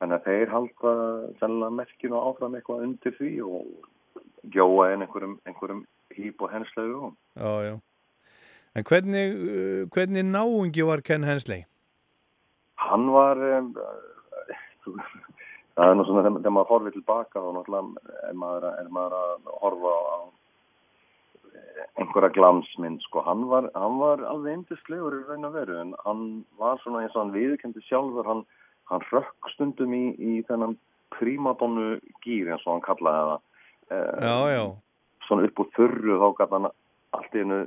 Þannig 0.00 0.16
að 0.16 0.28
þeir 0.28 0.52
halda 0.54 0.92
sennilega 1.40 1.76
merkinu 1.76 2.20
áfram 2.20 2.54
eitthvað 2.56 2.84
undir 2.86 3.16
því 3.18 3.32
og 3.44 3.88
gjóa 4.54 4.90
inn 4.94 5.04
einhverjum, 5.04 5.38
einhverjum 5.48 5.82
hýp 6.16 6.44
og 6.44 6.52
henslegu. 6.54 7.10
Já, 7.36 7.52
já. 7.68 7.74
En 8.76 8.86
hvernig, 8.86 9.34
uh, 9.34 9.82
hvernig 9.90 10.24
náungi 10.24 10.86
var 10.86 11.02
Ken 11.04 11.24
Hensley? 11.24 11.64
Hann 12.80 13.10
var, 13.12 13.36
um, 13.58 13.74
það 15.80 15.90
er 15.90 15.96
nú 15.96 16.04
svona 16.04 16.26
þegar 16.26 16.52
maður 16.52 16.70
horfið 16.74 16.96
tilbaka 16.98 17.40
og 17.40 17.56
náttúrulega 17.56 18.20
er 18.28 18.36
maður, 18.36 18.66
er 18.82 18.92
maður 18.92 19.16
að 19.20 19.50
horfa 19.62 19.94
á 19.96 20.18
einhverja 22.00 22.32
glansmynd, 22.36 23.00
sko. 23.06 23.22
Hann 23.24 23.46
var, 23.48 23.70
hann 23.74 23.96
var 24.00 24.22
alveg 24.28 24.58
eindislegur 24.58 25.16
í 25.16 25.22
raun 25.28 25.48
og 25.48 25.56
veru 25.56 25.78
en 25.80 25.94
hann 26.04 26.22
var 26.60 26.80
svona 26.82 27.04
eins 27.04 27.16
og 27.16 27.24
hann 27.24 27.34
viðkendi 27.34 27.82
sjálfur, 27.86 28.28
hann, 28.28 28.44
hann 28.92 29.04
rökk 29.08 29.50
stundum 29.54 29.96
í, 29.96 30.04
í 30.20 30.44
þennan 30.48 30.76
prímadonnu 31.16 31.98
gýr 32.24 32.52
eins 32.52 32.66
og 32.66 32.76
hann 32.76 32.86
kallaði 32.86 33.32
það. 33.32 33.44
Já, 33.90 34.36
já. 34.52 34.64
Svona 35.26 35.48
upp 35.48 35.62
úr 35.62 35.70
þurru 35.78 36.18
þá 36.20 36.28
gæti 36.38 36.58
hann 36.58 36.70
allt 37.16 37.36
í 37.36 37.44
hennu 37.44 37.62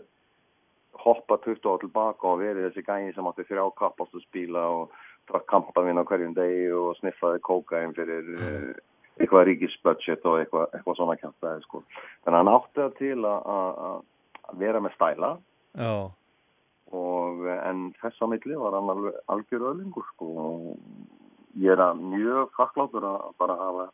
hoppa 1.03 1.39
20 1.43 1.65
á 1.67 1.75
tilbaka 1.81 2.29
og 2.29 2.43
verið 2.43 2.69
þessi 2.69 2.85
gæði 2.85 3.15
sem 3.15 3.27
átti 3.27 3.47
þrjá 3.49 3.65
kappastu 3.79 4.21
spíla 4.23 4.63
og 4.77 4.93
drakk 5.29 5.47
kampavinn 5.51 6.01
á 6.01 6.03
hverjum 6.07 6.33
degi 6.37 6.65
og 6.75 6.97
sniffaði 6.99 7.43
kókain 7.45 7.95
fyrir 7.97 8.33
uh, 8.35 8.73
eitthvað 9.19 9.47
ríkisbudget 9.49 10.25
og 10.25 10.41
eitthvað, 10.41 10.67
eitthvað 10.73 10.99
svona 10.99 11.17
kæmtaði 11.21 11.63
sko. 11.67 11.83
Þannig 12.25 12.33
að 12.33 12.41
hann 12.41 12.53
átti 12.53 12.81
það 12.81 12.99
til 12.99 13.29
að 13.29 14.59
vera 14.59 14.81
með 14.83 14.95
stæla 14.97 15.31
Já. 15.79 15.93
og 16.93 17.45
en 17.53 17.83
þess 18.01 18.21
að 18.21 18.33
milli 18.33 18.61
var 18.61 18.77
hann 18.77 18.93
alveg 18.93 19.19
algjör 19.33 19.67
öðlingur 19.71 20.07
sko 20.13 20.29
og 20.43 20.65
ég 21.61 21.75
er 21.75 21.83
að 21.85 22.01
mjög 22.01 22.53
þakkláttur 22.57 23.07
að 23.07 23.27
bara 23.41 23.59
hafa 23.59 23.87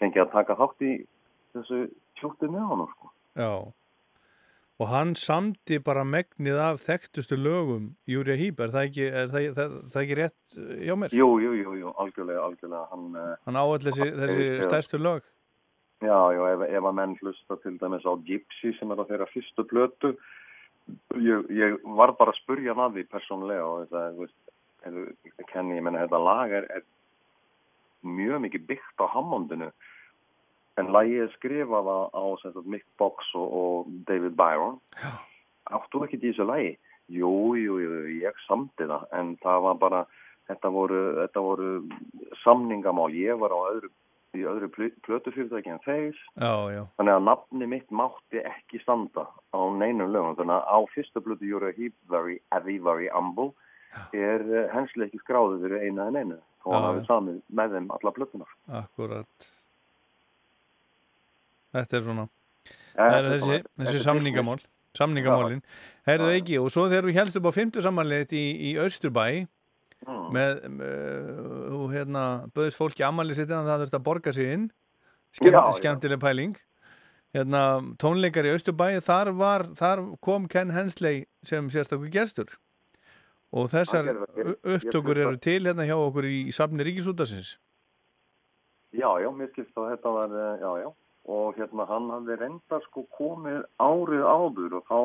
fengið 0.00 0.24
að 0.24 0.34
taka 0.34 0.56
þátt 0.58 0.86
í 0.88 0.94
þessu 1.56 1.82
tjótti 2.20 2.50
með 2.50 2.70
hann 2.72 2.86
sko. 2.94 3.12
Já. 3.38 3.52
Og 4.78 4.86
hann 4.92 5.16
samti 5.18 5.80
bara 5.82 6.04
megnið 6.06 6.60
af 6.62 6.76
þekktustu 6.84 7.34
lögum 7.34 7.88
Júri 8.06 8.36
Hýp, 8.38 8.60
er 8.62 8.70
það 8.70 8.84
ekki, 8.86 9.08
er 9.10 9.32
það, 9.32 9.48
það, 9.56 9.72
það 9.90 10.04
ekki 10.04 10.18
rétt 10.20 10.54
uh, 10.54 10.68
hjá 10.86 10.94
mér? 11.02 11.16
Jú, 11.18 11.28
jú, 11.42 11.54
jú, 11.58 11.72
jú 11.80 11.94
algjörlega, 12.04 12.44
algjörlega. 12.46 12.84
Hann, 12.92 13.18
hann 13.48 13.58
áall 13.58 13.82
þessi, 13.82 14.06
þessi 14.20 14.46
stærstu 14.68 15.02
lög? 15.02 15.26
Já, 15.98 16.14
já, 16.30 16.42
ef, 16.52 16.62
ef 16.68 16.84
að 16.86 16.94
menn 16.94 17.16
hlusta 17.18 17.56
til 17.64 17.74
dæmis 17.80 18.06
á 18.06 18.14
Gypsy 18.28 18.70
sem 18.78 18.94
er 18.94 19.02
á 19.02 19.08
þeirra 19.08 19.26
fyrstu 19.32 19.64
blötu, 19.66 20.12
ég, 21.18 21.48
ég 21.58 21.74
var 21.98 22.14
bara 22.20 22.30
að 22.30 22.38
spurja 22.38 22.70
hann 22.70 22.84
að 22.84 23.00
því 23.00 23.04
persónlega 23.16 23.66
og 23.66 23.80
þetta, 23.82 24.04
þú 24.14 24.22
veist, 24.22 24.38
kenni, 25.50 25.80
ég 25.80 25.82
menna, 25.82 26.04
þetta 26.06 26.20
lag 26.22 26.54
er, 26.54 26.68
er 26.70 26.86
mjög 28.06 28.44
mikið 28.46 28.68
byggt 28.70 29.02
á 29.02 29.06
Hammondinu 29.10 29.72
en 30.78 30.92
lagið 30.94 31.24
er 31.24 31.34
skrifað 31.36 31.90
á 32.14 32.24
sagt, 32.42 32.60
Mick 32.64 32.86
Box 33.00 33.32
og, 33.38 33.48
og 33.60 33.90
David 34.08 34.36
Byron. 34.38 34.78
Já. 34.98 35.12
áttu 35.76 36.00
ekki 36.04 36.20
þessu 36.22 36.46
lagi? 36.48 36.76
Jú, 37.12 37.56
jú, 37.56 37.78
jú, 37.80 38.00
ég 38.20 38.36
samti 38.46 38.88
það 38.88 39.06
en 39.16 39.36
það 39.42 39.62
var 39.64 39.78
bara 39.80 40.02
þetta 40.48 40.72
voru, 40.72 41.00
þetta 41.22 41.44
voru 41.44 41.70
samningamál. 42.42 43.08
Ég 43.16 43.40
var 43.40 43.52
á 43.52 43.60
öðru 43.72 43.92
í 44.36 44.44
öðru 44.44 44.68
plötufyrirtæki 45.06 45.72
en 45.72 45.80
þeir. 45.86 46.18
Já, 46.36 46.52
já. 46.72 46.82
þannig 47.00 47.14
að 47.14 47.24
nafni 47.30 47.68
mitt 47.68 47.88
mátti 47.88 48.42
ekki 48.44 48.80
standa 48.82 49.24
á 49.56 49.60
neinum 49.72 50.12
lögum. 50.12 50.36
Þannig 50.40 50.56
að 50.58 50.68
á 50.68 50.78
fyrsta 50.94 51.24
plötu 51.24 51.48
You're 51.48 51.70
a 51.70 51.72
Heap 51.76 51.96
Very 52.12 52.40
Heavy 52.52 52.76
Very 52.84 53.08
Humble 53.12 53.54
er 54.12 54.44
henslega 54.72 55.08
ekki 55.08 55.20
skráðið 55.22 55.64
fyrir 55.64 55.86
eina 55.86 56.08
en 56.10 56.18
einu 56.20 56.38
og 56.66 56.74
hann 56.74 56.86
hafið 56.88 57.06
samið 57.08 57.38
með 57.60 57.76
þeim 57.76 57.88
alla 57.96 58.12
plötunar 58.16 58.52
Akkurat 58.80 59.48
Þetta 61.76 61.98
er 61.98 62.04
svona 62.06 62.28
Það 62.98 63.14
er 63.18 63.30
þessi, 63.34 63.62
þessi 63.78 64.02
samningamál 64.02 64.58
samningamálin, 64.98 65.62
heyrðu 66.08 66.32
ekki 66.38 66.58
og 66.58 66.72
svo 66.74 66.88
þegar 66.88 67.06
þú 67.06 67.14
helst 67.18 67.38
upp 67.38 67.48
á 67.50 67.52
fymtu 67.54 67.82
samanleitt 67.84 68.32
í, 68.34 68.44
í 68.70 68.74
Östurbæ 68.82 69.24
mm. 69.44 70.24
með, 70.34 70.62
með 70.78 71.42
þú 71.72 71.82
hérna 71.92 72.24
böðist 72.56 72.80
fólki 72.80 73.06
amalið 73.06 73.40
sitt 73.40 73.52
en 73.52 73.68
það 73.68 73.84
þurft 73.84 73.98
að 73.98 74.06
borga 74.08 74.34
sig 74.34 74.54
inn. 74.56 74.70
Skemm, 75.36 75.54
Já, 75.54 75.60
skemmtileg 75.76 76.22
pæling. 76.22 76.56
Hérna 77.36 77.62
tónleikar 78.00 78.48
í 78.48 78.54
Östurbæ 78.56 78.88
þar, 79.04 79.34
var, 79.36 79.68
þar 79.78 80.02
kom 80.24 80.48
Ken 80.50 80.72
Hensley 80.74 81.26
sem 81.46 81.68
sérstaklega 81.70 82.22
gestur. 82.22 82.56
Og 83.54 83.70
þessar 83.72 84.10
upptökur 84.64 85.16
eru 85.16 85.38
til 85.40 85.62
hérna 85.62 85.86
hjá 85.88 85.96
okkur 85.96 86.26
í, 86.28 86.48
í 86.50 86.52
safni 86.52 86.84
Ríkisútarsins 86.84 87.54
Já, 88.92 89.08
já, 89.20 89.28
mér 89.32 89.48
skilst 89.52 89.76
að 89.76 89.90
þetta 89.92 90.10
var, 90.12 90.34
eh, 90.36 90.60
já, 90.60 90.68
já, 90.82 90.88
og 91.28 91.58
hérna 91.58 91.84
hann 91.88 92.08
hafði 92.12 92.38
reynda 92.40 92.78
sko 92.86 93.04
komið 93.16 93.60
árið 93.82 94.24
áður 94.24 94.78
og 94.78 94.86
þá 94.88 95.00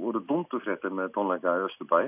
voru 0.00 0.22
dundufréttir 0.28 0.94
með 0.94 1.12
tónleika 1.16 1.58
í 1.58 1.66
Östubæ, 1.66 2.06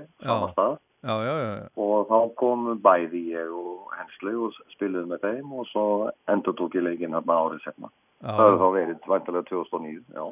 Já, 1.02 1.14
já, 1.26 1.32
já, 1.34 1.66
og 1.82 2.06
þá 2.06 2.18
komu 2.38 2.76
bæði 2.78 3.24
ég 3.32 3.48
og 3.50 3.90
Hensli 3.98 4.36
og 4.38 4.54
spiluðu 4.70 5.08
með 5.10 5.24
þeim 5.24 5.54
og 5.58 5.66
svo 5.72 5.86
endur 6.30 6.54
tók 6.54 6.76
ég 6.78 6.84
leikinn 6.86 7.16
hérna 7.16 7.38
árið 7.42 7.64
setna. 7.64 7.90
Já. 8.22 8.28
Það 8.28 8.42
hefur 8.44 8.60
þá 8.60 8.68
verið 8.76 9.08
væntalega 9.10 9.48
2009, 9.48 10.04
já. 10.14 10.22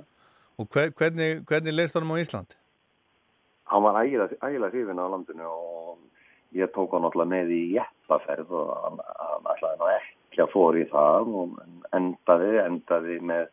Og 0.63 0.69
hver, 0.71 0.93
hvernig, 1.01 1.43
hvernig 1.51 1.75
leist 1.75 1.99
honum 1.99 2.15
á 2.15 2.23
Ísland? 2.23 2.55
Hann 3.73 3.83
var 3.83 3.99
ægilega, 4.05 4.71
hrifin 4.71 5.03
á 5.03 5.07
landinu 5.11 5.51
og 5.51 5.99
ég 6.55 6.71
tók 6.71 6.95
hann 6.95 7.11
alltaf 7.11 7.27
með 7.35 7.51
í 7.57 7.61
jeppaferð 7.75 8.55
og 8.55 8.71
hann, 8.85 9.03
ætlaði 9.51 9.83
nú 9.83 9.91
ekki 9.97 10.20
að 10.39 10.53
fóra 10.53 10.79
í 10.79 10.87
það 10.91 11.33
og 11.41 11.57
endaði, 11.97 12.51
endaði 12.63 13.19
með, 13.27 13.49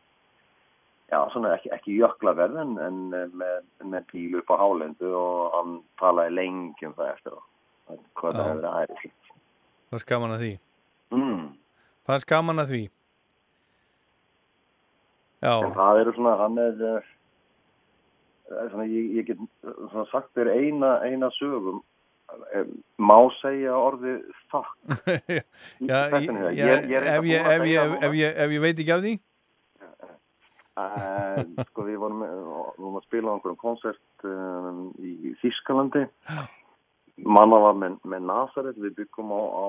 já 1.10 1.20
svona 1.34 1.56
ekki, 1.56 1.72
ekki 1.74 1.98
jöklaverð 1.98 2.62
en, 2.62 2.78
en 2.78 3.02
með, 3.12 3.66
með 3.82 4.06
bíl 4.12 4.38
upp 4.42 4.54
á 4.54 4.62
hálendu 4.62 5.10
og 5.18 5.56
hann 5.56 5.74
talaði 5.98 6.38
lengi 6.38 6.86
um 6.86 6.94
það 7.00 7.14
eftir 7.16 7.34
það. 7.34 7.46
Hvað 8.20 8.38
það 8.38 8.50
hefur 8.52 8.70
æðislegt. 8.70 9.34
Það 9.88 9.98
er 9.98 10.06
skaman 10.06 10.36
að 10.36 10.42
því 10.46 10.54
Mm. 11.08 11.44
Það 12.04 12.16
er 12.18 12.24
skaman 12.26 12.60
að 12.60 12.72
því 12.74 12.82
Já, 15.38 15.52
En 15.62 15.76
það 15.76 16.00
eru 16.02 16.14
svona, 16.16 16.32
hann 16.40 16.58
er, 16.58 16.80
eh, 16.82 17.10
er 18.58 18.70
svona, 18.72 18.88
ég, 18.90 19.12
ég 19.20 19.28
get 19.28 19.38
svona 19.62 20.06
sagt 20.10 20.32
þér 20.34 20.50
eina, 20.50 20.96
eina 21.06 21.30
sögum, 21.38 21.84
má 23.00 23.18
segja 23.42 23.76
orðið 23.78 24.20
þakk. 24.52 24.76
já, 25.90 26.00
já 26.12 26.20
ég- 26.52 26.90
ég 26.92 27.08
ef, 27.14 27.28
ég, 27.32 27.48
að 27.48 27.68
ef, 27.70 28.04
ef, 28.04 28.14
ef 28.46 28.56
ég 28.58 28.62
veit 28.66 28.84
ekki 28.84 28.96
af 28.96 29.04
því. 29.06 29.16
Uh, 30.78 31.42
sko 31.72 31.88
við 31.88 31.98
vorum, 32.04 32.22
vorum 32.78 33.00
að 33.00 33.06
spila 33.08 33.32
á 33.32 33.36
einhverjum 33.36 33.62
konsert 33.62 34.26
um, 34.30 34.82
í 35.02 35.32
Þískalandi 35.42 36.04
mamma 37.26 37.58
var 37.64 37.78
með, 37.82 37.96
með 38.06 38.28
Nazareth 38.30 38.78
við 38.84 38.94
byggum 39.00 39.32
á, 39.34 39.42
á 39.42 39.68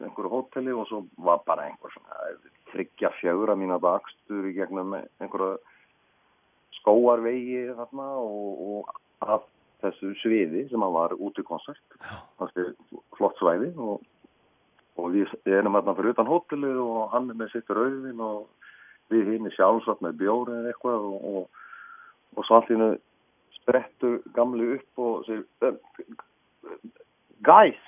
einhverju 0.00 0.30
hóteli 0.32 0.72
og 0.72 0.86
svo 0.88 1.02
var 1.20 1.42
bara 1.44 1.66
einhver 1.68 1.92
svona 1.92 2.32
þryggja 2.72 3.10
fjögra 3.18 3.52
mína 3.60 3.76
dagstur 3.84 4.48
í 4.48 4.54
gegnum 4.56 4.94
einhverju 4.96 5.58
skóarvegi 6.80 7.66
þarna 7.76 8.08
og, 8.22 8.64
og 8.64 9.28
af 9.28 9.44
þessu 9.82 10.12
sviði 10.22 10.66
sem 10.70 10.84
að 10.84 10.96
var 10.96 11.14
út 11.18 11.38
í 11.40 11.46
konsert. 11.46 11.96
Flott 13.18 13.40
svæði 13.40 13.72
og, 13.80 14.04
og 15.00 15.10
við 15.14 15.32
erum 15.50 15.76
þarna 15.78 15.96
fyrir 15.98 16.14
utan 16.14 16.30
hótelið 16.30 16.82
og 16.84 17.00
hann 17.14 17.30
er 17.32 17.40
með 17.40 17.54
sitt 17.54 17.72
rauðin 17.72 18.22
og 18.24 18.46
við 19.12 19.32
hinn 19.34 19.50
sjálfsagt 19.56 20.04
með 20.04 20.20
bjóri 20.22 20.54
eða 20.58 20.72
eitthvað 20.72 21.08
og, 21.10 21.26
og, 21.30 21.64
og 22.38 22.68
hennu 22.70 22.94
sprettur 23.58 24.20
gamli 24.36 24.74
upp 24.76 25.04
og 25.04 25.26
segir 25.26 25.44
"Eh, 25.64 25.74
guys, 27.44 27.80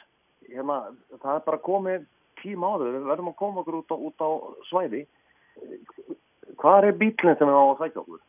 hérna, 0.49 0.83
það 1.23 1.35
er 1.35 1.45
bara 1.49 1.65
komið 1.65 2.07
tíma 2.43 2.75
áður, 2.75 2.95
við 2.97 3.11
verðum 3.11 3.33
að 3.33 3.39
koma 3.41 3.63
okkur 3.63 3.79
út 3.81 3.93
á, 3.93 3.97
út 3.97 4.21
á 4.23 4.31
svæði. 4.69 5.07
Hvað 6.61 6.89
er 6.89 6.99
bílinn 7.01 7.39
sem 7.39 7.49
við 7.49 7.57
á 7.57 7.65
að 7.65 7.79
sækja 7.81 8.03
okkur 8.03 8.21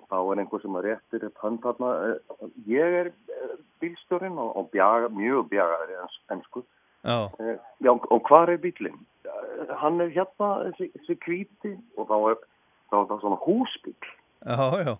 og 0.00 0.06
þá 0.08 0.18
er 0.20 0.42
einhver 0.42 0.62
sem 0.62 0.76
að 0.78 0.86
réttir 0.88 1.26
upp 1.28 1.42
hönd 1.44 1.60
þarna 1.64 1.90
"Eh, 2.08 2.46
ég 2.72 2.98
er 3.00 3.12
eh, 3.12 3.56
bílstjórin 3.82 4.38
og, 4.38 4.56
og 4.56 4.70
bjaga, 4.72 5.08
mjög 5.12 5.48
bjagaður 5.52 5.92
í 5.92 5.98
ens, 6.02 6.16
ennsku. 6.32 6.64
Já. 7.04 7.28
Já, 7.80 7.92
og 7.92 8.28
hvar 8.28 8.50
er 8.50 8.60
bílinn? 8.60 8.98
Hann 9.80 10.00
er 10.00 10.10
hérna, 10.12 10.48
þessi, 10.70 10.90
þessi 10.98 11.16
kvíti 11.24 11.76
og 11.96 12.08
þá 12.08 12.16
er, 12.32 12.42
það 12.90 13.14
svona 13.22 13.40
húsbíl. 13.44 13.96
Já, 14.44 14.84
já. 14.84 14.94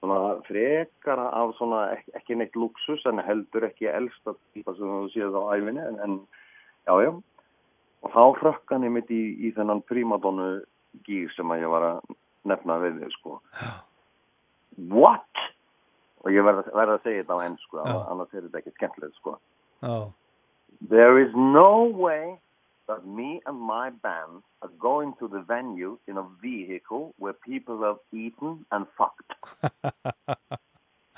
Svona 0.00 0.40
frekara 0.48 1.28
af 1.36 1.54
svona, 1.58 1.80
ekki, 2.16 2.36
neitt 2.36 2.56
luxus 2.56 3.04
en 3.08 3.20
heldur 3.24 3.66
ekki 3.68 3.88
elsta 3.92 4.34
típa 4.54 4.72
sem 4.76 4.88
þú 4.88 5.10
séð 5.12 5.36
á 5.36 5.42
æfinni 5.56 5.84
en, 5.84 6.00
en 6.00 6.16
já, 6.88 6.94
já. 7.04 7.12
Og 8.00 8.14
þá 8.14 8.22
hrökk 8.40 8.72
hann 8.72 8.86
einmitt 8.88 9.12
í, 9.12 9.22
í 9.44 9.52
þennan 9.56 9.84
primadonu 9.88 10.50
gýr 11.04 11.28
sem 11.36 11.52
að 11.52 11.66
ég 11.66 11.72
var 11.72 11.86
að 11.90 12.16
nefna 12.48 12.78
við 12.80 13.02
þig, 13.02 13.16
sko. 13.18 13.40
What? 14.88 15.44
Og 16.24 16.32
ég 16.34 16.44
verð, 16.44 16.68
verð 16.76 16.96
að 16.96 17.04
segja 17.06 17.24
þetta 17.24 17.36
á 17.36 17.44
enn, 17.46 17.58
sko, 17.64 17.82
annars 17.84 18.34
er 18.34 18.46
þetta 18.46 18.60
ekki 18.60 18.74
skemmtilegt, 18.76 19.18
sko. 19.20 19.36
Já. 19.80 19.96
There 20.88 21.20
is 21.20 21.32
no 21.34 21.84
way 21.84 22.38
that 22.88 23.06
me 23.06 23.40
and 23.46 23.60
my 23.60 23.90
band 23.90 24.42
are 24.62 24.72
going 24.78 25.14
to 25.20 25.28
the 25.28 25.40
venue 25.40 25.98
in 26.06 26.18
a 26.18 26.26
vehicle 26.42 27.14
where 27.18 27.32
people 27.32 27.82
have 27.82 28.00
eaten 28.12 28.64
and 28.70 28.86
fucked. 28.96 29.32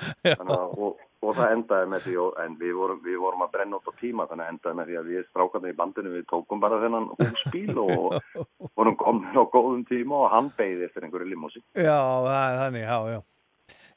Að, 0.03 0.51
og, 0.51 0.99
og 1.23 1.35
það 1.37 1.53
endaði 1.55 1.89
með 1.93 2.07
því, 2.07 2.15
og, 2.25 2.39
en 2.43 2.55
við 2.59 2.73
vorum, 2.75 3.01
við 3.05 3.19
vorum 3.23 3.45
að 3.45 3.53
brenna 3.55 3.79
út 3.79 3.91
á 3.91 3.95
tíma, 4.01 4.27
þannig 4.31 4.47
að 4.47 4.53
endaði 4.53 4.79
með 4.79 4.89
því 4.89 4.97
að 4.99 5.11
við 5.11 5.27
strákarnir 5.29 5.75
í 5.75 5.77
bandinu, 5.79 6.15
við 6.17 6.25
tókum 6.33 6.63
bara 6.63 6.81
þennan 6.83 7.11
húsbíl 7.13 7.77
og 7.83 8.17
vorum 8.79 8.97
komin 8.99 9.39
á 9.39 9.45
góðum 9.55 9.85
tíma 9.87 10.25
og 10.25 10.33
hann 10.35 10.51
beigði 10.59 10.89
eftir 10.89 11.07
einhverju 11.07 11.31
limósi. 11.31 11.63
Já, 11.79 11.99
það 12.27 12.41
er 12.41 12.59
þannig, 12.65 12.87
já, 12.89 12.99
já. 13.15 13.21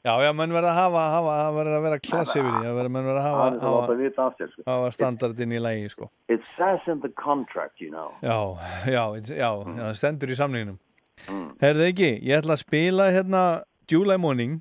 Já, 0.06 0.12
já, 0.22 0.30
menn 0.38 0.52
verða 0.54 0.70
að 0.70 0.76
hafa, 0.78 1.04
hafa, 1.10 1.30
það 1.40 1.56
verður 1.56 1.76
að 1.76 1.84
vera 1.88 1.96
klass 1.98 2.34
yfir 2.36 2.46
því, 2.46 2.74
verður 2.76 2.92
menn 2.94 3.06
verða 3.08 3.22
að 3.22 3.24
hafa, 3.26 3.46
hafa, 3.64 3.94
vita 3.98 4.26
af 4.28 4.36
sér, 4.38 4.50
sko. 4.52 4.64
hafa 4.68 4.90
standardinn 4.94 5.54
í 5.56 5.62
lægi, 5.64 5.88
sko. 5.96 6.06
It 6.30 6.44
says 6.54 6.84
in 6.86 7.00
the 7.02 7.10
contract, 7.18 7.80
you 7.82 7.90
know. 7.90 8.12
Já, 8.22 8.38
já, 8.86 9.02
já, 9.18 9.34
já, 9.34 9.48
það 9.80 9.96
stendur 9.98 10.30
í 10.30 10.38
samninginum. 10.38 10.78
Mm. 11.26 11.48
Herðu 11.64 11.88
ekki, 11.88 12.12
ég 12.22 12.38
ætla 12.38 12.54
að 12.54 12.62
spila 12.62 13.08
hérna 13.16 13.42
July 13.90 14.18
Morning 14.22 14.60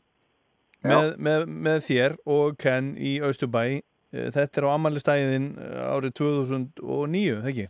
með, 0.82 1.14
með, 1.28 1.46
með 1.68 1.80
þér 1.92 2.18
og 2.38 2.58
Ken 2.62 2.96
í 2.98 3.18
Östubæ. 3.30 3.66
Eh, 4.16 4.30
Þetta 4.34 4.62
er 4.62 4.66
á 4.66 4.70
ammælistæðin 4.74 5.48
árið 5.92 6.18
2009, 6.24 7.38
það 7.44 7.52
ekki? 7.54 7.68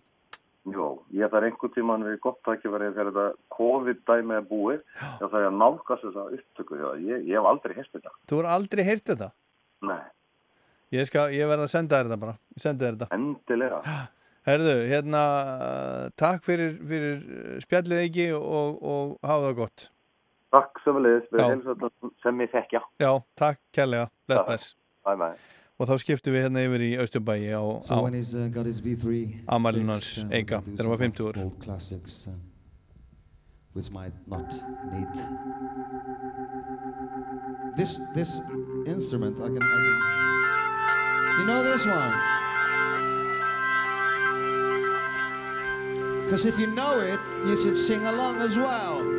Jó, 0.65 0.85
ég 1.13 1.29
þarf 1.29 1.45
einhver 1.45 1.71
tíman 1.75 2.03
við 2.07 2.15
gott 2.23 2.39
tækifærið 2.47 2.95
þegar 2.95 3.09
þetta 3.13 3.25
COVID-dæmi 3.53 4.33
er 4.39 4.45
búið 4.49 4.79
þá 4.97 5.25
þarf 5.27 5.39
ég 5.43 5.49
að 5.51 5.57
nálgast 5.61 6.05
þessa 6.07 6.23
upptöku 6.39 6.79
ég, 7.05 7.25
ég 7.29 7.37
hef 7.37 7.49
aldrei 7.51 7.75
hérst 7.77 7.93
þetta 7.93 8.13
Þú 8.31 8.39
er 8.41 8.47
aldrei 8.55 8.85
heyrt 8.87 9.11
þetta? 9.11 9.27
Nei, 9.85 10.03
Ég, 10.93 11.09
ég 11.33 11.49
verð 11.49 11.65
að 11.65 11.71
senda 11.73 11.97
þér 11.97 12.09
þetta 12.09 12.21
bara. 12.21 12.35
Ég 12.55 12.63
sendi 12.63 12.85
þér 12.85 12.97
þetta. 12.99 13.07
endilega 13.17 13.95
Herðu, 14.45 14.73
hérna, 14.91 15.21
takk 16.21 16.43
fyrir, 16.45 16.75
fyrir 16.85 17.61
spjallið 17.63 18.01
ekki 18.03 18.27
og, 18.37 18.77
og 18.85 19.15
hafa 19.25 19.47
það 19.47 19.55
gott. 19.57 19.87
Takk 20.53 20.81
sem 20.83 20.99
við 20.99 21.07
leiðis, 21.07 21.27
við 21.33 21.43
heilsum 21.47 21.81
þetta 21.81 22.11
sem 22.21 22.43
ég 22.45 22.53
þekkja 22.53 22.83
Já, 23.01 23.11
takk 23.41 23.61
kærlega. 23.75 24.09
Bless, 24.29 24.45
bless. 24.49 24.73
Bye 25.05 25.17
bye 25.21 25.63
Og 25.75 25.89
þá 25.89 25.97
skiptum 25.99 26.31
við 26.31 26.45
hérna 26.45 26.61
yfir 26.63 26.83
í 26.85 26.89
Östurbæi 27.03 27.51
á, 27.51 27.59
á 27.59 27.97
uh, 27.99 28.47
got 28.47 28.63
his 28.63 28.79
V3 28.79 29.43
amalinn 29.51 29.91
hans 29.91 30.07
fixed, 30.07 30.29
uh, 30.29 30.37
Eika, 30.37 30.61
we'll 30.63 30.71
do 30.71 30.83
þegar 30.83 30.87
hann 30.87 30.91
var 30.93 30.99
some 31.03 31.11
50 31.11 31.25
úr. 31.27 31.35
Uh, 31.35 32.35
which 33.75 33.91
might 33.91 34.13
not 34.25 34.55
need. 34.93 35.11
This 37.75 37.99
this 38.15 38.39
instrument 38.87 39.35
I 39.41 39.47
can, 39.51 39.59
I 39.61 39.67
can 39.67 41.39
you 41.39 41.45
know 41.45 41.61
this 41.61 41.85
one? 41.85 42.13
Because 46.23 46.45
if 46.45 46.57
you 46.57 46.67
know 46.67 46.99
it 47.01 47.19
you 47.45 47.57
should 47.57 47.75
sing 47.75 48.05
along 48.05 48.39
as 48.39 48.57
well 48.57 49.14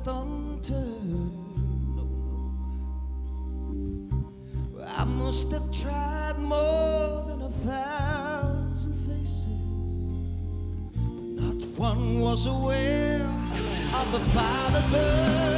left 0.00 0.08
unturned. 0.08 1.96
No, 1.96 2.04
no. 4.74 4.84
I 4.86 5.04
must 5.04 5.50
have 5.52 5.72
tried 5.72 6.38
more 6.38 7.24
than 7.26 7.42
a 7.42 7.50
thousand 7.66 8.96
faces, 9.06 10.04
but 10.92 11.42
not 11.42 11.64
one 11.78 12.20
was 12.20 12.46
aware 12.46 13.20
of 13.20 14.12
the 14.12 14.20
fire 14.30 14.70
that 14.70 14.90
burned. 14.90 15.49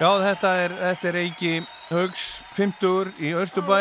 Já, 0.00 0.14
þetta 0.16 0.50
er, 0.56 0.72
þetta 0.80 1.08
er 1.10 1.16
Eiki 1.20 1.48
Haugs 1.90 2.28
50 2.56 3.10
í 3.20 3.34
Östubæ 3.36 3.80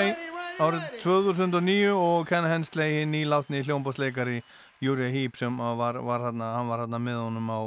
árið 0.59 0.81
2009 0.99 1.93
og 1.95 2.25
Ken 2.27 2.43
Hensley 2.43 3.05
nýlátni 3.07 3.61
hljómbásleikari 3.63 4.41
Júri 4.83 5.07
Hýp 5.13 5.37
sem 5.39 5.55
var, 5.55 5.95
var 6.03 6.25
hana, 6.27 6.49
hann 6.57 6.67
var 6.67 6.83
hérna 6.83 6.99
með 6.99 7.21
honum 7.21 7.47
á 7.47 7.61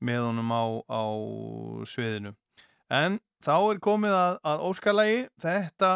með 0.00 0.24
honum 0.24 0.54
á, 0.56 0.62
á 0.88 1.02
sviðinu. 1.92 2.32
En 2.88 3.18
þá 3.44 3.54
er 3.58 3.82
komið 3.84 4.16
að, 4.16 4.38
að 4.40 4.64
óskalagi, 4.70 5.18
þetta 5.44 5.90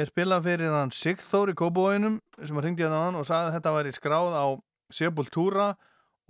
er 0.00 0.08
spilað 0.08 0.48
fyrir 0.48 0.72
hann 0.78 0.94
Sigþóri 0.96 1.52
Kóbóinum 1.60 2.22
sem 2.40 2.62
ringdi 2.64 2.86
hérna 2.86 3.02
á 3.02 3.06
hann 3.10 3.20
og 3.20 3.28
sagði 3.28 3.50
að 3.50 3.58
þetta 3.58 3.74
væri 3.76 3.92
skráð 3.98 4.32
á 4.32 4.46
Sepultura 4.88 5.68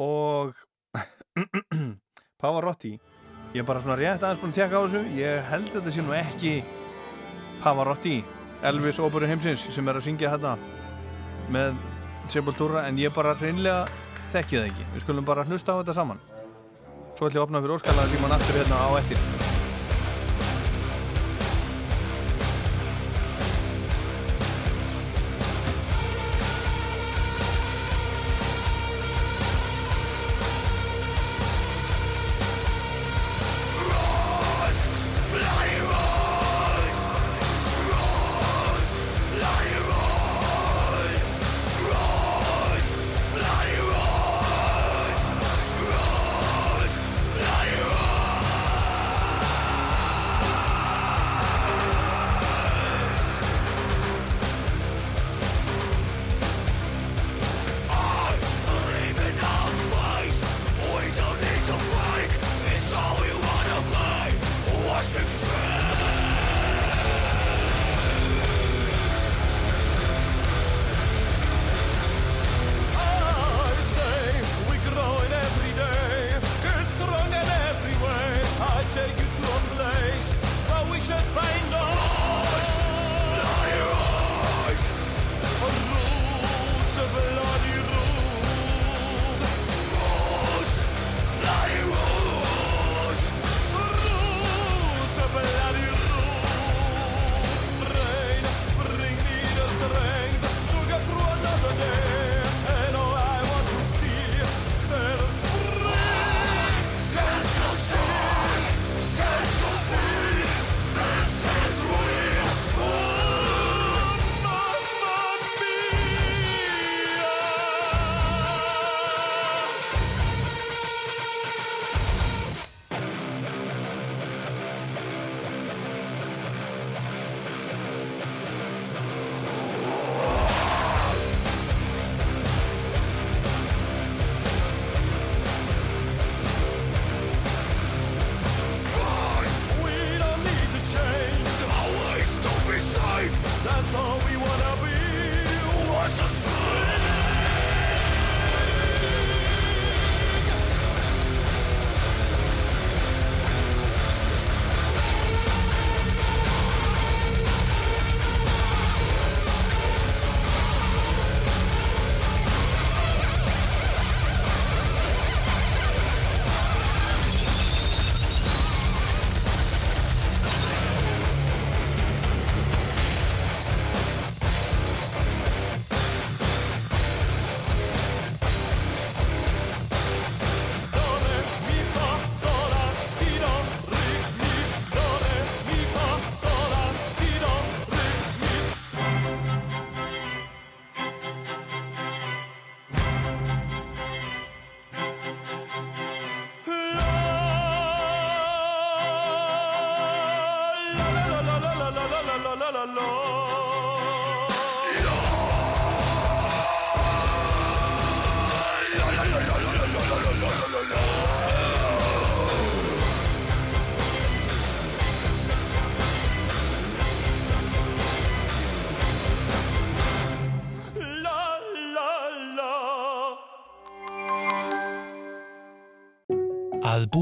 og 0.02 0.58
Pavarotti. 2.42 2.96
Ég 3.54 3.62
er 3.62 3.68
bara 3.68 3.80
svona 3.80 3.96
rétt 3.96 4.22
aðeins 4.22 4.42
búin 4.42 4.52
að 4.52 4.58
tjekka 4.58 4.76
á 4.76 4.84
þessu, 4.84 5.00
ég 5.16 5.46
held 5.48 5.70
að 5.70 5.78
þetta 5.78 5.94
sé 5.94 6.04
nú 6.04 6.16
ekki 6.16 6.52
Pavarotti, 7.62 8.16
Elvis 8.68 9.00
Óbúri 9.00 9.30
Heimsins 9.30 9.64
sem 9.72 9.88
er 9.88 9.98
að 9.98 10.04
syngja 10.04 10.34
þetta 10.36 10.56
með 11.54 11.80
Sepultura 12.28 12.84
en 12.84 13.00
ég 13.00 13.14
bara 13.16 13.32
hreinlega 13.38 13.86
þekki 14.28 14.60
það 14.60 14.70
ekki. 14.70 14.88
Við 14.94 15.06
skulum 15.06 15.28
bara 15.28 15.48
hlusta 15.48 15.72
á 15.72 15.80
þetta 15.80 15.96
saman. 15.96 16.20
Svo 17.16 17.24
ætlum 17.24 17.38
ég 17.38 17.40
að 17.40 17.46
opna 17.48 17.64
fyrir 17.64 17.78
óskalaða 17.78 18.10
síman 18.12 18.36
aftur 18.36 18.60
hérna 18.60 18.84
á 18.84 18.88
ettir. 19.00 19.47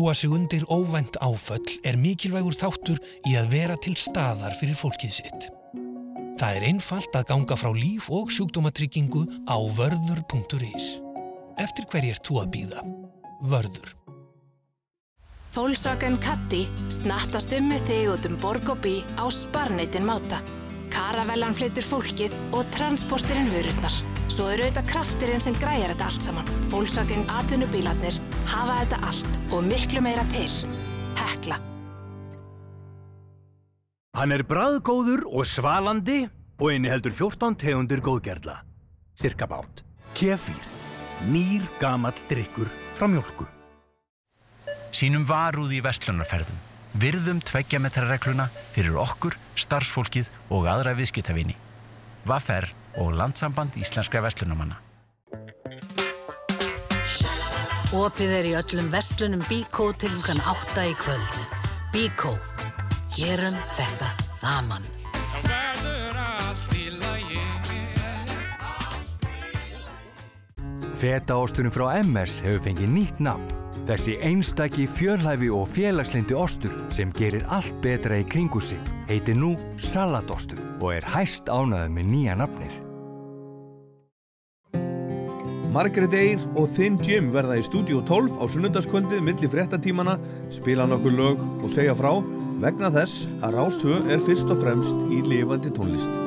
Búa 0.06 0.14
sig 0.14 0.30
undir 0.30 0.62
óvænt 0.70 1.16
áföll 1.18 1.80
er 1.82 1.96
mikilvægur 1.98 2.54
þáttur 2.54 2.98
í 3.26 3.32
að 3.34 3.48
vera 3.50 3.74
til 3.74 3.96
staðar 3.98 4.54
fyrir 4.54 4.78
fólkið 4.78 5.10
sitt. 5.10 5.48
Það 6.38 6.58
er 6.60 6.66
einfalt 6.68 7.16
að 7.18 7.24
ganga 7.32 7.56
frá 7.58 7.72
líf 7.74 8.06
og 8.14 8.30
sjúkdómatryggingu 8.30 9.24
á 9.50 9.58
vörður.is. 9.58 10.86
Eftir 11.58 11.88
hverj 11.90 12.12
er 12.12 12.22
þú 12.22 12.38
að 12.38 12.52
býða? 12.54 12.84
Vörður. 13.50 13.96
Volkswagen 15.56 16.20
Caddy 16.22 16.68
snattast 16.86 17.58
um 17.58 17.66
með 17.72 17.90
þig 17.90 18.10
út 18.14 18.30
um 18.30 18.38
borg 18.38 18.70
og 18.76 18.78
bí 18.86 19.00
á 19.18 19.26
sparneitin 19.26 20.06
máta. 20.06 20.38
Karavellan 20.94 21.58
flyttur 21.58 21.82
fólkið 21.82 22.38
og 22.54 22.62
transportirinn 22.78 23.50
vörurnar. 23.50 23.98
Svo 24.30 24.52
eru 24.52 24.68
auðvitað 24.68 24.90
krafturinn 24.94 25.42
sem 25.42 25.58
græjar 25.58 25.96
þetta 25.96 26.12
allt 26.12 26.30
saman. 26.30 26.56
Volkswagen 26.70 27.26
atvinnubílarnir 27.40 28.22
hafa 28.50 28.78
þetta 28.82 29.00
allt 29.10 29.40
og 29.54 29.66
miklu 29.66 30.02
meira 30.04 30.24
til. 30.32 30.48
Hekla. 31.16 31.58
Hann 34.16 34.32
er 34.32 34.46
bræðgóður 34.48 35.26
og 35.28 35.44
svalandi 35.48 36.22
og 36.56 36.70
inni 36.72 36.88
heldur 36.88 37.12
14 37.12 37.58
tegundir 37.60 38.00
góðgerla. 38.04 38.62
Cirka 39.16 39.48
bát. 39.50 39.82
Kefír. 40.16 40.62
Nýr 41.28 41.64
gamall 41.80 42.16
drikkur 42.28 42.70
frá 42.96 43.08
mjölku. 43.08 43.44
Sýnum 44.96 45.26
varúð 45.28 45.74
í 45.76 45.82
vestlunarferðum. 45.84 46.56
Virðum 46.96 47.42
tveggjametrarregluna 47.44 48.48
fyrir 48.72 48.96
okkur, 48.96 49.36
starfsfólkið 49.60 50.30
og 50.48 50.68
aðra 50.72 50.96
viðskiptavinni. 50.96 51.56
Vaffer 52.24 52.70
og 52.96 53.12
Landsamband 53.12 53.76
Íslenskra 53.76 54.24
Vestlunumanna. 54.24 54.85
Opið 57.96 58.32
er 58.36 58.46
í 58.50 58.50
öllum 58.58 58.88
vestlunum 58.92 59.40
Bíkó 59.48 59.86
til 59.96 60.10
hlukan 60.12 60.40
8 60.44 60.82
í 60.84 60.92
kvöld. 61.00 61.44
Bíkó. 61.94 62.34
Gerum 63.16 63.56
þetta 63.72 64.10
saman. 64.20 64.84
Fetaosturinn 71.00 71.72
frá 71.72 71.86
MS 72.02 72.42
hefur 72.44 72.64
fengið 72.68 72.92
nýtt 72.92 73.24
nafn. 73.24 73.48
Þessi 73.88 74.18
einstaki, 74.28 74.84
fjörlæfi 74.90 75.48
og 75.54 75.68
félagslindi 75.72 76.36
ostur 76.36 76.74
sem 76.92 77.14
gerir 77.16 77.46
allt 77.48 77.76
betra 77.84 78.18
í 78.20 78.26
kringu 78.28 78.60
sig 78.60 78.82
heitir 79.08 79.38
nú 79.40 79.54
Salatostur 79.80 80.60
og 80.82 80.90
er 80.98 81.14
hæst 81.16 81.48
ánæðið 81.48 81.94
með 81.96 82.12
nýja 82.12 82.42
nafnir. 82.42 82.82
Margaret 85.76 86.14
Eyre 86.16 86.40
og 86.56 86.70
Thin 86.72 86.94
Jim 87.04 87.26
verða 87.34 87.58
í 87.60 87.64
stúdíu 87.66 87.98
12 88.08 88.38
á 88.40 88.44
sunnundaskvöldið 88.48 89.20
milli 89.26 89.50
fréttatímana, 89.52 90.16
spila 90.48 90.88
nokkur 90.88 91.12
lög 91.12 91.42
og 91.60 91.68
segja 91.74 91.92
frá 91.98 92.14
vegna 92.62 92.88
þess 92.94 93.26
að 93.44 93.58
Rástvö 93.60 93.98
er 94.08 94.24
fyrst 94.24 94.48
og 94.48 94.62
fremst 94.64 95.10
í 95.12 95.20
lifandi 95.28 95.74
tónlist. 95.76 96.25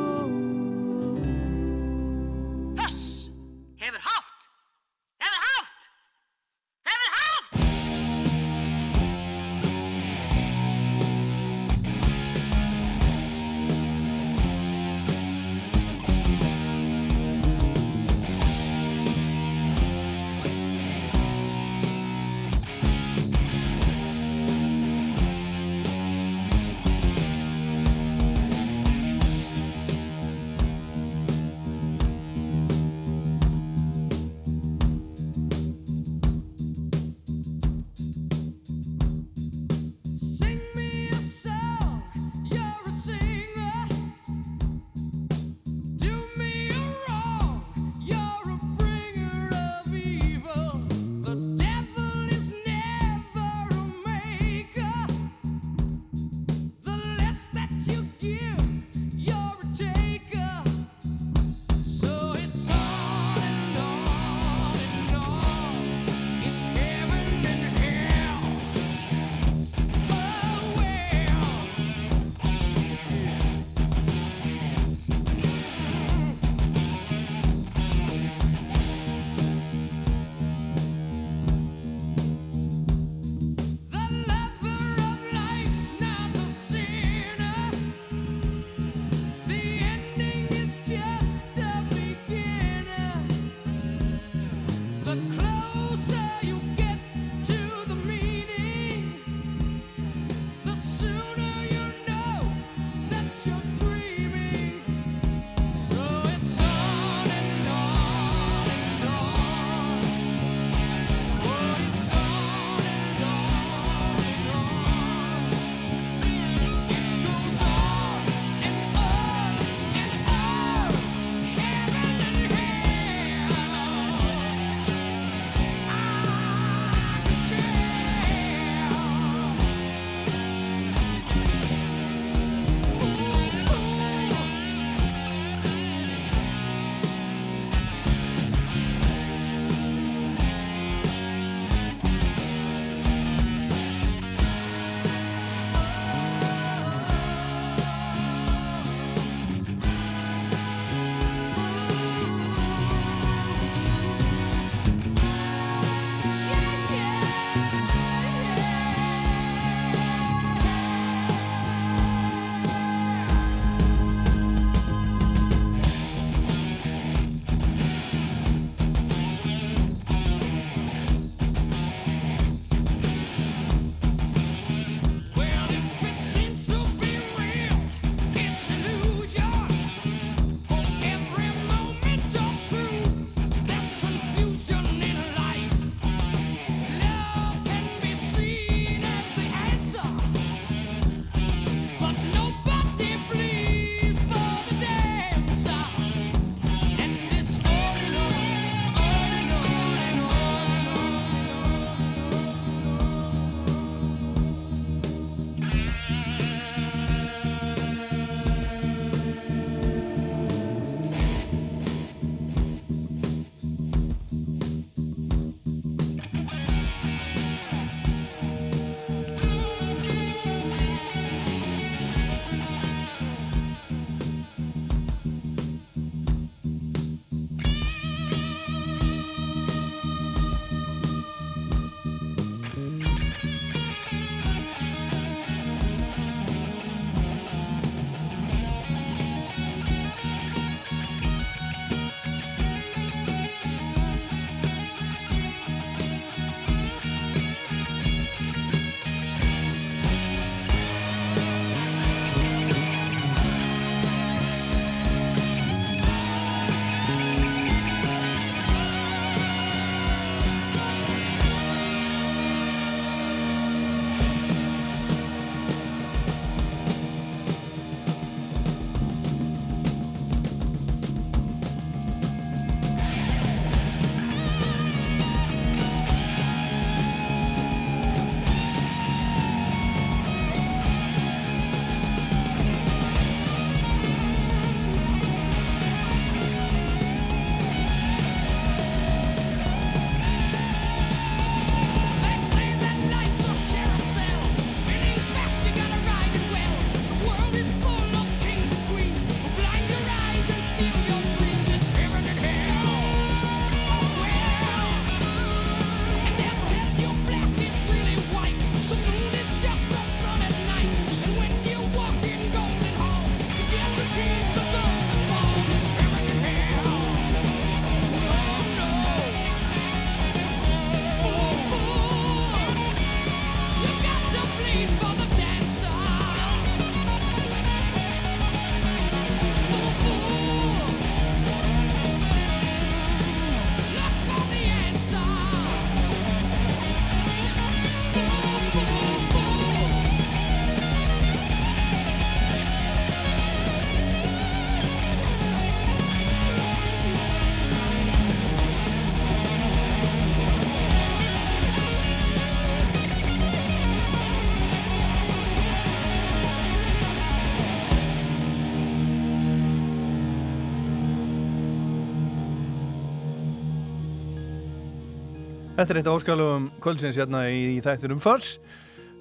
Þetta 365.79 365.93
er 365.93 365.97
eitt 366.01 366.07
áskalugum 366.11 366.63
kvöldsins 366.83 367.15
hérna 367.15 367.45
í, 367.47 367.59
í 367.77 367.79
þættinum 367.79 368.19
First 368.19 368.59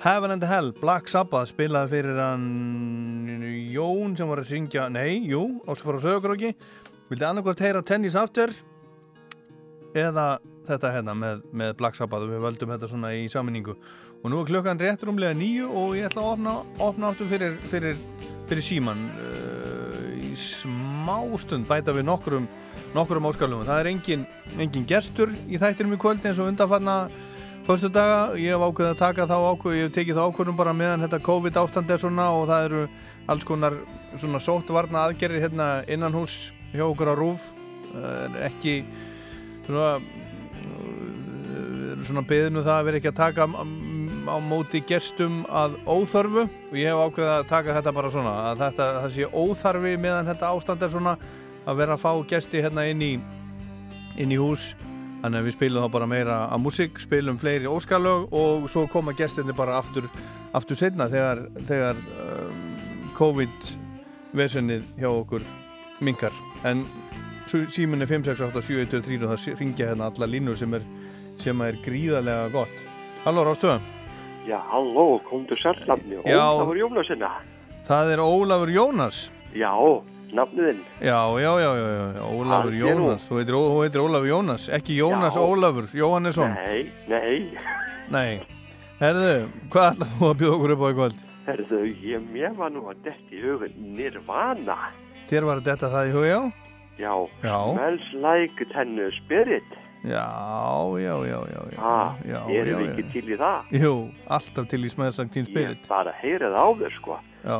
Heaven 0.02 0.32
and 0.34 0.42
Hell, 0.42 0.72
Black 0.74 1.06
Sabbath 1.06 1.52
spilaði 1.52 1.92
fyrir 1.92 2.18
hann 2.18 3.44
Jón 3.70 4.16
sem 4.18 4.26
var 4.26 4.42
að 4.42 4.48
syngja, 4.50 4.88
nei, 4.90 5.20
jú 5.30 5.60
frá 5.68 6.00
Sögurokki 6.02 6.50
vildi 7.12 7.28
annarkvært 7.28 7.62
heyra 7.62 7.84
tennis 7.86 8.18
after 8.18 8.50
eða 9.94 10.26
þetta 10.66 10.92
hérna 10.96 11.14
með, 11.14 11.46
með 11.54 11.76
Black 11.78 11.94
Sabbath. 11.94 12.26
Og 12.26 12.34
við 12.34 12.42
völdum 12.48 12.74
þetta 12.74 12.90
svona 12.90 13.14
í 13.14 13.28
saminningu 13.30 13.78
og 14.18 14.26
nú 14.26 14.42
er 14.42 14.50
klukkan 14.50 14.82
rétt 14.82 15.06
rúmlega 15.06 15.38
nýju 15.38 15.70
og 15.70 15.94
ég 15.94 16.10
ætla 16.10 16.26
að 16.26 16.32
opna, 16.32 16.56
opna 16.88 17.12
áttum 17.12 17.30
fyrir, 17.30 17.54
fyrir, 17.70 18.02
fyrir 18.50 18.66
síman 18.66 19.06
uh, 19.14 20.10
í 20.26 20.34
smá 20.34 21.20
stund 21.38 21.70
bæta 21.70 21.94
við 21.94 22.10
nokkrum 22.10 22.50
nokkur 22.94 23.20
um 23.20 23.28
áskalum 23.30 23.66
það 23.68 23.82
er 23.82 23.90
engin, 23.92 24.24
engin 24.58 24.86
gestur 24.88 25.34
í 25.48 25.60
þættinum 25.60 25.96
í 25.96 26.00
kvöld 26.00 26.24
eins 26.24 26.40
og 26.40 26.50
undanfanna 26.50 26.96
fyrstu 27.66 27.90
daga, 27.92 28.36
ég 28.40 28.54
hef 28.54 28.64
ákveðið 28.64 28.92
að 28.94 29.00
taka 29.02 29.28
þá 29.28 29.36
ákveð 29.36 29.76
ég 29.76 29.88
hef 29.88 29.96
tekið 29.98 30.20
þá 30.20 30.22
ákveðum 30.24 30.60
bara 30.60 30.76
meðan 30.76 31.04
þetta 31.04 31.24
COVID 31.28 31.60
ástand 31.62 31.90
er 31.92 32.00
svona 32.00 32.30
og 32.36 32.46
það 32.48 32.68
eru 32.68 32.84
alls 33.28 33.48
konar 33.48 33.76
svona 34.16 34.40
sóttvarna 34.40 35.04
aðgerri 35.04 35.42
hérna 35.42 35.68
innan 35.88 36.16
hús 36.16 36.48
hjá 36.72 36.86
okkur 36.86 37.12
á 37.12 37.14
rúf 37.18 37.50
ekki 38.48 38.80
svona 39.66 39.98
svona 42.04 42.24
beðinu 42.26 42.62
það 42.62 42.78
að 42.78 42.86
vera 42.88 43.00
ekki 43.00 43.10
að 43.10 43.18
taka 43.18 43.46
á 44.28 44.36
móti 44.44 44.80
gestum 44.86 45.42
að 45.48 45.76
óþörfu. 45.88 46.46
Og 46.70 46.78
ég 46.78 46.92
hef 46.92 47.02
ákveðið 47.02 47.34
að 47.34 47.50
taka 47.50 47.76
þetta 47.78 47.94
bara 47.96 48.12
svona 48.12 48.34
að 48.50 48.64
þetta, 48.64 48.88
það 49.02 49.14
sé 49.16 49.28
óþarfi 49.32 49.94
meðan 50.00 50.30
þetta 50.32 50.52
ástand 50.52 50.84
er 50.84 50.92
svona 50.92 51.14
að 51.66 51.80
vera 51.80 51.96
að 51.96 52.04
fá 52.04 52.12
gesti 52.28 52.62
hérna 52.62 52.86
inn 52.90 53.02
í 53.02 53.12
inn 54.18 54.34
í 54.34 54.38
hús. 54.38 54.72
Þannig 55.22 55.40
að 55.40 55.48
við 55.48 55.54
spilum 55.56 55.84
þá 55.84 55.92
bara 55.96 56.06
meira 56.10 56.36
að 56.46 56.62
músík 56.62 57.00
spilum 57.02 57.38
fleiri 57.40 57.66
óskalög 57.66 58.34
og 58.38 58.68
svo 58.70 58.84
koma 58.90 59.14
gestinni 59.18 59.54
bara 59.56 59.80
aftur, 59.80 60.06
aftur 60.54 60.78
setna 60.78 61.08
þegar, 61.10 61.42
þegar 61.66 61.98
um, 62.22 62.60
COVID 63.18 63.70
vesenið 64.38 64.86
hjá 65.00 65.08
okkur 65.10 65.42
mingar 66.06 66.34
en 66.68 66.84
síminni 67.48 68.06
568-7123 68.06 69.24
og 69.24 69.32
það 69.32 69.58
ringja 69.58 69.90
hérna 69.90 70.12
alla 70.12 70.28
línur 70.30 70.58
sem 70.60 70.74
er, 70.78 70.86
sem 71.42 71.66
er 71.66 71.80
gríðarlega 71.82 72.50
gott. 72.54 72.82
Halló 73.24 73.48
Rástuða 73.48 73.80
Já, 74.46 74.60
halló, 74.70 75.18
komdu 75.26 75.56
sérnafni 75.58 76.20
Ólafur 76.22 76.78
Jónasinna 76.78 77.32
Það 77.88 78.12
er 78.12 78.20
Ólafur 78.22 78.70
Jónas. 78.70 79.18
Já, 79.56 79.72
nafniðinn 80.36 80.82
Já, 81.00 81.18
já, 81.40 81.52
já, 81.62 81.70
já, 81.78 81.88
já. 82.18 82.22
Ólafur 82.28 82.72
er 82.72 82.78
Jónas 82.82 83.26
þú 83.28 83.40
heitir, 83.40 83.58
heitir 83.78 84.04
Ólafur 84.04 84.30
Jónas 84.32 84.68
ekki 84.78 84.98
Jónas 84.98 85.38
Já. 85.38 85.42
Ólafur, 85.42 85.88
Jóhannesson 85.94 86.54
Nei, 86.54 86.90
nei 87.08 87.40
Nei, 88.08 88.40
herðu, 89.00 89.32
hvað 89.72 89.90
ætlað 89.94 90.14
þú 90.14 90.30
að 90.30 90.38
bjóða 90.42 90.54
okkur 90.58 90.74
upp 90.76 90.84
á 90.84 90.88
í 90.88 90.96
kvöld? 91.00 91.26
Herðu, 91.48 91.82
ég 92.04 92.30
mér 92.32 92.54
var 92.56 92.72
nú 92.72 92.84
að 92.88 93.02
detti 93.08 93.36
í 93.36 93.42
hugun 93.44 93.76
Nirvana 93.96 94.78
Þér 95.28 95.48
var 95.48 95.60
þetta 95.66 95.92
það 95.92 96.08
í 96.08 96.16
hugja? 96.16 96.38
Já, 96.98 97.12
Já. 97.44 97.58
smells 97.74 98.08
like 98.24 98.70
ten 98.72 98.96
spirit 99.20 99.76
Já, 100.04 100.24
já, 100.98 101.14
já, 101.26 101.38
já, 101.52 101.60
já, 101.74 101.78
Ha, 101.82 102.16
já, 102.24 102.38
erum 102.54 102.80
við 102.80 102.90
ekki 102.92 103.04
til 103.12 103.32
í 103.34 103.38
það? 103.38 103.72
Jú, 103.74 103.92
alltaf 104.30 104.68
til 104.70 104.80
í 104.86 104.90
smæðsagt 104.92 105.32
tín 105.34 105.44
Ég 105.44 105.50
spirit 105.50 105.88
bara 105.90 106.12
heyrið 106.20 106.54
á 106.54 106.66
þér 106.78 106.94
sko 107.00 107.18
Já, 107.42 107.58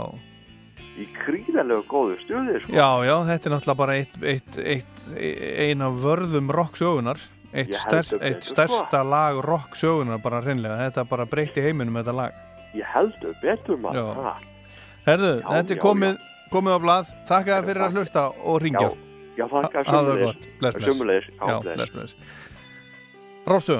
Í 0.98 1.06
gríðarlega 1.14 1.84
góðu 1.86 2.16
stuði 2.22 2.60
sko. 2.62 2.72
Já, 2.74 2.88
já, 3.06 3.14
þetta 3.28 3.48
er 3.48 3.54
náttúrulega 3.54 3.78
bara 3.78 3.96
eitt, 4.00 4.16
eitt, 4.22 4.58
eitt, 4.58 5.02
ein 5.68 5.84
af 5.86 5.98
vörðum 6.02 6.48
rocksögunar 6.54 7.20
Eitt, 7.48 7.72
stærst, 7.72 8.12
eitt 8.18 8.42
betur, 8.42 8.48
stærsta 8.50 9.00
lag 9.08 9.38
rocksögunar 9.44 10.18
bara 10.20 10.42
hreinlega, 10.44 10.76
þetta 10.88 11.04
bara 11.08 11.24
breyti 11.30 11.62
heiminum 11.64 11.96
þetta 11.96 12.12
lag. 12.18 12.40
Ég 12.76 12.90
heldur 12.92 13.36
betur 13.40 13.78
maður. 13.80 14.18
Ha. 14.26 14.34
Herðu, 15.06 15.30
Já, 15.40 15.46
þetta 15.54 15.74
er 15.76 15.80
komið, 15.80 16.18
komið 16.52 16.76
á 16.76 16.80
blað. 16.84 17.12
Þakka 17.30 17.54
þér 17.54 17.68
fyrir 17.70 17.86
að 17.86 17.96
hlusta 17.96 18.24
og 18.28 18.58
ringja 18.64 18.88
Já, 18.88 18.90
já, 19.38 19.44
þakka 19.54 19.84
það 19.88 20.10
bless 20.60 20.84
Sömuleiðis, 20.84 21.30
já, 21.30 21.46
Já, 21.48 21.54
bless. 21.62 21.78
bless, 21.78 21.94
bless. 21.96 22.16
Rástu, 23.48 23.78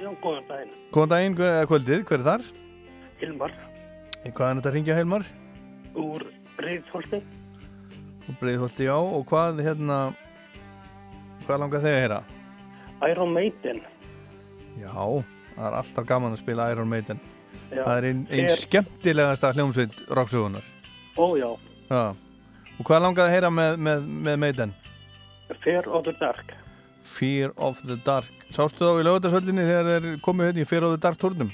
Já, 0.00 0.08
góðan 0.24 0.48
daginn. 0.48 0.74
góðan 0.90 1.12
daginn, 1.14 1.38
kvöldið, 1.70 2.04
hver 2.08 2.18
er 2.18 2.26
þar? 2.26 2.48
Hilmar. 3.20 3.54
Hvað 4.24 4.46
er 4.50 4.58
þetta 4.58 4.70
að 4.70 4.76
ringja 4.80 4.96
Heilmar? 4.98 5.28
Úr 5.98 6.24
Breiðholti. 6.58 7.20
Og 8.28 8.36
Breiðholti, 8.40 8.84
já, 8.86 8.94
og 8.96 9.24
hvað 9.30 9.62
hérna 9.64 10.00
Hvað 11.46 11.58
langar 11.64 11.80
þig 11.82 11.90
að 11.90 12.00
heyra? 12.00 12.18
Iron 13.10 13.32
Maiden. 13.32 13.78
Já, 14.78 14.92
það 14.92 15.66
er 15.66 15.76
alltaf 15.80 16.06
gaman 16.06 16.34
að 16.36 16.42
spila 16.44 16.66
Iron 16.72 16.88
Maiden 16.90 17.20
Já. 17.70 17.82
Það 17.86 17.96
er 17.96 18.06
einn 18.10 18.20
ein 18.30 18.44
Er- 18.44 18.56
skemmtilegasta 18.60 19.52
hljómsveit 19.56 20.02
rocksögunar 20.14 20.66
Ó 21.18 21.26
já, 21.38 21.48
Já 21.90 22.02
Og 22.80 22.86
hvað 22.86 23.02
langar 23.04 23.26
að 23.28 23.34
heyra 23.34 23.50
með, 23.52 23.76
með, 23.82 24.06
með 24.28 24.38
Maiden? 24.44 24.74
Fear 25.64 25.88
of 25.90 26.04
the 26.06 26.12
Dark. 26.20 26.52
Fear 27.02 27.50
of 27.56 27.80
the 27.86 27.96
Dark 28.06 28.30
Sástu 28.54 28.84
þá 28.86 29.00
í 29.00 29.04
lögutarsöllinni 29.08 29.64
þegar 29.66 29.88
þeir 29.90 30.20
komið 30.24 30.46
hérna 30.50 30.62
í 30.62 30.68
Fear 30.70 30.86
of 30.86 30.94
the 30.94 31.02
Dark 31.02 31.18
tórnum? 31.20 31.50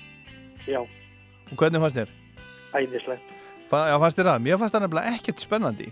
Já, 0.68 0.80
Og 0.82 1.56
hvernig 1.60 1.80
fannst 1.80 1.96
þér? 2.00 2.12
æðislegt. 2.76 3.32
Já, 3.70 3.96
fannst 3.98 4.18
þér 4.20 4.28
það? 4.30 4.44
Mér 4.46 4.60
fannst 4.60 4.74
það 4.76 4.84
nefnilega 4.86 5.14
ekkert 5.16 5.42
spennandi 5.46 5.88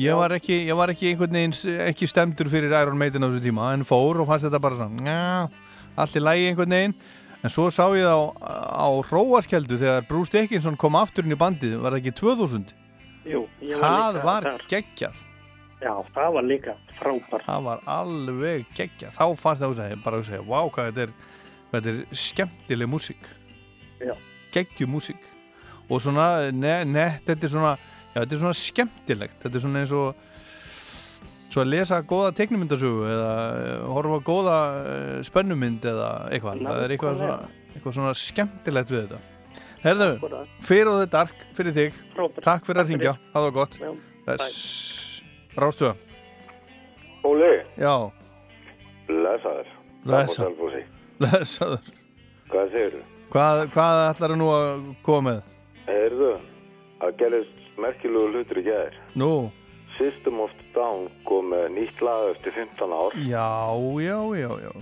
Ég 0.00 0.16
var 0.16 0.32
ekki, 0.32 0.54
ég 0.64 0.76
var 0.78 0.88
ekki 0.88 1.10
einhvern 1.10 1.34
veginn 1.36 1.80
ekki 1.84 2.06
stemdur 2.08 2.48
fyrir 2.48 2.72
Iron 2.78 2.96
Maiden 2.96 3.26
á 3.26 3.28
þessu 3.28 3.42
tíma 3.44 3.72
en 3.76 3.82
fór 3.84 4.22
og 4.22 4.28
fannst 4.30 4.46
þetta 4.46 4.60
bara 4.64 4.78
svona 4.78 5.02
njá, 5.04 5.50
allt 6.00 6.14
í 6.16 6.22
lægi 6.22 6.46
einhvern 6.48 6.72
veginn 6.76 6.94
en 7.42 7.52
svo 7.52 7.66
sá 7.74 7.82
ég 7.92 8.06
það 8.06 8.22
á, 8.40 8.86
á 8.86 8.88
Róaskeldu 9.10 9.76
þegar 9.82 10.06
Bruce 10.08 10.32
Dickinson 10.32 10.78
kom 10.80 10.96
aftur 10.96 11.26
inn 11.28 11.34
í 11.36 11.40
bandið 11.42 11.74
var 11.82 11.92
það 11.92 12.00
ekki 12.06 12.14
2000? 12.22 12.72
Jú, 13.28 13.42
var 13.44 13.82
Það 13.82 14.18
var 14.24 14.48
þar. 14.48 14.64
geggjað 14.72 15.20
Já, 15.82 15.92
það 16.14 16.28
var 16.36 16.44
líka 16.46 16.72
frábært. 16.94 17.44
Það 17.48 17.64
var 17.66 17.80
alveg 17.90 18.66
geggjað 18.78 19.16
Þá 19.18 19.24
fannst 19.42 19.64
það 19.64 19.68
að 19.68 19.78
segja, 19.82 20.00
bara 20.06 20.20
að 20.22 20.28
segja, 20.30 20.44
vá 20.46 20.60
hvað 20.72 20.88
þetta 20.88 21.04
er, 21.08 21.14
þetta 21.74 21.92
er 21.92 22.20
skemmtileg 22.22 22.90
músík 22.94 23.28
Já. 24.00 24.14
Og 25.90 26.02
svona, 26.02 26.26
ne, 26.54 26.76
nett, 26.88 27.24
þetta 27.26 27.48
er 27.48 27.52
svona 27.52 27.72
já, 27.76 28.20
þetta 28.20 28.36
er 28.36 28.42
svona 28.44 28.58
skemmtilegt. 28.60 29.40
Þetta 29.42 29.58
er 29.58 29.64
svona 29.64 29.82
eins 29.82 29.94
og 29.96 30.28
svo 31.52 31.64
að 31.64 31.72
lesa 31.74 31.98
góða 32.08 32.30
teiknumyndasögu 32.38 33.02
eða 33.10 33.32
eh, 33.58 33.74
horfa 33.92 34.20
góða 34.24 34.60
eh, 34.92 35.18
spennumynd 35.28 35.84
eða 35.92 36.08
eitthvað. 36.32 36.62
Það 36.68 36.84
er 36.86 36.94
eitthvað 36.96 37.20
svona, 37.20 37.50
eitthvað 37.74 37.98
svona 37.98 38.14
skemmtilegt 38.22 38.94
við 38.94 39.04
þetta. 39.04 39.20
Herðu, 39.82 40.08
fyrir 40.62 40.92
og 40.92 41.00
þetta 41.02 41.18
dark 41.18 41.44
fyrir 41.58 41.76
þig. 41.76 42.00
Frábært. 42.14 42.44
Takk 42.46 42.68
fyrir 42.68 42.84
að 42.84 42.92
ringja, 42.92 43.14
það 43.34 43.48
gott. 43.56 43.78
Já, 43.82 43.92
Bless 44.22 45.24
Rástuða 45.58 45.96
Óli, 47.26 47.50
Selfossi. 50.46 50.82
blessaður. 51.20 51.90
Hvað 52.52 52.70
segir 52.72 52.94
þú? 52.94 53.02
Hvað, 53.32 53.62
hvað 53.74 54.02
ætlar 54.08 54.34
nú 54.38 54.48
að 54.52 54.86
koma 55.06 55.22
með? 55.28 55.51
Heyrðu, 55.92 56.30
að 57.02 57.16
gerist 57.20 57.60
merkilegu 57.82 58.32
hlutur 58.32 58.60
í 58.62 58.64
gæðir. 58.66 58.96
Nú, 59.20 59.30
System 59.98 60.40
of 60.40 60.50
Down 60.74 61.08
kom 61.28 61.52
nýtt 61.74 62.00
lag 62.04 62.30
eftir 62.32 62.54
15 62.56 62.92
ár, 62.96 63.16
já, 63.28 63.48
já, 64.00 64.18
já, 64.40 64.50
já 64.66 64.72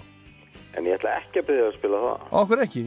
en 0.78 0.86
ég 0.86 0.94
ætla 1.00 1.16
ekki 1.18 1.40
að 1.42 1.46
byrja 1.48 1.64
að 1.66 1.76
spila 1.80 2.00
það. 2.04 2.26
Okkur 2.40 2.60
ekki? 2.62 2.82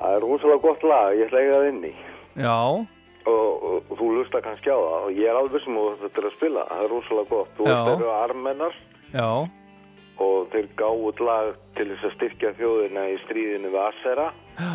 Það 0.00 0.16
er 0.16 0.24
rosalega 0.26 0.60
gott 0.64 0.82
lag, 0.84 1.14
ég 1.16 1.28
ætla 1.30 1.40
ekki 1.40 1.54
að 1.56 1.68
inn 1.70 1.84
í. 1.88 1.92
Já, 2.40 2.56
Og, 3.28 3.62
og, 3.62 3.82
og 3.92 3.98
þú 4.00 4.06
lusta 4.16 4.40
kannski 4.40 4.70
á 4.72 4.78
það 4.80 5.02
og 5.06 5.10
ég 5.20 5.28
er 5.28 5.36
alveg 5.36 5.60
sem 5.60 5.74
þú 5.76 5.82
þetta 6.00 6.20
er 6.22 6.26
að 6.26 6.36
spila. 6.38 6.62
Það 6.70 6.84
er 6.84 6.88
rosalega 6.94 7.28
gott. 7.28 7.50
Þú 7.56 7.66
veist, 7.66 7.82
þeir 7.84 7.98
eru 8.00 8.12
armennar 8.16 8.78
já, 9.12 9.26
og 10.24 10.38
þeir 10.54 10.68
gáðu 10.80 11.26
lag 11.28 11.50
til 11.76 11.86
þess 11.90 12.06
að 12.08 12.14
styrkja 12.16 12.52
þjóðina 12.56 13.04
í 13.12 13.18
stríðinu 13.26 13.72
við 13.74 13.82
Assera. 13.84 14.26
já 14.56 14.72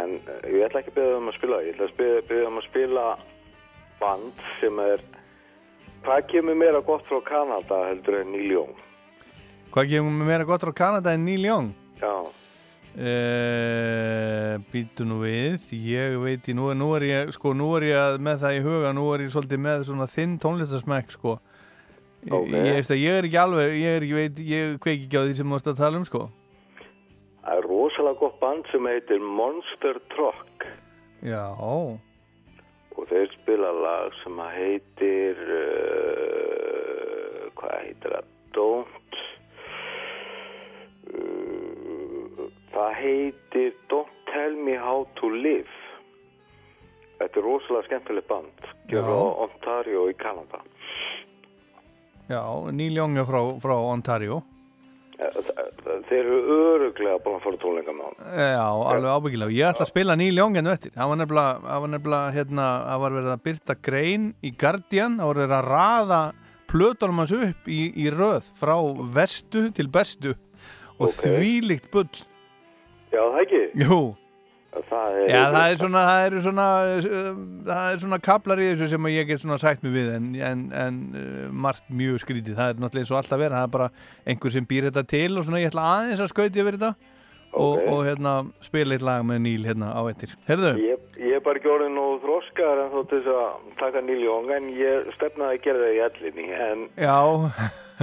En 0.00 0.16
eh, 0.18 0.46
ég 0.56 0.66
ætla 0.66 0.82
ekki 0.82 0.94
að 0.94 1.00
byrja 1.00 1.18
um 1.20 1.30
að 1.30 1.38
spila, 1.38 1.60
ég 1.64 1.76
ætla 1.76 1.90
að 1.90 2.28
byrja 2.30 2.50
um 2.50 2.60
að 2.60 2.68
spila 2.68 3.04
band 4.00 4.46
sem 4.60 4.80
er, 4.84 5.04
hvað 6.06 6.24
kemur 6.32 6.58
meira 6.58 6.80
gott 6.84 7.04
frá 7.10 7.20
Kanada 7.28 7.82
heldur 7.88 8.20
en 8.20 8.32
Neil 8.34 8.56
Young? 8.56 8.72
Hvað 9.74 9.94
við 9.94 10.24
meira 10.24 10.46
gott 10.48 10.66
frá 10.66 10.74
Kanada 10.84 11.14
en 11.14 11.28
Neil 11.28 11.46
Young? 11.46 11.70
Já, 12.00 12.14
Uh, 12.94 14.60
býtu 14.70 15.02
nú 15.02 15.16
við 15.24 15.64
ég 15.74 16.12
veit 16.22 16.46
í, 16.46 16.52
nú, 16.54 16.68
nú 16.78 16.92
er 16.94 17.04
ég 17.08 17.32
sko, 17.34 17.50
nú 17.50 17.72
er 17.74 17.88
ég 17.88 18.20
með 18.22 18.44
það 18.44 18.54
í 18.54 18.60
huga 18.62 18.92
nú 18.94 19.08
er 19.10 19.24
ég 19.24 19.32
svolítið 19.34 19.60
með 19.64 19.82
svona 19.88 20.06
þinn 20.12 20.36
tónlistarsmekk 20.38 21.10
sko 21.16 21.32
Ok. 22.30 22.52
ég, 22.54 22.68
ég, 22.70 22.92
ég 23.02 23.18
er 23.18 23.26
ekki 23.26 23.40
alveg 23.42 23.74
ég 23.80 23.96
er 23.98 24.06
ekki, 24.06 24.14
veit, 24.14 24.38
ég 24.46 24.78
kveik 24.78 25.02
ekki 25.08 25.18
á 25.18 25.26
því 25.26 25.34
sem 25.34 25.50
þú 25.50 25.56
mást 25.56 25.72
að 25.72 25.80
tala 25.82 25.98
um 25.98 26.06
sko 26.06 26.22
rosalega 28.04 28.20
gott 28.20 28.40
band 28.40 28.66
sem 28.70 28.86
heitir 28.86 29.20
Monster 29.20 29.98
Truck 30.12 30.64
já, 31.22 31.56
og 31.56 31.98
þeir 33.08 33.30
spila 33.32 33.72
lag 33.72 34.12
sem 34.22 34.38
heitir, 34.38 35.36
uh, 35.48 37.48
hvað 37.56 37.80
heitir 37.80 38.10
það, 38.12 38.24
Don't, 38.54 39.16
Það 42.74 42.92
heitir 42.98 43.72
Don't 43.88 44.10
Tell 44.32 44.56
Me 44.58 44.76
How 44.76 45.06
To 45.20 45.28
Live. 45.30 45.70
Þetta 47.20 47.38
er 47.38 47.44
rosalega 47.46 47.86
skemmtileg 47.86 48.26
band. 48.26 48.64
Gjör 48.90 49.06
á 49.06 49.22
Ontario 49.46 50.08
í 50.10 50.14
Kanada. 50.18 50.58
Já, 52.28 52.42
Neil 52.74 52.96
Young 52.98 53.16
er 53.18 53.24
frá, 53.28 53.40
frá 53.62 53.76
Ontario. 53.78 54.42
Þeir 56.08 56.18
eru 56.20 56.38
öruglega 56.54 57.18
búin 57.24 57.36
að 57.38 57.44
fara 57.46 57.60
tónleika 57.62 57.94
með 57.96 58.08
hann. 58.08 58.16
Já, 58.38 58.66
alveg 58.92 59.10
ábyggilega. 59.14 59.54
Ég 59.56 59.68
ætla 59.70 59.86
að 59.86 59.90
spila 59.92 60.16
Neil 60.20 60.38
Young. 60.38 60.56
Það 60.58 61.10
var 61.10 61.20
nefnilega, 61.20 61.54
það 61.64 61.84
var 61.84 61.92
nefnilega, 61.94 62.32
hérna, 62.38 62.66
það 62.88 63.02
var 63.04 63.16
verið 63.18 63.32
að 63.34 63.44
byrta 63.48 63.76
grein 63.88 64.26
í 64.44 64.52
Guardian, 64.60 65.16
það 65.20 65.30
var 65.30 65.40
verið 65.42 65.56
að 65.58 65.70
raða 65.70 66.20
plötunum 66.74 67.22
hans 67.22 67.32
upp 67.36 67.68
í, 67.70 67.80
í 68.04 68.08
röð 68.10 68.50
frá 68.58 68.74
vestu 69.14 69.68
til 69.76 69.88
bestu 69.94 70.34
og 70.98 71.08
Ok. 71.08 71.22
þvílíkt 71.24 71.90
bull. 71.92 72.10
Já, 73.14 73.20
það 73.22 73.40
ekki? 73.44 73.62
Jú. 73.84 74.00
Það 74.74 75.16
er... 75.20 75.28
Já, 75.30 75.40
það 75.54 75.64
er 75.70 75.80
svona, 75.80 76.02
það 76.08 76.26
eru 76.26 76.42
svona, 76.44 76.66
það 77.68 77.88
er 77.92 78.02
svona 78.02 78.20
kaplar 78.26 78.62
í 78.62 78.68
þessu 78.72 78.90
sem 78.90 79.08
ég 79.12 79.28
get 79.30 79.42
svona 79.42 79.58
sætt 79.62 79.84
mig 79.86 79.94
við 79.94 80.12
en, 80.16 80.28
en, 80.50 80.64
en 80.84 81.00
uh, 81.14 81.48
margt 81.66 81.86
mjög 81.88 82.22
skrítið. 82.24 82.56
Það 82.58 82.72
er 82.72 82.82
náttúrulega 82.82 83.04
eins 83.06 83.14
og 83.14 83.20
alltaf 83.20 83.42
vera, 83.44 83.62
það 83.62 83.68
er 83.68 83.74
bara 83.78 83.90
einhver 84.26 84.54
sem 84.56 84.66
býr 84.70 84.88
þetta 84.90 85.04
til 85.14 85.30
og 85.38 85.46
svona 85.46 85.62
ég 85.62 85.70
ætla 85.70 85.88
aðeins 85.94 86.24
að 86.24 86.32
skauti 86.34 86.64
yfir 86.64 86.78
þetta 86.78 86.94
og, 87.54 87.84
og 87.86 88.00
hérna 88.06 88.34
spila 88.64 88.96
eitt 88.96 89.04
lag 89.06 89.22
með 89.26 89.40
Níl 89.44 89.64
hérna 89.68 89.92
á 89.94 90.00
eittir. 90.10 90.34
Herðu? 90.48 90.72
Ég, 90.82 91.06
ég 91.22 91.38
er 91.38 91.44
bara 91.44 91.60
ekki 91.60 91.70
orðin 91.70 92.00
og 92.02 92.16
þroskar 92.24 92.82
en 92.84 92.92
þó 92.92 92.98
til 93.10 93.20
þess 93.22 93.32
að 93.38 93.72
taka 93.78 94.02
Neil 94.04 94.20
Young 94.24 94.50
en 94.56 94.68
ég 94.74 95.10
stefnaði 95.14 95.58
að 95.60 95.64
gera 95.68 95.84
það 95.84 95.94
í 95.94 96.02
allinni 96.08 96.48
en, 96.66 96.84
Já, 96.98 97.18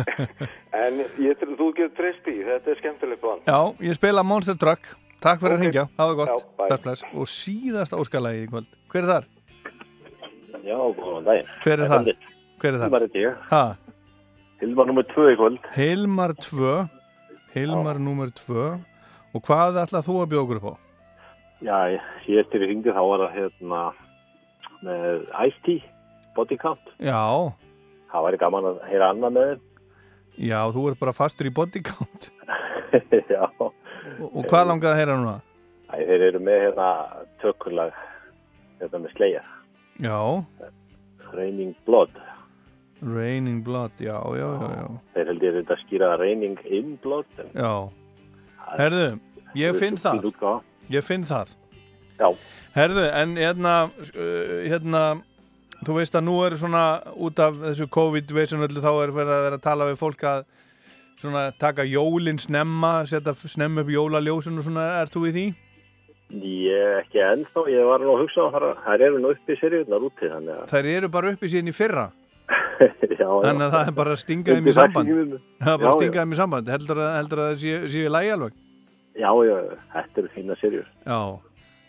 en 0.86 1.04
ég, 1.28 1.46
þú 1.60 1.72
getur 1.76 1.96
treyst 2.00 2.32
í, 2.32 2.38
þetta 2.48 2.74
er 2.74 2.82
skemmtilegt 2.82 3.24
band. 3.26 3.48
já, 3.48 3.60
ég 3.90 4.00
spila 4.00 4.24
Monster 4.24 4.60
Truck. 4.60 4.94
Takk 5.22 5.42
fyrir 5.42 5.54
Ok. 5.54 5.60
að 5.60 5.64
ringja, 5.66 5.84
hafa 6.00 6.16
gott. 6.18 6.46
Bye. 6.58 6.78
Bless. 6.84 7.04
Og 7.14 7.28
síðast 7.30 7.94
áskalagi 7.94 8.44
í 8.46 8.50
kvöld. 8.50 8.70
Hver 8.92 9.04
er 9.04 9.10
þar? 9.12 9.26
Já, 10.66 10.78
góðan 10.98 11.26
daginn. 11.28 11.48
Hver 11.64 11.80
er 11.86 11.88
þar? 11.92 12.10
Hver 12.62 12.74
er 12.74 12.80
þar? 12.80 12.88
Hilmar 12.90 13.06
heiti 13.06 13.22
ég. 13.26 13.38
Ha? 13.52 13.64
Hilmar 14.62 14.86
nummer 14.92 15.04
2 15.04 15.28
í 15.34 15.36
kvöld. 15.40 15.60
Hilmar 15.76 16.34
2 16.38 16.90
Hilmar 17.56 17.98
nummer 18.00 18.30
2 18.32 18.66
Og 19.34 19.42
hvað 19.48 19.78
ætlað 19.82 20.06
þú 20.08 20.16
að 20.22 20.30
bjóða 20.32 20.44
okkur 20.46 20.60
upp 20.62 20.70
á? 20.70 20.76
Já, 21.62 21.78
ég 22.28 22.40
eftir 22.42 22.62
í 22.66 22.68
ringu 22.72 22.92
þá 22.94 23.02
var 23.06 23.22
það 23.26 23.36
hérna 23.38 23.82
með 24.82 25.26
Ice-T, 25.48 25.76
Body 26.36 26.58
Count. 26.58 26.82
Já, 27.00 27.54
Það 28.12 28.26
væri 28.28 28.38
gaman 28.42 28.66
að 28.72 28.80
heyra 28.90 29.10
annað 29.14 29.32
með 29.38 29.46
þeim. 29.52 29.62
já, 30.50 30.60
þú 30.74 30.88
ert 30.90 31.00
bara 31.00 31.14
fastur 31.16 31.48
í 31.48 31.54
body 31.54 31.82
count 31.86 32.32
Já. 33.32 33.46
Og, 34.20 34.44
hvað 34.50 34.68
langaði 34.72 34.92
að 34.94 35.00
heyra 35.02 35.18
núna? 35.20 35.38
Æ, 35.92 35.96
þeir 36.08 36.26
eru 36.30 36.42
með 36.44 36.60
hérna 36.66 36.90
tökulag 37.44 37.96
hérna 38.82 39.02
með 39.04 39.16
slegja. 39.16 39.42
Já, 40.02 40.20
Raining 41.32 41.74
Blood. 41.86 42.14
Raining 43.02 43.64
Blood, 43.66 43.98
já, 43.98 44.14
já, 44.38 44.48
já, 44.62 44.70
já 44.78 44.88
Þeir 45.16 45.30
held 45.32 45.44
ég 45.46 45.56
þetta 45.58 45.74
að 45.74 45.84
skýra 45.86 46.12
Raining 46.22 46.60
in 46.70 46.94
Blood. 47.02 47.30
En 47.42 47.50
Já, 47.58 47.74
herðu, 48.78 49.08
ég 49.58 49.82
finn 49.82 49.98
það. 49.98 50.30
Ég 50.92 51.06
finn 51.06 51.26
það 51.26 51.58
Já. 52.22 52.28
Herðu, 52.76 53.06
en 53.18 53.38
hérna, 53.40 53.76
uh, 54.14 54.58
hérna 54.70 55.04
Þú 55.82 55.96
veist 55.98 56.14
að 56.14 56.28
nú 56.28 56.36
er 56.46 56.54
svona 56.62 56.84
út 57.18 57.40
af 57.42 57.56
þessu 57.58 57.88
COVID-veisun 57.90 58.62
öllu 58.68 58.84
þá 58.84 58.92
er 58.92 59.14
verið 59.16 59.32
að 59.34 59.46
vera 59.48 59.58
að 59.58 59.64
tala 59.66 59.88
við 59.90 59.96
fólk 59.98 60.26
að 60.30 60.44
svona 61.22 61.44
taka 61.62 61.86
jólin 61.88 62.40
snemma 62.42 62.94
setja 63.10 63.34
snemma 63.38 63.84
upp 63.86 63.92
jólaljósun 63.94 64.58
og 64.62 64.66
svona, 64.68 64.88
ert 65.02 65.14
þú 65.16 65.28
í 65.30 65.36
því? 65.36 65.46
Ég 66.32 66.98
ekki 67.02 67.20
ennþá, 67.28 67.66
ég 67.74 67.84
var 67.90 68.04
nú 68.06 68.14
að 68.16 68.22
hugsa 68.24 68.46
á 68.48 68.54
það, 68.56 68.66
það 68.86 69.06
eru 69.08 69.20
nú 69.20 69.32
uppi 69.36 69.58
seriðunar 69.60 70.06
úti, 70.08 70.30
þannig 70.32 70.58
að, 70.58 70.66
Þær 70.72 70.90
eru 70.96 71.10
bara 71.12 71.32
uppi 71.36 71.50
síðan 71.52 71.72
í 71.72 71.76
fyrra 71.76 72.06
já. 73.22 73.28
Þannig 73.28 73.66
að 73.68 73.74
það 73.76 73.86
er 73.92 73.96
bara 74.00 74.16
að 74.16 74.22
stinga 74.24 74.56
þeim 74.58 74.68
í 74.68 74.74
samband. 74.76 75.12
Það 75.62 75.72
er 75.74 75.80
bara 75.84 75.92
að 75.92 75.92
Já, 75.92 76.00
stinga 76.00 76.18
já. 76.18 76.22
þeim 76.24 76.34
í 76.36 76.40
samband 76.40 76.72
Heldur 76.74 77.00
að, 77.04 77.12
heldur 77.20 77.42
að 77.44 77.50
það 77.52 77.62
séu 77.62 77.92
sé 77.94 78.02
í 78.08 78.12
lægi 78.16 78.32
alveg? 78.36 78.56
Já, 79.22 79.30
já, 79.46 79.56
þetta 79.94 80.22
eru 80.24 80.32
fína 80.36 80.58
serjur. 80.62 80.92
Já 81.06 81.20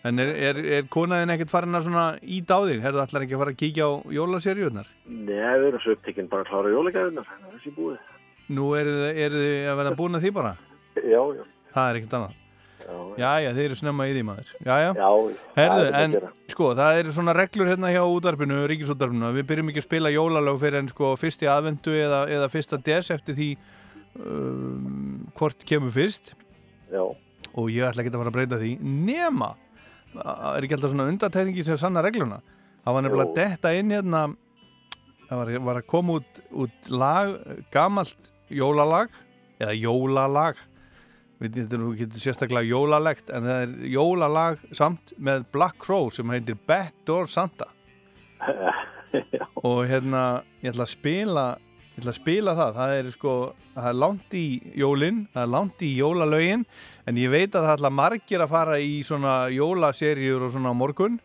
En 0.02 0.18
er, 0.18 0.30
er, 0.34 0.56
er 0.80 0.86
konaðin 0.90 1.30
ekkert 1.36 1.52
farin 1.54 1.78
að 1.78 1.84
svona 1.86 2.04
íta 2.26 2.56
á 2.59 2.60
þig? 2.66 2.80
Herðu 2.82 3.02
allar 3.04 3.22
ekki 3.22 3.36
að 3.36 3.42
fara 3.44 3.52
að 3.54 3.59
kíkja 3.60 3.84
á 3.86 3.92
jólaserjurnar? 4.16 4.88
Nei, 5.06 5.52
við 5.62 5.66
erum 5.68 5.82
svo 5.84 5.94
upptekinn 5.94 6.30
bara 6.32 6.42
að 6.42 6.48
klára 6.50 6.72
jólegæðunar, 6.74 7.28
það 7.28 7.44
er 7.46 7.52
þessi 7.60 7.74
búið. 7.76 8.00
Nú 8.52 8.73
eru 8.77 8.93
þið, 8.98 9.40
að 9.70 9.81
vera 9.81 9.97
búin 9.97 10.19
að 10.19 10.24
því 10.27 10.32
bara? 10.36 10.55
Já, 10.98 11.20
já. 11.39 11.44
Það 11.73 11.90
er 11.90 11.98
ekkert 12.01 12.16
annað. 12.19 12.39
Já, 12.82 12.97
já, 13.16 13.28
já, 13.44 13.51
þeir 13.55 13.64
eru 13.69 13.77
snemma 13.78 14.06
í 14.09 14.14
því 14.16 14.23
maður. 14.27 14.48
Já, 14.66 14.73
já, 14.82 14.89
Já, 14.98 15.09
Herðu, 15.56 15.85
er 15.86 15.97
en 16.01 16.16
sko, 16.51 16.70
það 16.77 16.98
eru 17.01 17.14
svona 17.14 17.35
reglur 17.36 17.70
hérna 17.70 17.93
hjá 17.94 18.02
útvarpinu, 18.02 18.59
ríkisútvarpinu 18.73 19.31
Við 19.36 19.47
byrjum 19.52 19.70
ekki 19.70 19.82
að 19.82 19.86
spila 19.86 20.12
jólalög 20.12 20.59
fyrir 20.60 20.81
en 20.82 20.90
sko 20.90 21.12
fyrsti 21.20 21.48
aðvendu 21.48 21.94
eða, 21.94 22.23
eða 22.35 22.48
fyrsta 22.52 22.81
des 22.82 23.12
eftir 23.14 23.39
því 23.39 23.48
um, 24.19 25.28
hvort 25.39 25.66
kemur 25.69 25.94
fyrst. 25.94 26.35
Já. 26.93 27.05
Og 27.52 27.70
ég 27.73 27.86
ætla 27.86 28.02
ekki 28.02 28.12
að 28.12 28.20
fara 28.23 28.32
að 28.32 28.39
breyta 28.39 28.60
því 28.60 28.73
Nema, 28.82 29.52
er 30.16 30.66
ekki 30.66 30.77
alltaf 30.77 30.93
svona 30.93 31.09
undatæringi 31.12 31.64
sem 31.66 31.78
sanna 31.81 32.02
regluna. 32.05 32.40
Það 32.82 32.97
var 32.97 33.06
nefnilega 33.06 33.36
detta 33.39 33.73
inn 33.78 33.94
hérna 33.94 34.27
Það 35.32 35.38
var, 35.40 35.50
var 35.64 35.78
að 35.80 35.86
koma 35.88 36.14
út, 36.20 36.40
út 36.60 36.88
lag, 36.92 37.30
gamalt 37.72 38.26
jólalag 38.52 39.14
Eða 39.62 39.72
jólalag. 39.78 40.59
Við 41.40 41.54
getum 41.56 41.86
getur 41.96 42.20
sérstaklega 42.20 42.68
jólalegt 42.68 43.32
En 43.32 43.46
það 43.48 43.62
er 43.62 43.72
jólalag 43.94 44.66
samt 44.76 45.14
með 45.16 45.46
Black 45.54 45.80
Crow 45.80 46.10
sem 46.12 46.28
heitir 46.34 46.60
Backdoor 46.68 47.32
Santa. 47.32 47.70
Og 49.64 49.86
hérna, 49.88 50.42
ég 50.60 50.74
ætla 50.74 50.84
að 50.84 50.92
spila 50.98 51.46
Ég 51.94 52.02
ætla 52.02 52.12
að 52.12 52.20
spila 52.20 52.56
það, 52.59 52.76
það 52.82 52.94
er 52.98 53.10
sko 53.16 53.34
það 53.72 53.88
er 53.88 53.98
langt 54.02 54.36
í 54.36 54.46
jólin, 54.76 55.26
það 55.32 55.42
er 55.42 55.50
langt 55.52 55.82
í 55.84 55.90
jólalögin, 55.96 56.64
en 57.09 57.18
ég 57.20 57.32
veit 57.32 57.52
að 57.52 57.66
það 57.66 57.74
ætla 57.78 57.90
margir 57.92 58.44
að 58.44 58.52
fara 58.52 58.78
í 58.80 58.94
svona 59.04 59.34
jólaserjur 59.52 60.46
og 60.46 60.52
svona 60.54 60.72
morgun 60.76 61.18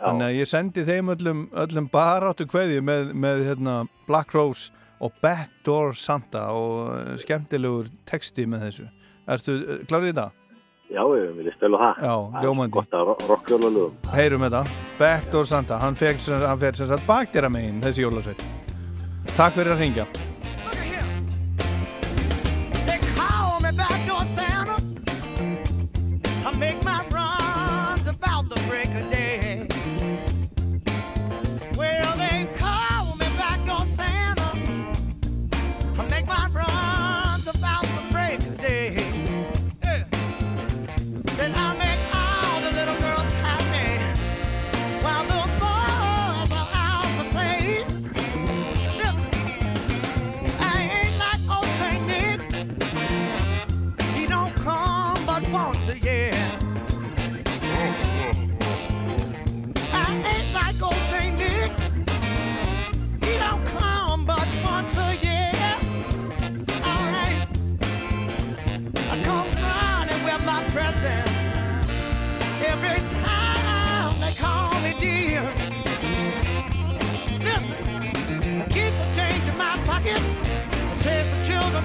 þannig 0.00 0.26
að 0.26 0.36
ég 0.38 0.50
sendi 0.50 0.84
þeim 0.88 1.14
öllum, 1.14 1.46
öllum 1.64 1.88
baráttu 1.92 2.46
kveðju 2.50 2.84
með, 2.84 3.14
með 3.14 3.44
hérna, 3.50 3.76
Black 4.08 4.34
Rose 4.36 4.72
og 5.00 5.14
Backdoor 5.24 5.96
Santa 5.96 6.50
og 6.56 6.90
eh, 6.96 7.14
skemmtilegur 7.22 7.88
texti 8.08 8.46
með 8.48 8.68
þessu 8.68 8.88
Ertu 9.30 9.56
eh, 9.56 9.82
klárið 9.88 10.10
í 10.10 10.14
þetta? 10.14 10.30
Já, 10.90 11.04
við 11.06 11.26
viljum 11.36 11.54
spila 11.54 11.78
það. 11.78 12.00
Já, 12.02 12.42
ljómandi. 12.42 12.74
Gott 12.74 12.96
að 12.98 13.10
rockjólalögum. 13.28 14.08
Heyrum 14.10 14.46
þetta, 14.48 14.62
Backdoor 14.98 15.46
Santa 15.46 15.78
hann 15.78 15.98
fer 16.00 16.18
sem 16.18 16.90
sagt 16.90 17.06
bakdýra 17.06 17.52
megin 17.52 17.78
þessi 17.84 18.04
jólasveit 18.06 18.42
Takk 19.36 19.54
fyrir 19.54 19.76
að 19.76 19.84
ringja 19.84 20.08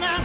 the 0.02 0.25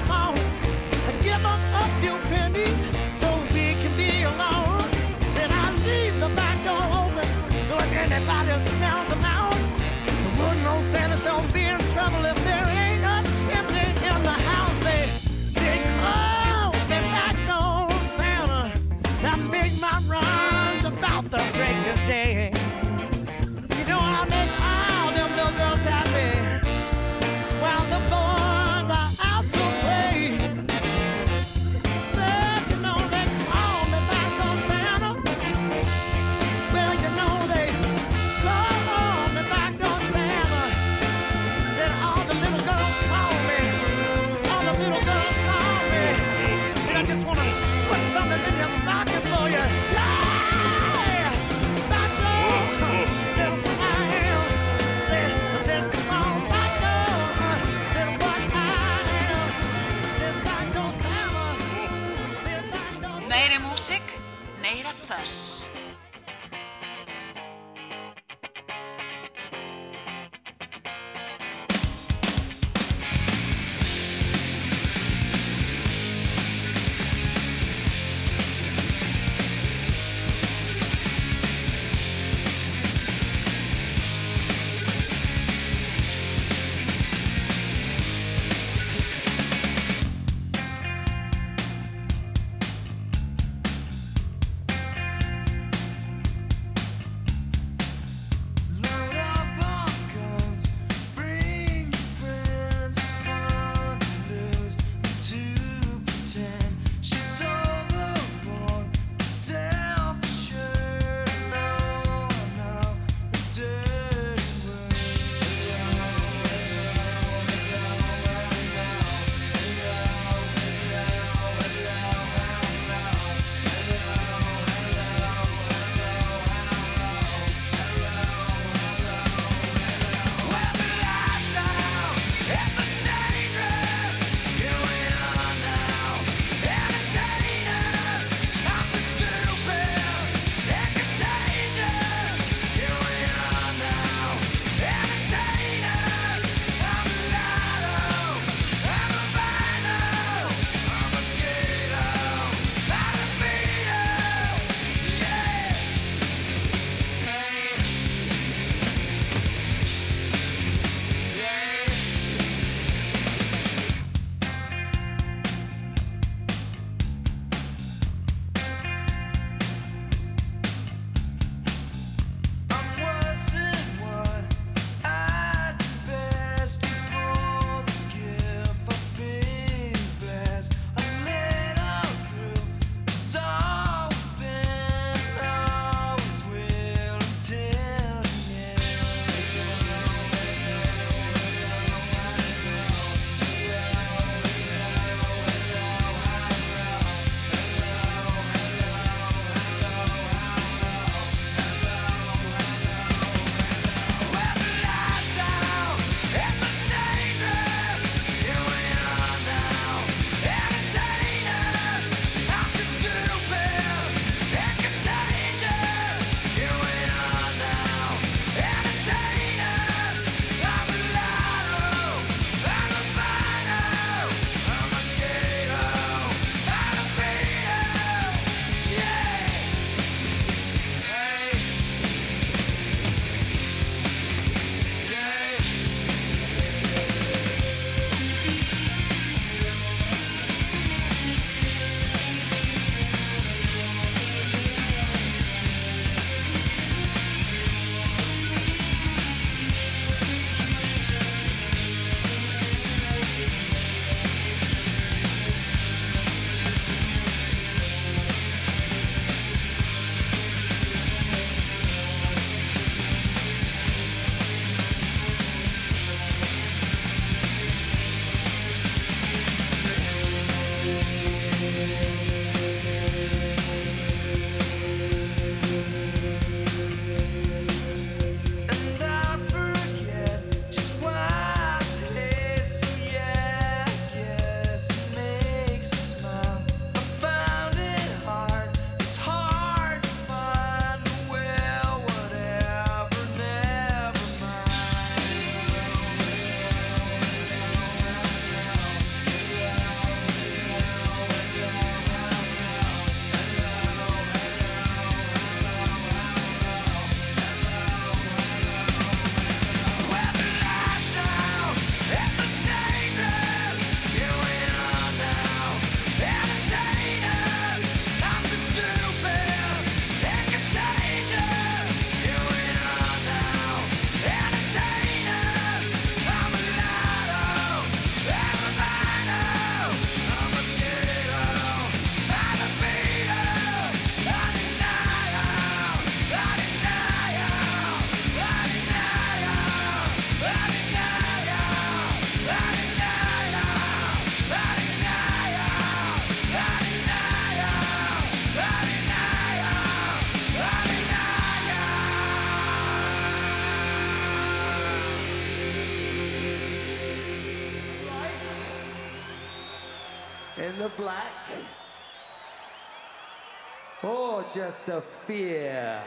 just 364.54 364.88
a 364.88 365.00
fear 365.00 366.02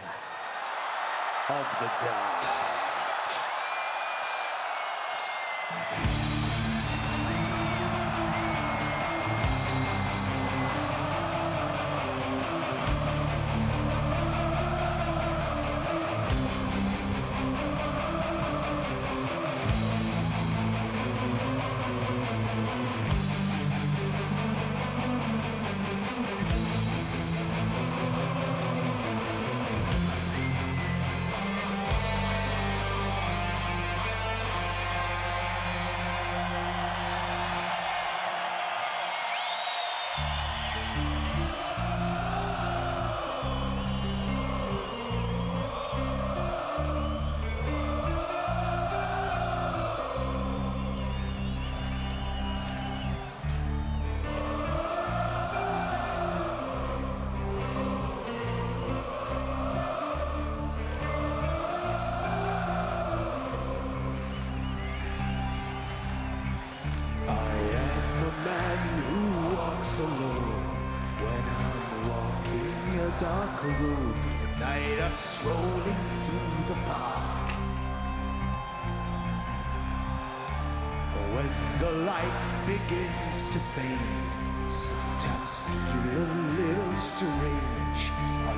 of 1.50 1.66
the 1.80 1.92
devil. 2.02 2.13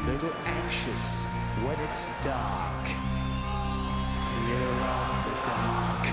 little 0.06 0.34
anxious 0.46 1.24
when 1.66 1.80
it's 1.80 2.08
dark. 2.24 2.86
Fear 4.36 4.70
of 4.86 5.26
the 5.26 5.36
dark. 5.50 6.06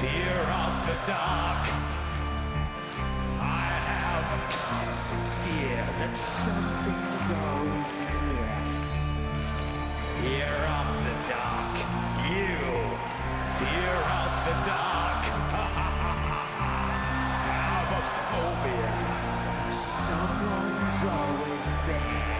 Fear 0.00 0.40
of 0.64 0.74
the 0.88 0.96
dark. 1.04 1.64
I 3.40 3.68
have 3.92 4.26
a 4.38 4.42
constant 4.56 5.24
fear 5.44 5.84
that 6.00 6.16
something 6.16 7.00
is 7.18 7.28
always 7.44 7.92
near. 8.08 8.52
Fear 10.16 10.56
of 10.80 10.88
the 11.04 11.16
dark. 11.28 11.76
You. 12.24 12.56
Fear 13.60 13.96
of 14.20 14.32
the 14.48 14.56
dark. 14.64 15.22
have 17.52 17.90
a 17.92 18.04
phobia. 18.30 18.96
Someone's 19.70 21.02
always 21.04 21.49
thing. 21.86 22.39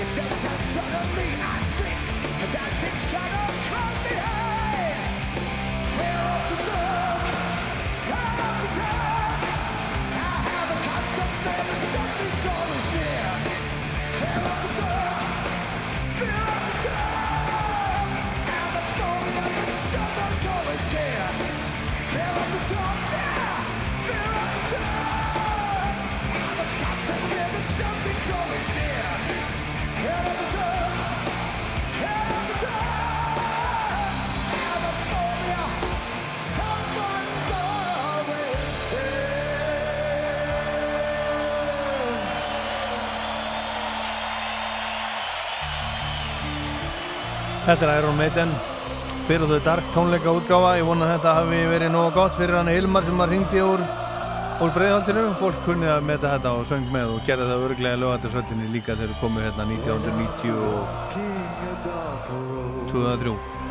Tricks. 0.00 0.18
Cassettes 0.18 0.44
and 0.50 0.60
suddenly 0.74 1.30
I 1.40 1.60
speaks. 1.60 2.06
Dancing 2.52 2.98
shadows 3.10 3.60
from 3.68 3.92
behind. 4.08 4.98
Fear 5.94 6.20
of 6.32 6.58
the 6.58 6.70
dark. 6.70 7.09
Þetta 47.70 47.86
er 47.86 48.00
Iron 48.00 48.16
Maiden. 48.18 48.50
Fyrir 49.28 49.46
þau 49.46 49.60
dark 49.62 49.90
tónleika 49.94 50.32
útgáfa. 50.34 50.72
Ég 50.80 50.88
vona 50.88 51.04
að 51.06 51.12
þetta 51.12 51.34
hafi 51.36 51.58
verið 51.70 51.92
nóga 51.94 52.10
gott 52.16 52.34
fyrir 52.34 52.56
hann 52.58 52.66
Hilmar 52.66 53.04
sem 53.06 53.20
var 53.22 53.30
hringdi 53.30 53.62
úr, 53.62 53.84
úr 54.58 54.72
breiðhaltinu 54.74 55.22
fólk 55.38 55.60
kunni 55.68 55.86
að 55.86 56.02
meta 56.08 56.32
þetta 56.32 56.50
og 56.58 56.66
söng 56.66 56.90
með 56.90 57.14
og 57.14 57.22
gerði 57.28 57.46
það 57.52 57.66
örglega 57.68 58.00
lögatarsöllinni 58.02 58.72
líka 58.74 58.96
þegar 58.96 59.12
við 59.12 59.20
komum 59.22 59.46
hérna 59.46 59.68
1990 59.70 60.50
og 60.66 60.82
2003 62.90 63.69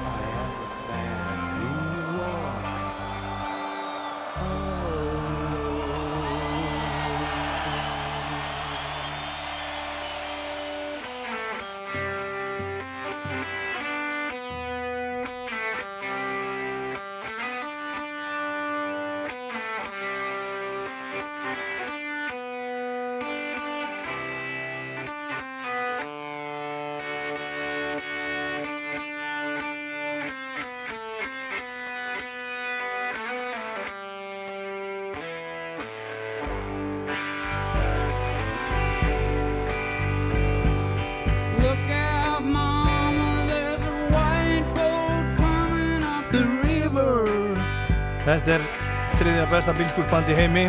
besta 49.59 49.73
bílskúrsband 49.75 50.29
í 50.31 50.35
heimi. 50.37 50.61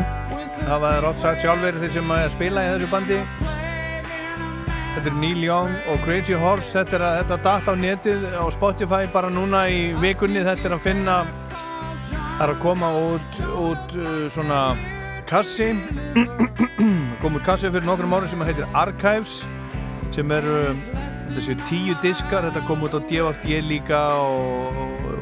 Það 0.64 0.80
var 0.82 1.04
oft 1.06 1.22
sagt 1.22 1.44
sjálfur 1.44 1.76
þeir 1.78 1.92
sem 1.94 2.08
að 2.10 2.24
spila 2.32 2.62
í 2.64 2.70
þessu 2.72 2.86
bandi. 2.90 3.18
Þetta 4.96 5.10
er 5.12 5.18
Neil 5.20 5.44
Young 5.46 5.76
og 5.92 6.00
Crazy 6.02 6.34
Horse. 6.34 6.72
Þetta 6.74 6.96
er 6.96 7.04
að 7.06 7.18
þetta 7.20 7.36
datt 7.44 7.68
á 7.70 7.74
netið 7.78 8.24
á 8.34 8.44
Spotify 8.50 9.06
bara 9.12 9.30
núna 9.30 9.60
í 9.70 9.92
vikunni. 10.02 10.42
Þetta 10.42 10.66
er 10.66 10.74
að 10.74 10.82
finna 10.88 11.20
það 12.10 12.42
er 12.42 12.54
að 12.56 12.58
koma 12.64 12.90
út, 12.98 13.38
út 13.62 13.94
uh, 13.94 14.24
svona 14.34 14.58
kassi. 15.30 15.70
Kom 17.22 17.38
út 17.38 17.46
kassi 17.46 17.70
fyrir 17.70 17.86
nokkrum 17.86 18.16
árum 18.18 18.32
sem 18.32 18.42
heitir 18.48 18.66
Archives 18.74 19.44
sem 20.10 20.34
eru 20.34 20.64
þessi 21.36 21.54
tíu 21.68 21.94
diskar, 22.02 22.48
þetta 22.48 22.64
kom 22.66 22.82
út 22.82 22.96
á 22.98 23.00
DVD 23.06 23.60
líka 23.62 24.00
og, 24.18 24.74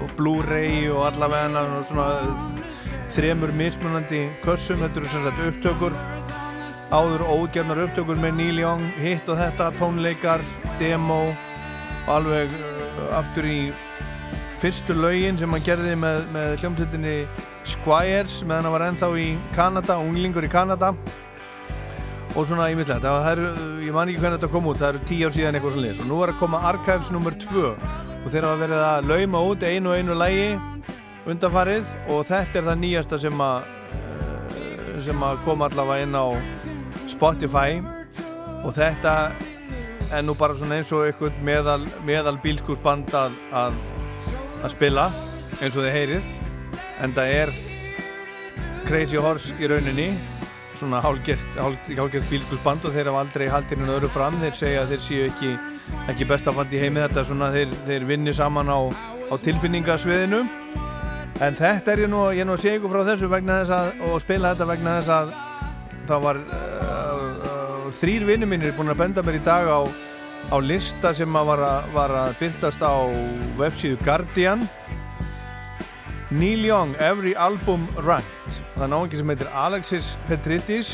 og 0.07 0.15
Blu-ray 0.17 0.87
og 0.89 1.05
allavega 1.11 1.67
og 1.77 1.85
svona 1.85 2.09
þremur 3.15 3.53
mismunandi 3.57 4.27
kössum, 4.45 4.83
þetta 4.85 5.01
eru 5.01 5.11
sem 5.11 5.27
sagt 5.27 5.45
upptökur. 5.49 5.95
Áður 6.89 7.25
ógjörnar 7.29 7.83
upptökur 7.85 8.21
með 8.21 8.39
Neil 8.39 8.63
Young, 8.63 8.85
hitt 9.01 9.29
og 9.29 9.41
þetta 9.41 9.69
tónleikar, 9.77 10.45
demo 10.81 11.27
og 11.29 12.13
alveg 12.15 12.53
uh, 12.57 13.19
aftur 13.19 13.49
í 13.49 13.59
fyrstu 14.59 14.97
laugin 14.97 15.39
sem 15.39 15.53
hann 15.53 15.65
gerði 15.65 15.95
með, 16.01 16.25
með 16.35 16.55
hljómsveitinni 16.63 17.17
Squires 17.69 18.41
meðan 18.49 18.69
hann 18.69 18.75
var 18.75 18.87
ennþá 18.89 19.11
í 19.21 19.29
Kanada, 19.57 19.99
unglingur 20.01 20.47
í 20.47 20.53
Kanada. 20.53 20.95
Og 22.37 22.45
svona 22.47 22.69
ímislegt 22.73 23.03
það 23.03 23.29
eru, 23.33 23.53
ég 23.83 23.95
man 23.95 24.11
ekki 24.11 24.23
hvernig 24.23 24.39
þetta 24.39 24.53
kom 24.53 24.69
út 24.71 24.81
það 24.81 24.91
eru 24.93 25.07
tíu 25.09 25.29
ár 25.29 25.35
síðan 25.35 25.59
eitthvað 25.59 25.77
svona 25.79 25.95
og 25.97 26.09
nú 26.11 26.19
er 26.23 26.33
að 26.33 26.41
koma 26.43 26.61
Archives 26.71 27.09
nr. 27.13 27.37
2 27.45 27.63
og 27.69 28.29
þeir 28.29 28.47
hafa 28.47 28.61
verið 28.61 28.83
að 28.85 29.09
lauma 29.09 29.41
út 29.49 29.65
einu 29.65 29.93
og 29.93 29.97
einu 29.99 30.17
lægi 30.19 30.51
undanfarið 31.29 31.91
og 32.09 32.25
þetta 32.29 32.61
er 32.61 32.67
það 32.71 32.81
nýjasta 32.83 33.19
sem 33.21 33.43
að 33.45 33.69
eh, 33.99 34.95
sem 35.05 35.25
að 35.25 35.43
koma 35.45 35.69
allavega 35.69 36.07
inn 36.07 36.17
á 36.17 36.27
Spotify. 37.09 37.79
Og 38.67 38.75
þetta 38.75 39.15
er 40.15 40.25
nú 40.25 40.35
bara 40.39 40.57
svona 40.57 40.79
eins 40.79 40.91
og 40.97 41.05
einhvern 41.07 41.45
meðal, 41.45 41.85
meðal 42.07 42.39
bílskúsband 42.43 43.13
að, 43.15 43.37
að, 43.55 43.77
að 44.65 44.75
spila 44.75 45.07
eins 45.61 45.77
og 45.77 45.85
þið 45.85 45.95
heyrið. 45.95 46.33
En 47.05 47.15
það 47.15 47.37
er 47.37 47.55
Crazy 48.89 49.21
Horse 49.21 49.55
í 49.61 49.69
rauninni 49.71 50.09
svona 50.79 51.01
hálgert, 51.03 51.59
hálgert 51.59 52.29
bílskúsband 52.31 52.87
og 52.87 52.95
þeir 52.95 53.11
hafa 53.11 53.23
aldrei 53.25 53.49
haldið 53.51 53.83
hennu 53.83 53.97
öru 53.99 54.11
fram. 54.11 54.37
Þeir 54.43 54.59
segja 54.59 54.83
að 54.85 54.95
þeir 54.95 55.05
séu 55.05 55.29
ekki, 55.29 55.55
ekki 56.11 56.29
bestafand 56.31 56.75
í 56.75 56.83
heimi. 56.83 57.03
Þetta 57.05 57.27
svona 57.29 57.53
þeir, 57.55 57.75
þeir 57.87 58.07
vinni 58.09 58.35
saman 58.37 58.71
á, 58.73 58.79
á 59.29 59.35
tilfinningasviðinu 59.45 60.45
en 61.45 61.59
þetta 61.59 61.93
er 61.93 62.05
ég 62.05 62.11
nú, 62.11 62.23
ég 62.35 62.47
nú 62.49 62.57
segja 62.59 62.79
ykkur 62.79 62.93
frá 62.93 63.05
þessu 63.07 63.31
vegna 63.31 63.61
þess 63.63 63.75
að, 63.77 64.03
og 64.09 64.21
spila 64.23 64.53
þetta 64.55 64.69
vegna 64.73 64.97
þess 64.99 65.13
að 65.15 65.33
það 66.09 66.25
var 66.25 66.41
uh, 66.43 67.23
uh, 67.51 67.89
þrýr 68.01 68.27
vinnir 68.29 68.51
mínir 68.51 68.75
búin 68.77 68.93
að 68.93 69.03
benda 69.03 69.25
mér 69.27 69.39
í 69.39 69.45
dag 69.47 69.71
á, 69.71 69.81
á 70.51 70.57
lista 70.65 71.13
sem 71.15 71.39
að 71.39 71.51
var, 71.53 71.65
að 71.69 71.93
var 71.95 72.17
að 72.25 72.35
byrtast 72.41 72.83
á 72.83 72.95
websíðu 73.61 74.01
Guardian. 74.05 74.67
Neil 76.29 76.67
Young, 76.67 76.93
Every 77.01 77.33
Album 77.41 77.87
Ranked 78.05 78.59
það 78.75 78.83
er 78.85 78.91
náðungi 78.93 79.21
sem 79.21 79.31
heitir 79.33 79.49
Alexis 79.57 80.09
Petridis 80.29 80.91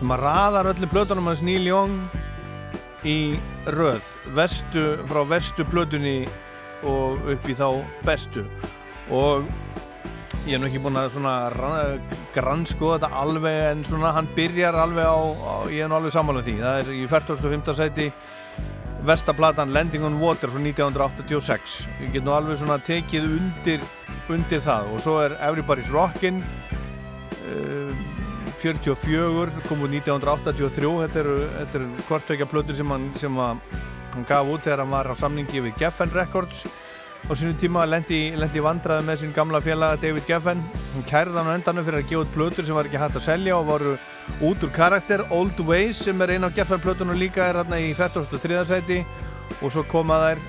sem 0.00 0.10
að 0.10 0.24
raðar 0.24 0.72
öllum 0.72 0.90
plötunum 0.90 1.28
hans 1.30 1.42
Neil 1.44 1.68
Young 1.68 2.00
í 3.06 3.36
röð. 3.70 4.02
Vestu, 4.36 4.84
frá 5.08 5.22
vestu 5.28 5.64
plötunni 5.68 6.24
og 6.86 7.30
upp 7.34 7.48
í 7.48 7.56
þá 7.56 7.66
bestu. 8.06 8.44
Og 9.10 9.46
ég 10.46 10.56
er 10.56 10.62
nú 10.62 10.68
ekki 10.70 10.82
búin 10.82 10.98
að 10.98 12.00
grannskoða 12.34 12.98
þetta 12.98 13.22
alveg 13.22 13.58
en 13.70 13.82
svona 13.84 14.12
hann 14.16 14.28
byrjar 14.36 14.78
alveg 14.78 15.06
á, 15.06 15.20
á 15.20 15.54
ég 15.68 15.84
er 15.84 15.90
nú 15.90 15.98
alveg 15.98 16.14
sammála 16.14 16.44
því. 16.46 16.56
Það 16.62 16.82
er 16.82 16.92
í 16.94 17.06
45. 17.10 17.74
sæti 17.76 18.10
Vestaplatan 19.06 19.72
Landing 19.72 20.04
on 20.04 20.18
Water 20.20 20.50
frá 20.52 20.60
1986 20.60 21.76
ég 22.04 22.10
get 22.12 22.24
nú 22.24 22.34
alveg 22.36 22.58
svona 22.60 22.76
tekið 22.84 23.28
undir 23.32 23.84
undir 24.30 24.62
það. 24.62 24.94
Og 24.94 25.04
svo 25.04 25.18
er 25.24 25.36
Everybody's 25.40 25.90
Rockin' 25.92 26.42
uh, 26.44 27.92
44 28.60 29.64
kom 29.68 29.86
úr 29.86 29.92
1983 29.94 30.90
þetta 31.06 31.22
eru, 31.22 31.36
eru 31.64 31.86
kvartveikja 32.08 32.48
plötur 32.50 32.76
sem 32.76 32.92
hann, 32.92 33.08
sem 33.16 33.38
að, 33.40 33.62
hann 34.14 34.26
gaf 34.28 34.48
út 34.50 34.64
þegar 34.66 34.84
hann 34.84 34.94
var 34.94 35.10
á 35.10 35.14
samningi 35.18 35.64
við 35.66 35.78
Geffen 35.80 36.12
Records 36.14 36.64
á 37.28 37.32
sínum 37.36 37.56
tíma 37.60 37.84
lendi, 37.88 38.32
lendi 38.38 38.62
vandraði 38.64 39.06
með 39.06 39.18
sín 39.22 39.34
gamla 39.36 39.60
félaga 39.62 39.98
David 40.00 40.26
Geffen 40.28 40.62
hann 40.94 41.08
kærði 41.08 41.36
hann 41.38 41.50
á 41.52 41.56
endanum 41.56 41.86
fyrir 41.86 42.02
að 42.02 42.08
gefa 42.10 42.24
út 42.24 42.32
plötur 42.34 42.66
sem 42.66 42.78
var 42.78 42.88
ekki 42.88 43.00
hægt 43.00 43.18
að 43.20 43.26
selja 43.26 43.58
og 43.58 43.68
voru 43.68 43.96
út 44.46 44.64
úr 44.64 44.72
karakter 44.74 45.24
Old 45.34 45.60
Ways 45.68 46.00
sem 46.06 46.22
er 46.22 46.36
eina 46.36 46.48
á 46.48 46.56
Geffen 46.56 46.80
plötunum 46.80 47.18
líka 47.18 47.44
er 47.48 47.60
hérna 47.60 47.80
í 47.82 47.92
43. 47.96 48.64
sæti 48.70 49.02
og 49.60 49.68
svo 49.68 49.84
koma 49.84 50.18
þær 50.24 50.42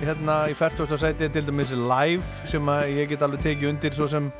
hérna 0.00 0.36
í 0.50 0.54
40. 0.56 1.00
sæti 1.00 1.30
til 1.32 1.46
dæmis 1.48 1.72
Live 1.76 2.48
sem 2.48 2.70
ég 2.90 3.10
get 3.10 3.24
alveg 3.24 3.42
tekið 3.44 3.72
undir 3.72 3.96
svo 3.96 4.08
sem, 4.08 4.30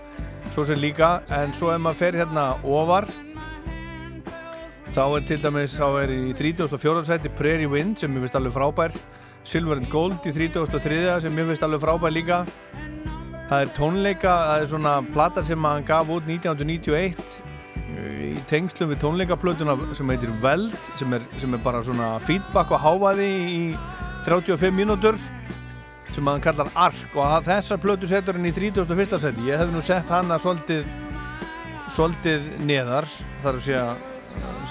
svo 0.54 0.64
sem 0.64 0.78
líka 0.80 1.18
en 1.40 1.52
svo 1.56 1.72
ef 1.74 1.82
maður 1.82 2.00
fer 2.04 2.20
hérna 2.22 2.46
ofar 2.64 3.08
þá 4.90 5.04
er 5.14 5.26
til 5.28 5.38
dæmis 5.38 5.76
þá 5.78 5.86
er 6.00 6.10
í 6.10 6.32
34. 6.34 7.02
sæti 7.06 7.30
Prairie 7.38 7.70
Wind 7.70 8.00
sem 8.00 8.14
ég 8.16 8.24
finnst 8.24 8.38
alveg 8.38 8.54
frábær 8.56 8.94
Silver 9.46 9.78
and 9.78 9.86
Gold 9.92 10.26
í 10.26 10.32
33. 10.34 11.20
sem 11.22 11.38
ég 11.38 11.46
finnst 11.46 11.62
alveg 11.62 11.82
frábær 11.84 12.10
líka 12.10 12.40
það 13.50 13.62
er 13.62 13.70
tónleika, 13.76 14.34
það 14.48 14.64
er 14.64 14.68
svona 14.72 14.96
platar 15.14 15.46
sem 15.46 15.68
hann 15.68 15.86
gaf 15.86 16.10
út 16.10 16.26
1991 16.26 17.38
í 18.00 18.32
tengslum 18.50 18.90
við 18.90 19.00
tónleikaplötuna 19.04 19.78
sem 19.94 20.10
heitir 20.10 20.34
Veld 20.42 20.74
sem 20.98 21.14
er, 21.14 21.24
sem 21.38 21.54
er 21.54 21.62
bara 21.62 21.84
svona 21.86 22.12
feedback 22.26 22.74
og 22.74 22.82
hávaði 22.82 23.30
í 23.30 23.62
35 24.26 24.74
mínútur 24.74 25.18
sem 26.10 26.26
hann 26.26 26.42
kallar 26.42 26.70
Ark 26.74 27.14
og 27.14 27.46
þessar 27.46 27.78
plötu 27.78 28.10
setur 28.10 28.34
hann 28.34 28.50
í 28.50 28.54
31. 28.58 29.18
seti 29.22 29.50
ég 29.52 29.62
hef 29.62 29.70
nú 29.70 29.86
sett 29.86 30.10
hana 30.10 30.42
svolítið 30.42 30.86
svolítið 31.90 32.54
neðar 32.66 33.06
þar 33.42 33.54
að 33.54 33.66
segja 33.66 33.88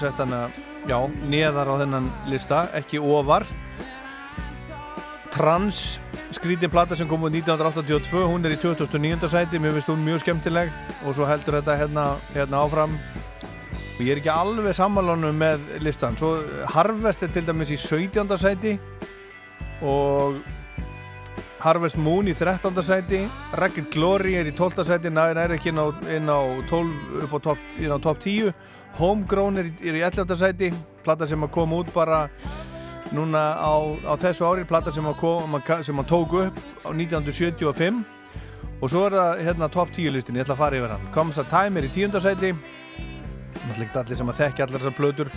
sett 0.00 0.20
hana 0.20 0.48
já, 0.88 0.96
neðar 1.28 1.68
á 1.68 1.74
þennan 1.82 2.10
lista 2.30 2.64
ekki 2.76 3.00
ofar 3.00 3.46
Trans 5.30 5.98
skrítin 6.34 6.70
plata 6.70 6.96
sem 6.98 7.08
kom 7.08 7.22
úr 7.26 7.32
1982 7.32 8.22
hún 8.26 8.44
er 8.46 8.54
í 8.54 8.60
2009. 8.60 9.28
sæti, 9.30 9.58
mér 9.58 9.74
finnst 9.76 9.90
hún 9.90 10.04
mjög 10.04 10.22
skemmtileg 10.24 10.70
og 11.04 11.14
svo 11.16 11.26
heldur 11.26 11.58
þetta 11.58 11.76
hérna, 11.78 12.06
hérna 12.34 12.62
áfram 12.64 12.94
og 12.94 14.00
ég 14.04 14.14
er 14.14 14.22
ekki 14.22 14.32
alveg 14.32 14.76
sammálunum 14.76 15.36
með 15.36 15.66
listan 15.84 16.16
svo 16.18 16.38
Harvest 16.74 17.26
er 17.26 17.34
til 17.34 17.44
dæmis 17.46 17.72
í 17.74 17.78
17. 17.78 18.36
sæti 18.40 18.78
og 19.82 20.40
Harvest 21.60 21.98
Moon 22.00 22.30
í 22.30 22.34
13. 22.36 22.72
sæti 22.84 23.20
Ragged 23.60 23.90
Glory 23.92 24.38
er 24.40 24.48
í 24.48 24.54
12. 24.56 24.84
sæti 24.88 25.12
næri 25.12 25.36
nær 25.36 25.56
ekki 25.56 25.74
inn 25.74 25.82
á, 25.82 25.86
inn 26.16 26.30
á 26.30 26.40
12 26.70 27.24
upp 27.26 27.34
á 27.36 27.38
top, 27.50 27.66
inn 27.78 27.92
á 27.92 27.98
top 28.00 28.22
10 28.22 28.54
Homegrown 28.98 29.60
er, 29.60 29.70
er 29.84 29.98
í 30.00 30.02
11. 30.02 30.36
sæti 30.36 30.72
plata 31.04 31.28
sem 31.28 31.42
að 31.44 31.52
koma 31.54 31.80
út 31.80 31.92
bara 31.94 32.24
núna 33.14 33.42
á, 33.58 33.74
á 34.06 34.14
þessu 34.20 34.46
ári 34.46 34.66
plata 34.68 34.92
sem 34.94 35.06
að, 35.06 35.16
kom, 35.18 35.56
sem 35.82 36.02
að 36.02 36.10
tók 36.10 36.34
upp 36.44 36.60
á 36.86 36.90
1975 36.94 38.02
og 38.80 38.88
svo 38.88 39.02
er 39.06 39.16
það 39.16 39.42
hérna 39.44 39.68
top 39.72 39.90
10 39.92 40.14
listin, 40.14 40.38
ég 40.38 40.46
ætla 40.46 40.56
að 40.56 40.62
fara 40.62 40.78
yfir 40.78 40.94
hann 40.94 41.10
Comes 41.14 41.40
a 41.40 41.44
Time 41.50 41.80
er 41.80 41.88
í 41.88 41.92
10. 41.92 42.20
sæti 42.22 42.54
allir 43.70 44.16
sem 44.18 44.30
að 44.30 44.40
þekki 44.40 44.64
allar 44.64 44.80
þessar 44.80 44.96
plötur 44.96 45.32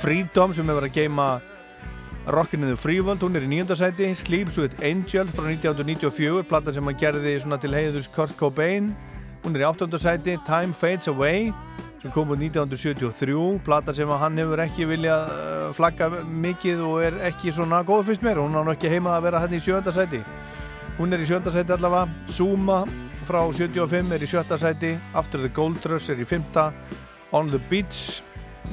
Freedom 0.00 0.54
sem 0.54 0.68
hefur 0.68 0.88
að 0.88 0.96
geima 0.96 1.28
Rockin' 2.26 2.62
in 2.62 2.68
the 2.72 2.76
Free 2.76 3.00
World, 3.00 3.22
hún 3.22 3.36
er 3.38 3.44
í 3.46 3.50
9. 3.50 3.76
sæti 3.78 4.08
Sleeps 4.18 4.58
with 4.58 4.74
Angel 4.82 5.28
frá 5.30 5.46
1994 5.46 6.42
plata 6.48 6.72
sem 6.74 6.88
að 6.90 6.98
gerði 6.98 7.36
til 7.62 7.74
heiðus 7.74 8.08
Kurt 8.10 8.34
Cobain, 8.36 8.96
hún 9.46 9.54
er 9.54 9.62
í 9.62 9.66
8. 9.68 9.86
sæti 10.02 10.32
Time 10.42 10.74
Fades 10.74 11.06
Away 11.06 11.52
sem 12.02 12.10
kom 12.10 12.32
úr 12.34 12.38
1973, 12.40 13.60
plata 13.64 13.92
sem 13.94 14.10
hann 14.10 14.38
hefur 14.40 14.58
ekki 14.64 14.88
viljað 14.90 15.28
uh, 15.30 15.68
flagga 15.74 16.08
mikið 16.26 16.80
og 16.82 16.96
er 17.06 17.18
ekki 17.28 17.52
svona 17.54 17.84
góð 17.86 18.08
fyrst 18.08 18.24
mér 18.26 18.40
hún 18.42 18.58
á 18.58 18.66
nú 18.66 18.72
ekki 18.74 18.90
heima 18.90 19.14
að 19.14 19.28
vera 19.28 19.42
hann 19.44 19.54
í 19.54 19.60
7. 19.62 19.86
sæti 19.94 20.24
hún 20.98 21.14
er 21.14 21.22
í 21.22 21.28
7. 21.30 21.46
sæti 21.54 21.74
allavega 21.76 22.10
Zuma 22.26 22.80
frá 23.28 23.38
75 23.46 24.16
er 24.16 24.24
í 24.26 24.30
7. 24.32 24.58
sæti 24.58 24.90
After 25.14 25.38
the 25.38 25.50
Gold 25.54 25.86
Rush 25.86 26.10
er 26.10 26.18
í 26.18 26.26
5. 26.26 26.58
On 27.30 27.50
the 27.50 27.60
Beach 27.70 28.22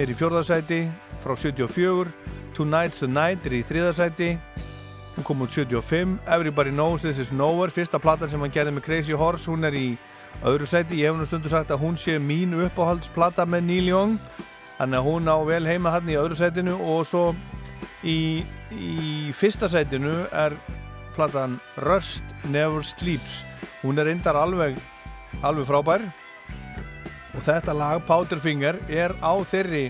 er 0.02 0.10
í 0.10 0.16
4. 0.18 0.42
sæti 0.48 0.88
frá 1.22 1.36
74 1.38 2.10
Tonight's 2.58 3.04
the 3.04 3.12
Night 3.12 3.46
er 3.46 3.60
í 3.60 3.62
3. 3.62 3.94
sæti 3.94 4.32
hún 5.20 5.28
kom 5.28 5.46
út 5.46 5.54
75 5.54 6.18
Everybody 6.26 6.74
Knows 6.74 7.06
This 7.06 7.22
Is 7.22 7.32
Nowhere 7.32 7.70
fyrsta 7.70 8.02
platan 8.02 8.34
sem 8.34 8.42
hann 8.42 8.54
gerði 8.54 8.74
með 8.74 8.88
Crazy 8.90 9.14
Horse 9.14 9.54
hún 9.54 9.70
er 9.70 9.78
í 9.78 9.86
öðru 10.42 10.68
sæti 10.68 11.02
ég 11.02 11.12
hef 11.12 11.20
nú 11.20 11.28
stundu 11.28 11.52
sagt 11.52 11.72
að 11.72 11.84
hún 11.86 12.00
sé 12.00 12.18
mín 12.20 12.56
uppáhaldsplata 12.66 13.46
með 13.46 13.68
Neil 13.70 13.92
Young 13.92 14.18
þannig 14.80 15.00
að 15.00 15.08
hún 15.08 15.30
á 15.30 15.38
vel 15.48 15.66
heima 15.70 15.94
hann 15.94 16.10
í 16.10 16.18
öðru 16.20 16.40
sætinu 16.40 16.78
og 16.82 17.06
svo 17.08 17.26
í, 18.04 18.44
í 18.74 19.32
fyrsta 19.36 19.70
sætinu 19.72 20.16
er 20.32 20.58
platan 21.14 21.60
Rust 21.86 22.24
Never 22.50 22.84
Sleeps. 22.84 23.44
Hún 23.84 24.00
er 24.02 24.10
reyndar 24.10 24.38
alveg 24.40 24.80
alveg 25.42 25.68
frábær. 25.70 26.06
Og 27.34 27.42
þetta 27.42 27.74
lag 27.74 28.04
Powderfinger 28.06 28.78
er 28.90 29.16
á 29.22 29.34
þeirri 29.42 29.88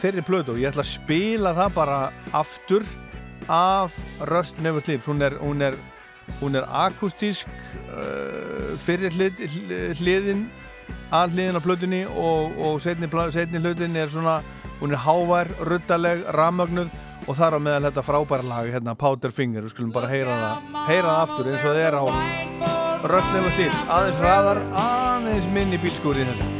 þeirri 0.00 0.24
plötu 0.26 0.54
og 0.54 0.60
ég 0.60 0.72
ætla 0.72 0.82
að 0.82 0.90
spila 0.90 1.54
það 1.54 1.74
bara 1.76 1.98
aftur 2.34 2.86
af 3.50 3.94
Rust 4.30 4.58
Never 4.64 4.82
Sleeps. 4.82 5.06
Hún 5.06 5.22
er, 5.22 5.38
hún 5.38 5.62
er, 5.62 5.76
hún 6.40 6.58
er 6.58 6.66
akustísk 6.84 7.48
uh, 7.48 8.74
fyrir 8.82 9.14
hlið, 9.14 9.44
hliðin 10.00 10.44
að 11.14 11.36
hliðin 11.36 11.60
á 11.60 11.62
plötunni 11.64 12.02
og, 12.10 12.58
og 12.58 12.82
setni, 12.82 13.08
setni 13.34 13.62
hlutin 13.62 13.96
er 13.96 14.12
svona 14.12 14.40
hún 14.80 14.92
er 14.92 15.02
hávær, 15.04 15.50
ruttaleg, 15.68 16.24
rammögnuð 16.36 16.90
og 17.24 17.38
þar 17.38 17.56
á 17.56 17.60
meðal 17.62 17.88
þetta 17.88 18.04
frábæra 18.04 18.48
lag 18.48 18.68
hérna 18.72 18.96
Powderfinger, 18.98 19.64
við 19.64 19.76
skulum 19.76 19.94
bara 19.94 20.10
heyra 20.10 20.34
það 20.42 20.82
heyra 20.90 21.08
það 21.08 21.22
aftur 21.22 21.52
eins 21.52 21.64
og 21.64 21.70
það 21.70 21.82
er 21.86 21.96
á 21.96 22.04
Rust 23.04 23.32
Never 23.32 23.52
Sleeps, 23.52 23.86
aðeins 23.92 24.20
hraðar 24.20 24.62
aðeins 24.80 25.48
minni 25.52 25.80
bílskúri 25.80 26.28
þessu 26.28 26.52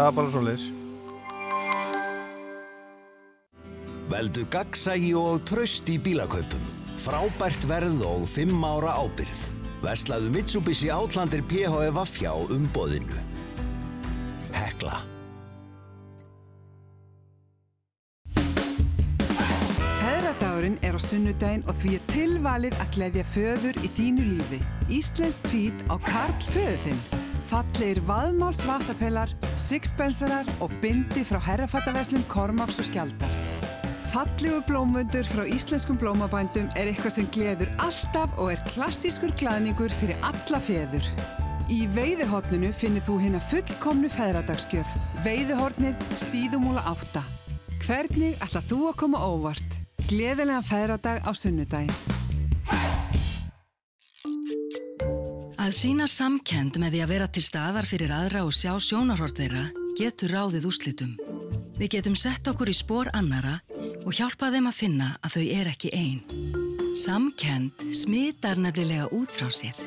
Það 0.00 0.06
er 0.08 0.14
bara 0.16 0.30
svo 0.32 0.40
leiðis. 0.40 0.62
Veldu 4.08 4.44
gaggsægi 4.54 5.10
og 5.20 5.42
tröst 5.44 5.90
í 5.92 5.98
bílakaupum. 6.00 6.62
Frábært 7.04 7.66
verð 7.68 8.00
og 8.08 8.24
5 8.32 8.64
ára 8.64 8.94
ábyrð. 8.96 9.42
Verslaðu 9.84 10.32
Mitsubishi 10.32 10.88
Outlander 10.94 11.44
PHEV 11.44 11.92
Vafjá 11.98 12.32
um 12.32 12.64
boðinu. 12.72 13.20
Hekla. 14.56 15.02
Feðradagurinn 20.00 20.80
er 20.80 20.96
á 20.96 21.00
sunnudaginn 21.10 21.68
og 21.68 21.76
því 21.76 21.98
er 21.98 22.10
tilvalið 22.16 22.80
að 22.80 22.92
gleðja 22.96 23.28
föður 23.36 23.84
í 23.84 23.94
þínu 24.00 24.28
lífi. 24.32 24.64
Íslenskt 24.88 25.52
hvít 25.52 25.84
á 25.92 26.00
Karl 26.08 26.40
föðuðinn. 26.56 27.08
Fallegir 27.50 27.98
vaðmáls 28.06 28.60
vasapellar, 28.62 29.28
sixpensarar 29.60 30.48
og 30.64 30.72
bindi 30.82 31.22
frá 31.26 31.38
herrafattaveslum 31.44 32.24
Kormáks 32.32 32.80
og 32.82 32.88
Skjaldar. 32.88 33.34
Fallegu 34.10 34.58
blómundur 34.66 35.26
frá 35.28 35.44
íslenskum 35.46 35.98
blómabændum 36.00 36.70
er 36.74 36.90
eitthvað 36.90 37.14
sem 37.14 37.28
gleður 37.30 37.70
alltaf 37.78 38.32
og 38.42 38.50
er 38.54 38.64
klassískur 38.72 39.30
glaðningur 39.38 39.92
fyrir 40.00 40.18
alla 40.26 40.58
feður. 40.66 41.06
Í 41.70 41.84
veiðihorninu 41.94 42.72
finnir 42.74 43.04
þú 43.06 43.20
hérna 43.22 43.42
fullkomnu 43.52 44.10
feðradagsgjöf. 44.10 44.96
Veiðihornið 45.22 46.00
síðumúla 46.18 46.82
átta. 46.90 47.22
Hvernig 47.84 48.40
ætla 48.42 48.64
þú 48.66 48.88
að 48.90 48.98
koma 49.04 49.22
óvart? 49.22 49.78
Gleðilega 50.10 50.64
feðradag 50.66 51.22
á 51.22 51.30
sunnudaginn. 51.30 52.19
Að 55.70 55.76
sína 55.76 56.06
samkend 56.10 56.80
með 56.82 56.96
því 56.96 57.00
að 57.04 57.10
vera 57.12 57.26
til 57.30 57.42
staðar 57.46 57.86
fyrir 57.86 58.10
aðra 58.10 58.40
og 58.42 58.50
sjá 58.50 58.72
sjónarhort 58.82 59.36
þeirra 59.38 59.68
getur 59.94 60.32
ráðið 60.34 60.64
úrslitum. 60.66 61.12
Við 61.78 61.92
getum 61.92 62.16
sett 62.18 62.48
okkur 62.50 62.72
í 62.72 62.74
spór 62.74 63.06
annara 63.14 63.52
og 64.02 64.10
hjálpa 64.10 64.48
þeim 64.50 64.66
að 64.66 64.74
finna 64.74 65.10
að 65.22 65.36
þau 65.36 65.44
er 65.60 65.70
ekki 65.70 65.92
einn. 65.94 66.24
Samkend 66.98 67.84
smitar 67.94 68.58
nefnilega 68.58 69.06
út 69.14 69.30
frá 69.30 69.46
sér. 69.54 69.78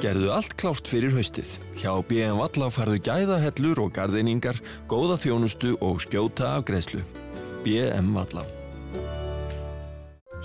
Gerðu 0.00 0.32
allt 0.32 0.56
klárt 0.56 0.88
fyrir 0.88 1.12
haustið. 1.12 1.58
Hjá 1.82 1.92
BM 2.08 2.40
Valla 2.40 2.70
farðu 2.72 3.02
gæðahellur 3.04 3.84
og 3.84 3.92
gardiningar, 4.00 4.56
góða 4.88 5.20
þjónustu 5.20 5.74
og 5.84 6.00
skjóta 6.06 6.54
af 6.54 6.64
greiðslu. 6.72 7.04
BM 7.68 8.14
Valla. 8.16 8.48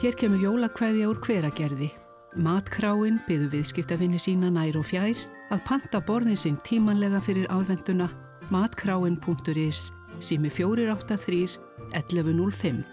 Hér 0.04 0.20
kemur 0.20 0.44
jólakveðja 0.44 1.08
úr 1.08 1.24
hveragerði. 1.24 1.92
Matkráin 2.38 3.18
byðu 3.26 3.48
viðskiptafinni 3.56 4.20
sína 4.22 4.52
nær 4.54 4.78
og 4.78 4.86
fjær 4.86 5.18
að 5.50 5.64
panta 5.66 5.98
borðin 6.06 6.38
sinn 6.38 6.60
tímanlega 6.62 7.18
fyrir 7.26 7.50
áðvenduna 7.50 8.06
matkráin.is 8.54 9.90
sími 10.22 10.52
483 10.54 11.58
1105 11.98 12.84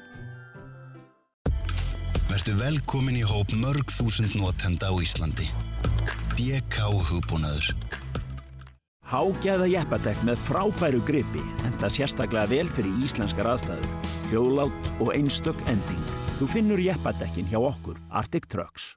Vertu 2.27 2.57
velkomin 2.57 3.21
í 3.21 3.27
hóp 3.29 3.53
mörg 3.61 3.93
þúsund 3.93 4.35
notenda 4.41 4.89
á 4.89 4.95
Íslandi. 5.05 5.47
DK 6.37 6.89
hugbúnaður. 7.11 7.71
Hágæða 9.07 9.69
jeppadekk 9.71 10.25
með 10.27 10.43
frábæru 10.49 11.01
gripi 11.07 11.45
enda 11.69 11.93
sérstaklega 11.93 12.49
vel 12.51 12.73
fyrir 12.73 13.05
íslenskar 13.05 13.53
aðstæður. 13.53 14.13
Hljóðlátt 14.33 14.93
og 14.99 15.15
einstök 15.15 15.61
ending. 15.71 16.13
Þú 16.41 16.51
finnur 16.57 16.83
jeppadekkin 16.83 17.49
hjá 17.53 17.61
okkur, 17.63 18.01
Arctic 18.11 18.51
Trucks. 18.51 18.97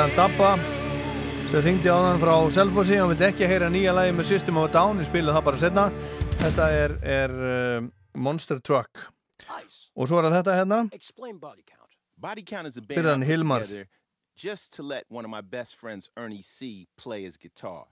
Hann 0.00 0.16
Dabba 0.16 0.50
sem 1.50 1.62
ringdi 1.64 1.90
á 1.92 1.98
hann 1.98 2.20
frá 2.22 2.34
Selfossi. 2.54 2.96
Hann 2.96 3.10
vil 3.12 3.26
ekki 3.28 3.48
heyra 3.50 3.68
nýja 3.72 3.92
lagi 3.96 4.14
með 4.16 4.28
System 4.30 4.60
of 4.60 4.68
a 4.70 4.72
Down 4.72 5.02
ég 5.02 5.08
spilaði 5.10 5.36
það 5.36 5.46
bara 5.48 5.60
setna 5.60 5.86
þetta 6.40 6.68
er, 6.72 6.94
er 7.04 7.34
uh, 7.36 7.88
Monster 8.16 8.60
Truck. 8.64 9.06
Og 9.96 10.08
svo 10.08 10.20
er 10.20 10.30
þetta 10.32 10.56
hérna. 10.56 10.84
Fyrir 12.88 13.10
hann 13.10 13.26
Hilmar. 13.26 13.66
just 14.40 14.72
to 14.72 14.82
let 14.82 15.04
one 15.10 15.26
of 15.26 15.30
my 15.30 15.42
best 15.42 15.76
friends, 15.76 16.08
Ernie 16.16 16.40
C, 16.40 16.86
play 16.96 17.24
his 17.24 17.36
guitar. 17.36 17.89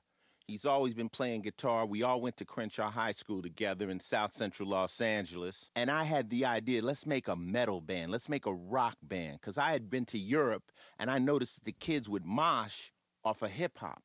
He's 0.48 0.64
always 0.64 0.94
been 0.94 1.10
playing 1.10 1.42
guitar. 1.42 1.84
We 1.84 2.02
all 2.02 2.22
went 2.22 2.38
to 2.38 2.46
Crenshaw 2.46 2.90
High 2.90 3.12
School 3.12 3.42
together 3.42 3.90
in 3.90 4.00
South 4.00 4.32
Central 4.32 4.70
Los 4.70 4.98
Angeles. 4.98 5.68
And 5.76 5.90
I 5.90 6.04
had 6.04 6.30
the 6.30 6.46
idea 6.46 6.80
let's 6.80 7.04
make 7.04 7.28
a 7.28 7.36
metal 7.36 7.82
band, 7.82 8.10
let's 8.10 8.30
make 8.30 8.46
a 8.46 8.54
rock 8.54 8.96
band. 9.02 9.42
Because 9.42 9.58
I 9.58 9.72
had 9.72 9.90
been 9.90 10.06
to 10.06 10.18
Europe 10.18 10.72
and 10.98 11.10
I 11.10 11.18
noticed 11.18 11.56
that 11.56 11.64
the 11.64 11.72
kids 11.72 12.08
would 12.08 12.24
mosh 12.24 12.88
off 13.22 13.42
of 13.42 13.50
hip 13.50 13.76
hop. 13.76 14.02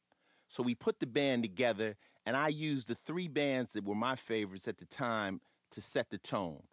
So 0.50 0.62
we 0.62 0.76
put 0.76 1.00
the 1.00 1.08
band 1.08 1.44
together 1.44 1.96
and 2.26 2.36
I 2.36 2.50
used 2.50 2.90
the 2.90 2.96
three 2.96 3.30
bands 3.30 3.72
that 3.72 3.86
were 3.86 3.96
my 3.96 4.18
favorites 4.18 4.68
at 4.68 4.80
the 4.80 4.86
time 4.86 5.40
to 5.72 5.82
set 5.82 6.10
the 6.10 6.18
tone. 6.18 6.64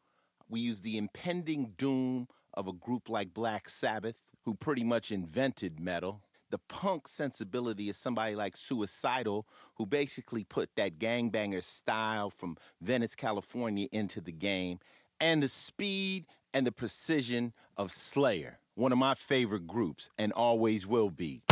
We 0.49 0.59
used 0.59 0.83
the 0.83 0.99
impending 0.99 1.75
doom 1.79 2.27
of 2.55 2.67
a 2.67 2.73
group 2.73 3.09
like 3.09 3.33
Black 3.33 3.69
Sabbath, 3.69 4.19
who 4.45 4.55
pretty 4.55 4.83
much 4.83 5.13
invented 5.13 5.79
metal. 5.79 6.25
The 6.51 6.59
punk 6.59 7.07
sensibility 7.07 7.89
of 7.89 7.97
somebody 7.97 8.35
like 8.35 8.57
Suicidal, 8.57 9.47
who 9.77 9.87
basically 9.87 10.43
put 10.43 10.71
that 10.77 10.99
gangbanger 10.99 11.63
style 11.63 12.29
from 12.29 12.57
Venice, 12.81 13.15
California 13.15 13.87
into 13.93 14.21
the 14.21 14.33
game. 14.33 14.81
And 15.21 15.43
the 15.43 15.49
speed 15.49 16.27
and 16.53 16.67
the 16.67 16.73
precision 16.73 17.53
of 17.77 17.93
Slayer, 17.93 18.59
one 18.75 18.91
of 18.91 18.99
my 18.99 19.15
favorite 19.15 19.67
groups 19.67 20.11
and 20.19 20.33
always 20.33 20.87
will 20.87 21.11
be. 21.11 21.43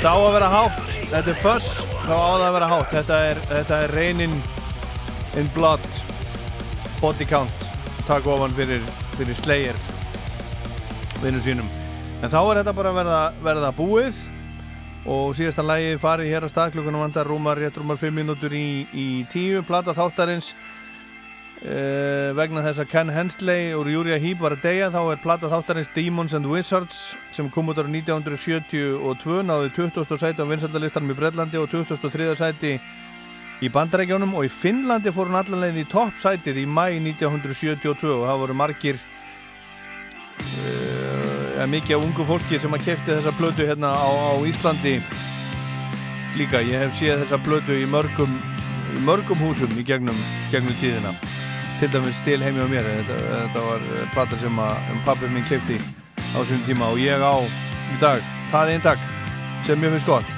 Þetta 0.00 0.16
á 0.16 0.24
að 0.24 0.30
vera 0.32 0.46
hátt, 0.48 0.76
þetta 1.10 1.28
er 1.28 1.36
fuss, 1.42 1.66
þá 2.06 2.12
á 2.16 2.24
það 2.24 2.42
að 2.46 2.54
vera 2.54 2.68
hátt. 2.70 2.86
Þetta 2.94 3.16
er, 3.20 3.40
þetta 3.50 3.80
er 3.84 3.92
Rainin 3.92 4.36
in 5.36 5.50
Blood, 5.52 5.82
body 7.02 7.26
count, 7.28 7.66
takk 8.08 8.30
ofan 8.32 8.56
fyrir, 8.56 8.86
fyrir 9.18 9.36
Slayer, 9.36 9.82
vinnum 11.20 11.44
sínum. 11.44 11.68
En 12.24 12.32
þá 12.32 12.38
er 12.38 12.62
þetta 12.62 12.74
bara 12.78 12.94
að 12.94 12.98
verða, 13.02 13.20
verða 13.44 13.74
búið 13.76 14.24
og 15.04 15.36
síðasta 15.36 15.66
lægi 15.68 16.00
farið 16.00 16.32
hér 16.32 16.48
á 16.48 16.52
stað 16.54 16.72
klukkunum 16.78 17.04
vandar 17.04 17.28
rúmar, 17.28 17.60
rétt 17.60 17.76
rúmar 17.76 18.00
5 18.00 18.16
mínútur 18.22 18.56
í, 18.56 18.88
í 18.96 19.06
tíu, 19.28 19.60
plata 19.68 19.92
þáttarins. 19.92 20.54
Uh, 21.60 22.32
vegna 22.40 22.64
þess 22.64 22.80
að 22.80 22.88
Ken 22.88 23.12
Hensley 23.12 23.74
og 23.76 23.84
Júria 23.92 24.16
Heep 24.16 24.40
var 24.40 24.56
að 24.56 24.64
deyja 24.64 24.86
þá 24.96 25.02
er 25.10 25.20
plata 25.20 25.52
þáttarins 25.52 25.92
Demons 25.92 26.32
and 26.32 26.48
Wizards 26.48 27.10
sem 27.40 27.50
kom 27.50 27.70
út 27.72 27.78
ára 27.80 27.88
1972 27.88 29.42
náði 29.48 29.70
20. 29.72 30.04
sæti 30.20 30.44
á 30.44 30.50
vinsaldalistanum 30.50 31.12
í 31.14 31.16
Breitlandi 31.16 31.56
og 31.56 31.70
23. 31.72 32.34
sæti 32.36 32.72
í 33.64 33.68
Bandarækjónum 33.72 34.34
og 34.36 34.44
í 34.44 34.50
Finnlandi 34.52 35.12
fór 35.14 35.30
hún 35.30 35.38
allanlegin 35.40 35.80
í 35.80 35.88
toppsætið 35.88 36.60
í 36.60 36.66
mæ 36.68 37.00
1972 37.00 38.12
og 38.12 38.26
það 38.28 38.40
voru 38.42 38.56
margir 38.60 39.00
uh, 40.44 41.64
mikið 41.64 41.96
af 41.96 42.04
ungu 42.04 42.26
fólki 42.28 42.60
sem 42.60 42.76
að 42.76 42.84
kefti 42.90 43.14
þessa 43.14 43.32
blödu 43.38 43.68
hérna 43.68 43.92
á, 43.96 44.08
á 44.08 44.32
Íslandi 44.48 44.98
líka, 46.36 46.60
ég 46.60 46.76
hef 46.84 46.92
séð 46.98 47.24
þessa 47.24 47.40
blödu 47.44 47.78
í 47.80 47.88
mörgum, 47.88 48.36
í 48.96 49.00
mörgum 49.06 49.40
húsum 49.46 49.72
í 49.80 49.86
gegnum, 49.86 50.20
gegnum 50.52 50.76
tíðina 50.82 51.14
til 51.80 51.88
dæmis 51.88 52.20
til 52.26 52.40
heimi 52.44 52.60
á 52.60 52.68
mér 52.68 52.84
þetta, 52.84 53.16
þetta 53.30 53.64
var 53.70 53.88
plata 54.12 54.42
sem 54.44 54.60
að 54.60 54.92
pappi 55.08 55.32
minn 55.32 55.48
kefti 55.48 55.80
á 56.34 56.38
þessum 56.40 56.66
tíma 56.66 56.90
og 56.92 57.00
ég 57.02 57.22
á 57.22 57.36
í 57.42 57.96
dag, 58.02 58.22
það 58.52 58.62
er 58.62 58.74
einn 58.74 58.84
dag 58.84 59.06
sem 59.66 59.80
mér 59.80 59.94
finnst 59.96 60.08
gott. 60.08 60.36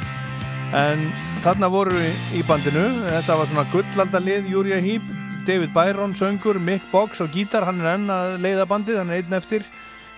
En 0.73 1.11
þarna 1.45 1.69
voru 1.73 1.97
við 1.99 2.39
í 2.39 2.45
bandinu 2.49 2.85
þetta 3.05 3.37
var 3.37 3.51
svona 3.51 3.67
gullaldalið 3.73 4.49
Júria 4.53 4.81
Hýp 4.81 5.05
David 5.47 5.73
Byron 5.75 6.15
söngur, 6.15 6.61
Mick 6.63 6.85
Boggs 6.93 7.21
á 7.21 7.27
gítar 7.27 7.67
hann 7.67 7.81
er 7.83 7.97
enn 7.97 8.11
að 8.13 8.37
leiða 8.45 8.67
bandið, 8.71 9.01
hann 9.03 9.11
er 9.11 9.23
einn 9.23 9.35
eftir. 9.37 9.67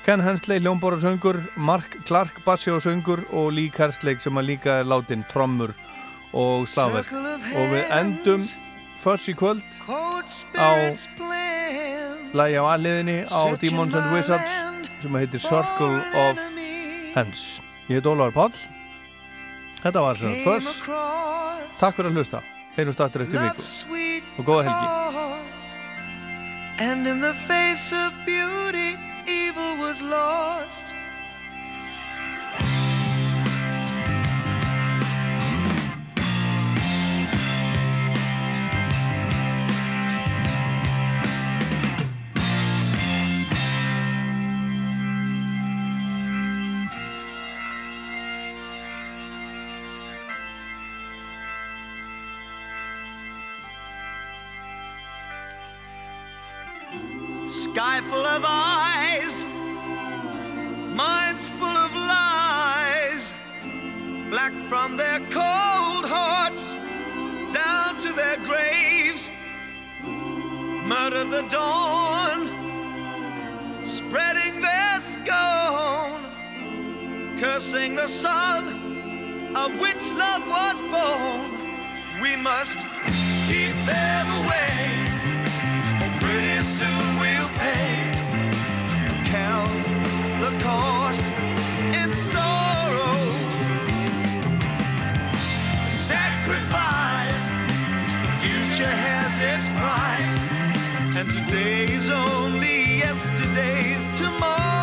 Ken 0.04 0.20
Hensley, 0.20 0.60
hljómbórar 0.60 1.00
söngur 1.00 1.38
Mark 1.56 1.96
Clark, 2.04 2.42
bassi 2.44 2.70
og 2.70 2.82
söngur 2.84 3.24
og 3.32 3.54
Lee 3.56 3.72
Kerslake 3.72 4.20
sem 4.20 4.36
að 4.36 4.50
líka 4.50 4.82
er 4.82 4.90
látin 4.90 5.24
trommur 5.30 5.72
og 6.34 6.68
slagverk 6.68 7.14
og 7.14 7.72
við 7.72 7.88
endum 7.94 8.44
först 9.00 9.32
í 9.32 9.34
kvöld 9.38 9.64
á 9.88 10.92
lægi 12.34 12.60
á 12.60 12.64
aðliðinni 12.74 13.18
á 13.30 13.42
Demons 13.62 13.94
and 13.94 14.12
Wizards 14.12 14.73
sem 15.04 15.18
heitir 15.20 15.40
Circle 15.42 16.00
of 16.16 16.40
Hands. 17.14 17.44
Ég 17.90 17.98
heit 17.98 18.08
Ólaður 18.08 18.34
Páll. 18.38 18.56
Þetta 19.84 20.00
var 20.00 20.16
sem 20.16 20.36
först 20.46 20.86
takk 21.76 21.98
fyrir 21.98 22.08
að 22.08 22.16
hlusta, 22.16 22.40
heyrjumst 22.78 23.02
aftur 23.04 23.26
eftir 23.26 23.42
viku. 23.44 24.22
og 24.38 24.48
góða 24.48 24.62
helgi. 24.70 24.88
And 26.80 27.06
in 27.06 27.20
the 27.20 27.34
face 27.46 27.92
of 27.92 28.12
beauty, 28.26 28.96
evil 29.26 29.76
was 29.78 30.02
lost. 30.02 30.94
Sky 57.74 58.00
full 58.02 58.24
of 58.24 58.44
eyes, 58.46 59.44
minds 60.94 61.48
full 61.58 61.76
of 61.86 61.92
lies, 61.92 63.34
black 64.30 64.52
from 64.68 64.96
their 64.96 65.18
cold 65.18 66.04
hearts 66.06 66.70
down 67.52 67.98
to 67.98 68.12
their 68.12 68.36
graves. 68.46 69.28
Murder 70.86 71.24
the 71.24 71.42
dawn, 71.48 72.46
spreading 73.84 74.60
their 74.60 75.00
scorn, 75.10 76.22
cursing 77.40 77.96
the 77.96 78.06
sun 78.06 79.56
of 79.56 79.80
which 79.80 80.04
love 80.12 80.46
was 80.46 80.80
born. 80.94 82.22
We 82.22 82.36
must 82.36 82.78
keep 83.48 83.74
them 83.84 84.30
away. 84.44 85.13
Pretty 86.34 86.62
soon 86.62 87.20
we'll 87.20 87.48
pay. 87.50 88.10
The 90.40 90.50
cost 90.64 91.22
in 92.00 92.12
sorrow. 92.12 93.14
Sacrifice. 95.88 97.46
The 98.24 98.32
future 98.42 98.94
has 99.06 99.32
its 99.52 99.68
price. 99.78 100.34
And 101.16 101.30
today's 101.30 102.10
only 102.10 102.98
yesterday's 102.98 104.08
tomorrow. 104.18 104.73